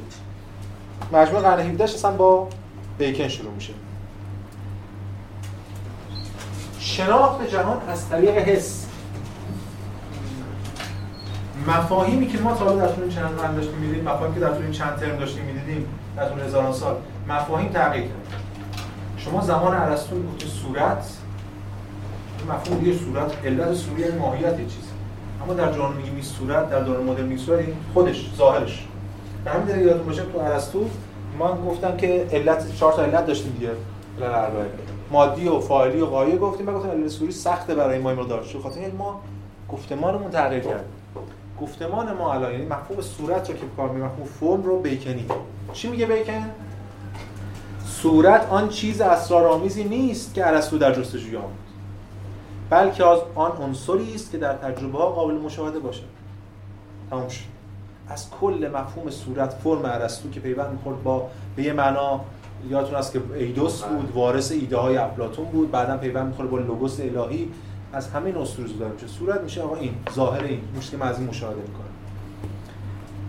[1.12, 2.48] مجموع قرن 17 اصلا با
[2.98, 3.72] بیکن شروع میشه.
[6.78, 8.86] شناخت جهان از طریق حس.
[11.66, 14.96] مفاهیمی که ما تا در طول چند قرن داشتیم می‌دیدیم مفاهیمی که در طول چند
[14.96, 15.86] ترم داشتیم می‌دیدیم
[16.16, 16.96] در طول هزاران سال
[17.28, 18.40] مفاهیم تغییر کرد.
[19.16, 21.06] شما زمان ارسطو گفت صورت
[22.48, 24.84] مفهوم دیگه صورت علت یعنی ماهیت چیز
[25.44, 27.64] اما در جهان میگیم صورت در دوران مدرن میگیم صورت
[27.94, 28.86] خودش ظاهرش.
[29.44, 30.88] به همین دلیل یادتون باشه تو ارسطو
[31.38, 33.70] ما گفتم که علت چهار تا علت داشتیم دیگه.
[35.10, 38.62] مادی و فاعلی و غایه گفتیم بعد گفتم علت صوری سخته برای ما مقدار شو
[38.62, 39.20] خاطر ما
[39.72, 40.84] گفتمانمون تغییر کرد.
[41.60, 45.26] گفتمان ما الان یعنی مفهوم صورت رو که کار می مفهوم فرم رو بیکنی.
[45.72, 46.50] چی میگه بیکن؟
[47.86, 51.42] صورت آن چیز اسرارآمیزی نیست که ارسطو در جستجوی آن
[52.70, 56.02] بلکه از آن عنصری است که در تجربه ها قابل مشاهده باشد.
[57.10, 57.44] تمام شد.
[58.08, 62.20] از کل مفهوم صورت فرم ارسطو که پیوند می‌خورد با به یه معنا
[62.68, 67.00] یادتون است که ایدوس بود وارث ایده های افلاطون بود بعدا پیوند می‌خوره با لوگوس
[67.00, 67.48] الهی.
[67.92, 71.18] از همه اسطوره زوده میشه صورت میشه؟ آقا این ظاهر این میشه که من از
[71.18, 71.84] این مشاهده می‌کنم.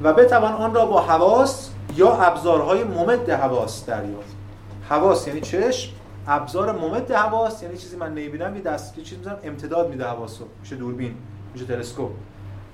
[0.04, 4.36] و بتوان آن را با حواس یا ابزارهای ممد حواس دریافت.
[4.90, 5.92] حواس یعنی چشم
[6.28, 10.46] ابزار ممد حواس یعنی چیزی من نمی‌بینم یه دست یه چیزی می‌ذارم امتداد میده حواسو
[10.62, 11.16] میشه دوربین
[11.54, 12.12] میشه تلسکوپ.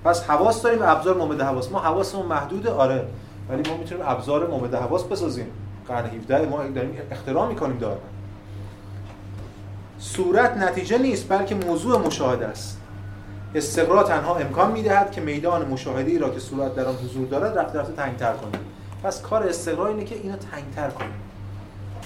[0.04, 1.72] پس حواس داریم ابزار ممد حواس.
[1.72, 3.08] ما حواسمون محدوده آره.
[3.50, 5.48] ولی ما می‌تونیم ابزار ممد حواس بسازیم.
[5.88, 7.98] قرن 17 ما داریم اختراع می‌کنیم دارن
[10.00, 12.78] صورت نتیجه نیست بلکه موضوع مشاهده است.
[13.56, 17.58] استقرا تنها امکان می‌دهد که میدان مشاهده ای را که صورت در آن حضور دارد
[17.58, 18.62] رفته رفته تنگتر کنیم.
[19.04, 21.14] پس کار استقرا اینه که اینو تنگتر کنیم.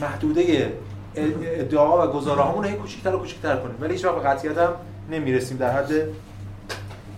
[0.02, 0.74] محدوده
[1.18, 3.76] ادعا و گزاره هامون هی کوچیک‌تر و کوچیک‌تر کنیم.
[3.80, 4.74] ولی هیچ وقت به قطعیت هم
[5.12, 5.92] نمی‌رسیم در حد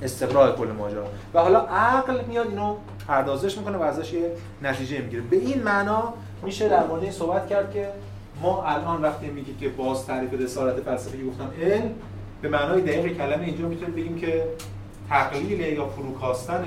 [0.02, 1.06] استقراء کل ماجرا.
[1.34, 2.76] و حالا عقل میاد اینو
[3.08, 5.22] پردازش می‌کنه و ازش یه نتیجه می‌گیره.
[5.22, 6.14] به این معنا
[6.44, 7.88] میشه در مورد این صحبت کرد که
[8.42, 11.92] ما الان وقتی میگیم که باز تعریف رسالت فلسفی گفتم علم
[12.42, 14.44] به معنای دقیق کلمه اینجا می‌تونیم بگیم که
[15.10, 16.66] تقلیل یا فروکاستن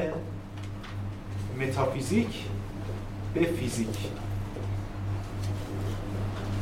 [1.61, 2.45] متافیزیک
[3.35, 3.99] به فیزیک.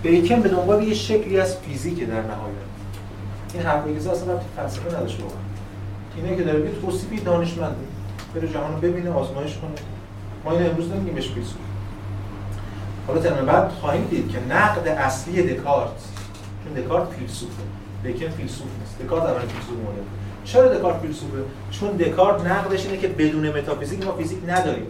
[0.02, 2.68] بیکن به دنبال یه شکلی از فیزیک در نهایت.
[3.54, 5.38] این حرف میگه اصلا رابطه فلسفه نداشته واقعا
[6.16, 7.76] اینه که داره میگه توصیفی دانشمنده
[8.34, 9.70] بره جهان رو ببینه آزمایش کنه.
[10.44, 11.56] ما این امروز نمیگیم بهش فیلسوف
[13.06, 15.90] حالا ترم بعد خواهیم دید که نقد اصلی دکارت
[16.64, 17.62] چون دکارت فیلسوفه.
[18.02, 18.98] بیکن فیلسوف نیست.
[19.02, 19.98] دکارت اول فیلسوف مونه
[20.44, 21.38] چرا دکارت فیلسوفه؟
[21.70, 24.86] چون دکارت نقدش اینه که بدون متافیزیک ما فیزیک نداریم.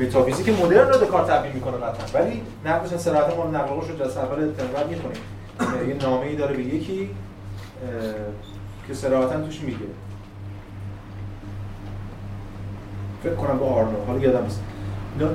[0.00, 2.20] متافیزیک مدرن رو دکارت تبیین می‌کنه قطعا.
[2.20, 5.20] ولی نقدش صراحتا ما نقل رو جلسه اول بعد می‌خونیم.
[5.88, 7.10] یه نامه‌ای داره به یکی
[8.86, 9.78] که صراحتا توش میگه.
[13.22, 14.04] فکر کنم با آرنو.
[14.06, 14.60] حالا یادم نیست.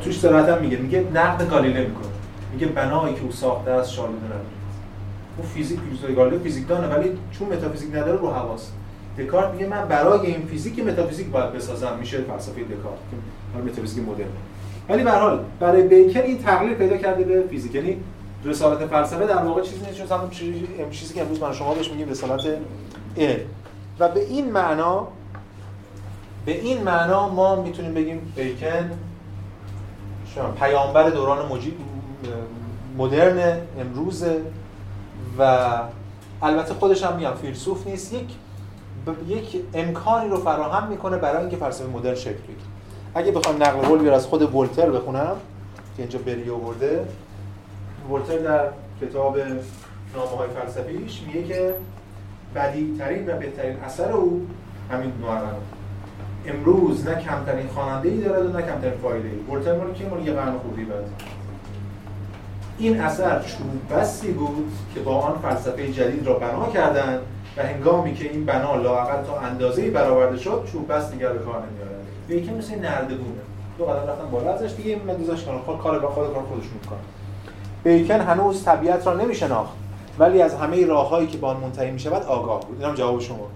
[0.01, 0.77] توش صراحتا میگه.
[0.77, 2.07] میگه نقد گالیله می‌کنه.
[2.53, 4.41] میگه بنایی که او ساخته است شالوده نداره
[5.37, 8.71] اون فیزیک فیزیک گالیله فیزیک دانه ولی چون متافیزیک نداره رو حواس
[9.19, 12.99] دکارت میگه من برای این فیزیک متافیزیک باید بسازم میشه فلسفه دکارت
[13.53, 14.27] حالا متافیزیک مدرن.
[14.89, 17.75] ولی به حال برای بیکن این تقلیل پیدا کرده به فیزیک.
[17.75, 17.97] یعنی
[18.45, 20.29] رسالت فلسفه در واقع چیزی نیست جز همون
[20.91, 22.41] چیزی که امروز من شما بهش میگیم رسالت
[23.17, 23.39] علم
[23.99, 25.07] و به این معنا
[26.45, 28.91] به این معنا ما می‌تونیم بگیم بیکن
[30.35, 31.73] شما پیامبر دوران مجید
[32.97, 34.23] مدرن امروز
[35.39, 35.67] و
[36.41, 38.13] البته خودش هم میگم فیلسوف نیست.
[38.13, 38.27] یک
[39.27, 42.59] یک امکانی رو فراهم می‌کنه برای اینکه فلسفه مدرن شکل بگیره.
[43.15, 45.35] اگه بخوام نقل قول از خود ولتر بخونم
[45.97, 47.05] که اینجا بری آورده
[48.11, 48.69] ولتر در
[49.01, 49.37] کتاب
[50.15, 51.73] نامه های فلسفیش میگه که
[52.55, 54.47] بدی ترین و بهترین اثر او
[54.91, 55.55] همین معرم
[56.45, 60.27] امروز نه کمترین خواننده ای دارد و نه کمترین فایده ای ولتر مال که مال
[60.27, 61.03] یه قرن خوبی بعد.
[62.77, 67.19] این اثر چوب بستی بود که با آن فلسفه جدید را بنا کردند
[67.57, 71.55] و هنگامی که این بنا لااقل تا اندازه‌ای برآورده شد چوب بست دیگر به کار
[71.55, 71.89] نمیاد
[72.27, 73.41] به یکی مثل نردبونه.
[73.77, 76.73] دو قدم رفتن بالا ازش دیگه این مندوزش کنن خود کار با خود کار خودشون
[76.83, 76.99] می‌کنن.
[77.83, 79.73] بیکن هنوز طبیعت را نمیشناخت
[80.19, 82.81] ولی از همه راههایی که با آن منتهی می‌شود آگاه بود.
[82.81, 83.47] اینم جواب شما.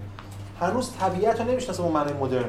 [0.60, 2.44] هنوز طبیعت رو نمی‌شناسه به معنی مدرن.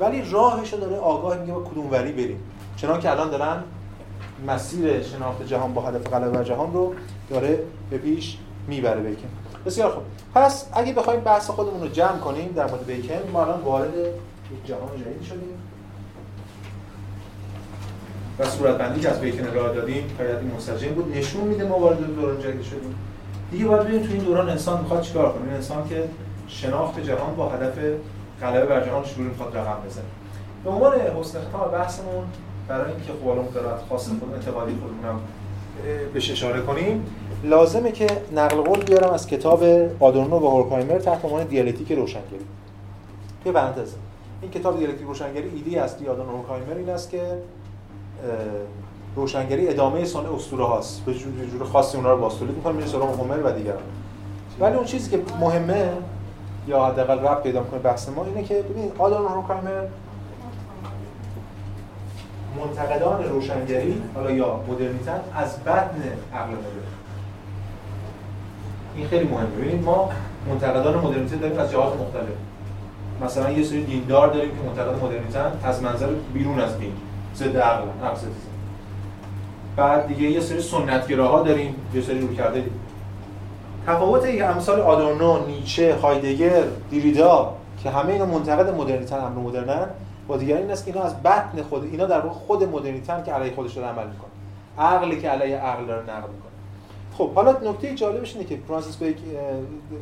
[0.00, 2.40] ولی راهش رو داره آگاه میگه با کدوم وری بریم.
[2.76, 3.56] چنان که الان دارن
[4.46, 6.94] مسیر شناخت جهان با هدف غلبه بر جهان رو
[7.30, 7.58] داره
[7.90, 8.38] به پیش
[8.68, 9.28] می‌بره بیکن.
[9.66, 10.02] بسیار خوب.
[10.34, 14.66] پس اگه بخوایم بحث خودمون رو جمع کنیم در مورد بیکن ما الان وارد یک
[14.66, 15.62] جهان جدید شدیم.
[18.38, 21.16] و صورت بندی که از بیکن ارائه دادیم حیات منسجم بود.
[21.16, 22.94] نشون میده ما وارد دوران جدید شدیم.
[23.50, 25.52] دیگه باید ببینیم تو این دوران انسان می‌خواد چیکار کنه.
[25.52, 26.08] انسان که
[26.48, 27.78] شناخت جهان با هدف
[28.40, 30.04] غلبه بر جهان شروع می‌خواد رقم بزنه.
[30.64, 32.24] به عنوان حسن ختام بحثمون
[32.68, 33.46] برای اینکه خب الان
[33.88, 35.20] خاص خود انتقادی خودمونم
[36.12, 37.06] بهش اشاره کنیم
[37.46, 39.64] لازمه که نقل قول بیارم از کتاب
[40.00, 42.44] آدورنو و هورکهایمر تحت عنوان دیالکتیک روشنگری.
[43.46, 43.94] یه پرانتز
[44.42, 47.22] این کتاب دیالکتیک روشنگری ایده اصلی آدورنو و هورکهایمر این است که
[49.16, 51.04] روشنگری ادامه صنع اسطوره هاست.
[51.04, 51.14] به
[51.52, 53.82] جور خاصی اونها رو باستولید می‌کنه میره سراغ هومر و دیگران.
[54.60, 55.88] ولی اون چیزی که مهمه
[56.68, 59.86] یا حداقل ربط پیدا می‌کنه بحث ما اینه که ببین آدورنو و هورکهایمر
[62.60, 66.02] منتقدان روشنگری حالا یا مدرنیتن از بدن
[66.34, 66.95] عقل مدرن.
[68.96, 69.46] این خیلی مهمه.
[69.46, 70.10] ببینید ما
[70.48, 72.36] منتقدان مدرنیته داریم از جهات مختلف.
[73.24, 76.92] مثلا یه سری دیندار داریم که منتقد مدرنیتن از منظر بیرون از دین
[77.34, 77.84] ضد عقل
[79.76, 82.64] بعد دیگه یه سری سنتگراها داریم یه سری رو کرده.
[83.86, 87.52] تفاوت امثال آدورنو، نیچه، هایدگر، دیریدا
[87.82, 89.86] که همه اینا منتقد مدرنیتن امر مدرنن
[90.28, 93.32] با دیگران این است که اینا از بطن خود اینا در واقع خود مدرنیتن که
[93.32, 94.30] علیه خودش داره عمل می‌کنه.
[94.78, 96.45] عقلی که علیه عقل داره نقد می‌کنه.
[97.18, 99.16] خب حالا نکته جالبش اینه که فرانسیس بیک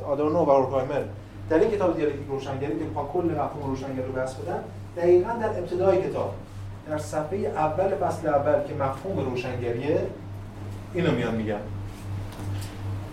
[0.06, 1.02] آدورنو و اورکهایمر
[1.50, 4.60] در این کتاب دیالکتیک روشنگری که کل مفهوم روشنگری رو بحث بدن.
[4.96, 6.34] دقیقاً در ابتدای کتاب
[6.88, 10.00] در صفحه اول فصل اول که مفهوم روشنگریه
[10.94, 11.60] اینو میان میگن.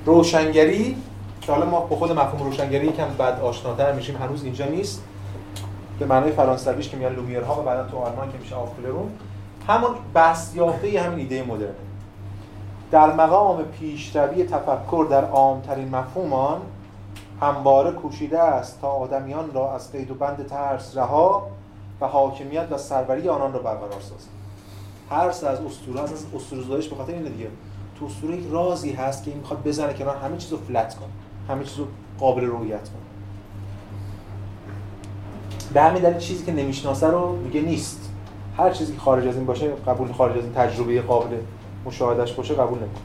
[0.06, 0.96] روشنگری
[1.42, 5.04] که حالا ما با خود مفهوم روشنگری یکم بعد آشناتر میشیم هنوز اینجا نیست.
[6.00, 9.12] به معنای فرانسویش که میان لومیرها و بعدا تو آلمان که میشه آفکلرون
[9.68, 11.74] همون بحث یافته همین ایده مدرن
[12.92, 16.62] در مقام پیشروی تفکر در عامترین مفهومان
[17.42, 21.48] همواره کوشیده است تا آدمیان را از قید و بند ترس رها
[22.02, 24.30] و حاکمیت و سروری آنان را برقرار سازد.
[25.10, 27.48] ترس از اسطوره از اسطوره به خاطر اینه دیگه.
[28.00, 31.10] تو اسطوره یک رازی هست که این می‌خواد بزنه کنار همه چیزو فلت کنه.
[31.50, 31.86] همه چیزو
[32.20, 33.02] قابل رؤیت کنه.
[35.74, 38.10] به همین دلیل چیزی که نمی‌شناسه رو میگه نیست.
[38.58, 41.38] هر چیزی که خارج از این باشه قبول خارج از این تجربه قابل
[41.86, 43.02] مشاهدهش باشه قبول نمی‌کنه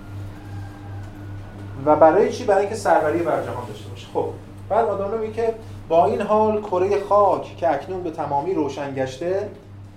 [1.87, 4.07] و برای چی؟ برای اینکه سروری بر جهان داشته باشه.
[4.15, 4.27] خب
[4.69, 5.55] بعد میگه که
[5.89, 9.51] با این حال کره خاک که اکنون به تمامی روشن گشته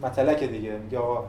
[0.04, 0.98] مطلق دیگه.
[0.98, 1.24] آقا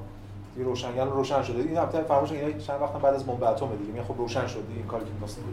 [0.59, 1.59] یه روشنگر روشن شده.
[1.63, 3.93] این البته فراموش اینا چند وقت بعد از بمب اتم دیگه.
[3.93, 4.63] میگه خب روشن شد.
[4.77, 5.45] این کاری که می‌خواستیم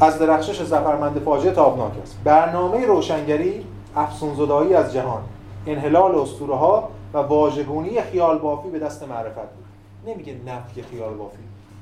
[0.00, 2.16] از درخشش زفرمند فاجعه تابناک است.
[2.24, 3.66] برنامه روشنگری
[3.96, 5.22] افسون زدایی از جهان.
[5.66, 9.64] انحلال اسطوره ها و واژگونی خیال بافی به دست معرفت بود.
[10.06, 11.38] نمیگه نفی خیال بافی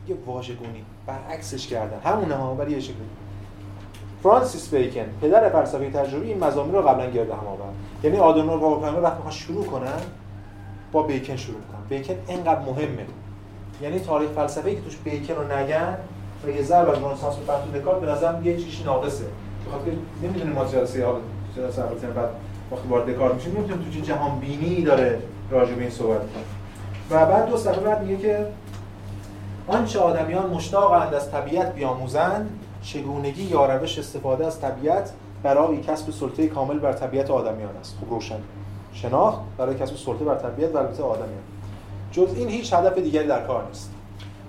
[0.09, 2.01] یه واژگونی برعکسش کردن.
[2.05, 2.97] همونه ها ولی یه شکلی.
[4.23, 7.75] فرانسیس بیکن پدر فلسفه تجربی این مضامین رو قبلا گرده هم آورد.
[8.05, 10.01] یعنی آدورنو و اوپنهایمر وقتی می‌خوان شروع کنن
[10.93, 13.07] با بیکن شروع کنن بیکن اینقدر مهمه.
[13.83, 15.99] یعنی تاریخ فلسفه‌ای که توش بیکن رو نگن
[16.47, 19.25] و یه ضرب از رنسانس به به نظرم یه چیزی ناقصه.
[19.67, 19.91] بخاطر
[20.23, 21.21] نمی‌دونیم ما جلسه ها
[21.57, 22.29] جلسه بعد
[22.73, 26.43] وقتی وارد دکارت میشیم نمی‌دونیم تو چه جهان بینی داره راجع به این صحبت کنه
[27.11, 28.47] و بعد دو صفحه بعد میگه که
[29.69, 32.51] آنچه آدمیان مشتاقند از طبیعت بیاموزند
[32.83, 35.13] چگونگی یا روش استفاده از طبیعت
[35.43, 37.97] برای کسب سلطه کامل بر طبیعت آدمیان است.
[38.01, 38.39] خوب روشن.
[38.93, 41.43] شناخت برای کسب سلطه بر طبیعت و البته آدمیان.
[42.13, 43.91] جز این هیچ هدف دیگری در کار نیست.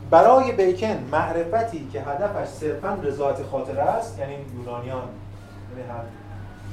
[0.09, 5.03] برای بیکن معرفتی که هدفش صرفا رضایت خاطر است یعنی یونانیان
[5.77, 5.89] یعنی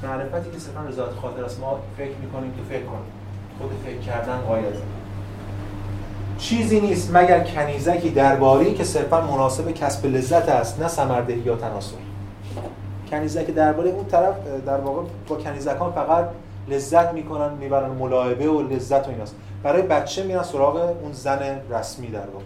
[0.03, 3.11] معرفتی که صرفا رضایت خاطر است ما فکر می‌کنیم که فکر کنیم.
[3.61, 4.73] خود فکر کردن قایت
[6.37, 11.95] چیزی نیست مگر کنیزکی درباری که صرفا مناسب کسب لذت است نه سمردهی یا تناسل
[13.09, 16.29] کنیزک درباره اون طرف در واقع با کنیزکان فقط
[16.67, 22.07] لذت می‌کنن می‌برن ملاعبه و لذت و ایناست برای بچه میرن سراغ اون زن رسمی
[22.07, 22.45] در واقع.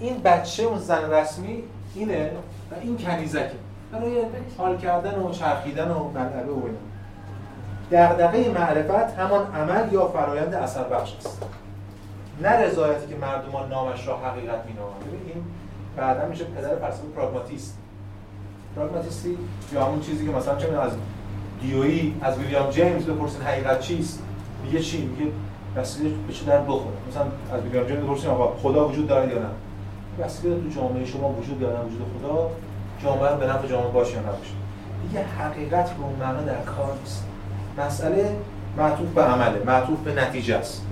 [0.00, 1.62] این بچه اون زن رسمی
[1.94, 2.30] اینه
[2.70, 3.50] و این کنیزکه.
[3.92, 4.22] برای
[4.58, 6.78] حال کردن و چرخیدن و ملعبه و اینا.
[7.92, 11.42] دغدغه معرفت همان عمل یا فرایند اثر بخش است.
[12.42, 15.02] نه رضایتی که مردمان نامش را حقیقت مینامند.
[15.26, 15.44] این
[15.96, 17.78] بعدا میشه پدر فلسفه پراگماتیست.
[18.76, 19.38] پراگماتیستی
[19.72, 20.92] یا همون چیزی که مثلا چه از
[21.60, 24.22] دیوی از ویلیام جیمز بپرسین حقیقت چیست؟
[24.64, 25.32] میگه چی؟ میگه
[25.76, 29.38] وسیله به چه در بخوره؟ مثلا از ویلیام جیمز بپرسین آقا خدا وجود داره یا
[29.38, 29.48] نه؟
[30.18, 32.50] وسیله تو جامعه شما وجود داره وجود خدا؟
[33.04, 34.52] جامعه به نفع جامعه باشه یا نباشه.
[35.08, 37.24] دیگه حقیقت به اون معنا در کار نیست.
[37.78, 38.36] مسئله
[38.76, 40.82] معطوف به عمله معطوف به نتیجه است.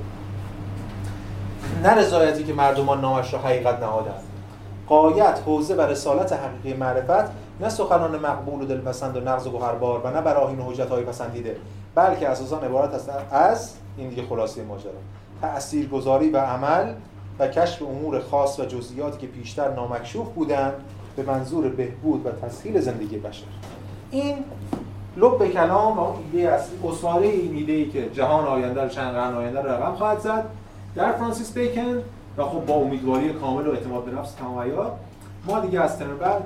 [1.82, 4.22] نه رضایتی که مردمان نامش را حقیقت نهادند
[4.86, 7.30] قایت حوزه و رسالت حقیقی معرفت
[7.60, 11.56] نه سخنان مقبول و دلپسند و نغز و گوهربار و نه براهین حجت های پسندیده
[11.94, 14.92] بلکه اساسا عبارت است از این دیگه خلاصه ماجرا.
[15.40, 16.92] تاثیرگذاری و عمل
[17.38, 20.72] و کشف امور خاص و جزئیاتی که پیشتر نامکشوف بودند
[21.22, 23.44] به منظور بهبود و تسهیل زندگی بشر.
[24.10, 24.34] این
[25.16, 29.14] لب کلام و اون ایده اصلی اصاره این ایده ای که جهان آینده رو چند
[29.14, 30.44] قرن آینده رو رقم خواهد زد
[30.94, 32.02] در فرانسیس بیکن
[32.36, 34.90] و خب با امیدواری کامل و اعتماد به نفس تمام
[35.46, 36.42] ما دیگه از ترم بعد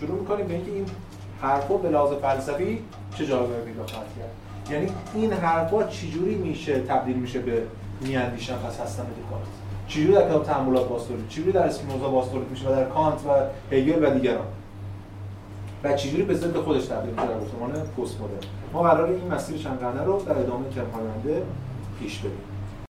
[0.00, 0.86] شروع می‌کنیم به اینکه این
[1.42, 2.82] حرفا به لحاظ فلسفی
[3.14, 4.72] چه جایگاهی پیدا خواهد کرد.
[4.72, 7.62] یعنی این حرفا چجوری میشه تبدیل میشه به
[8.00, 9.57] میاندیشن پس هستن دکارت؟
[9.88, 13.30] چجوری در کتاب تأملات باستولی چجوری در اسپینوزا باستولی میشه و در کانت و
[13.74, 14.46] هگل و دیگران؟
[15.84, 19.58] و چجوری به ضد خودش تبدیل میشه در گفتمان پست مدرن ما قرار این مسیر
[19.58, 20.86] چند رو در ادامه ترم
[22.00, 22.47] پیش بریم.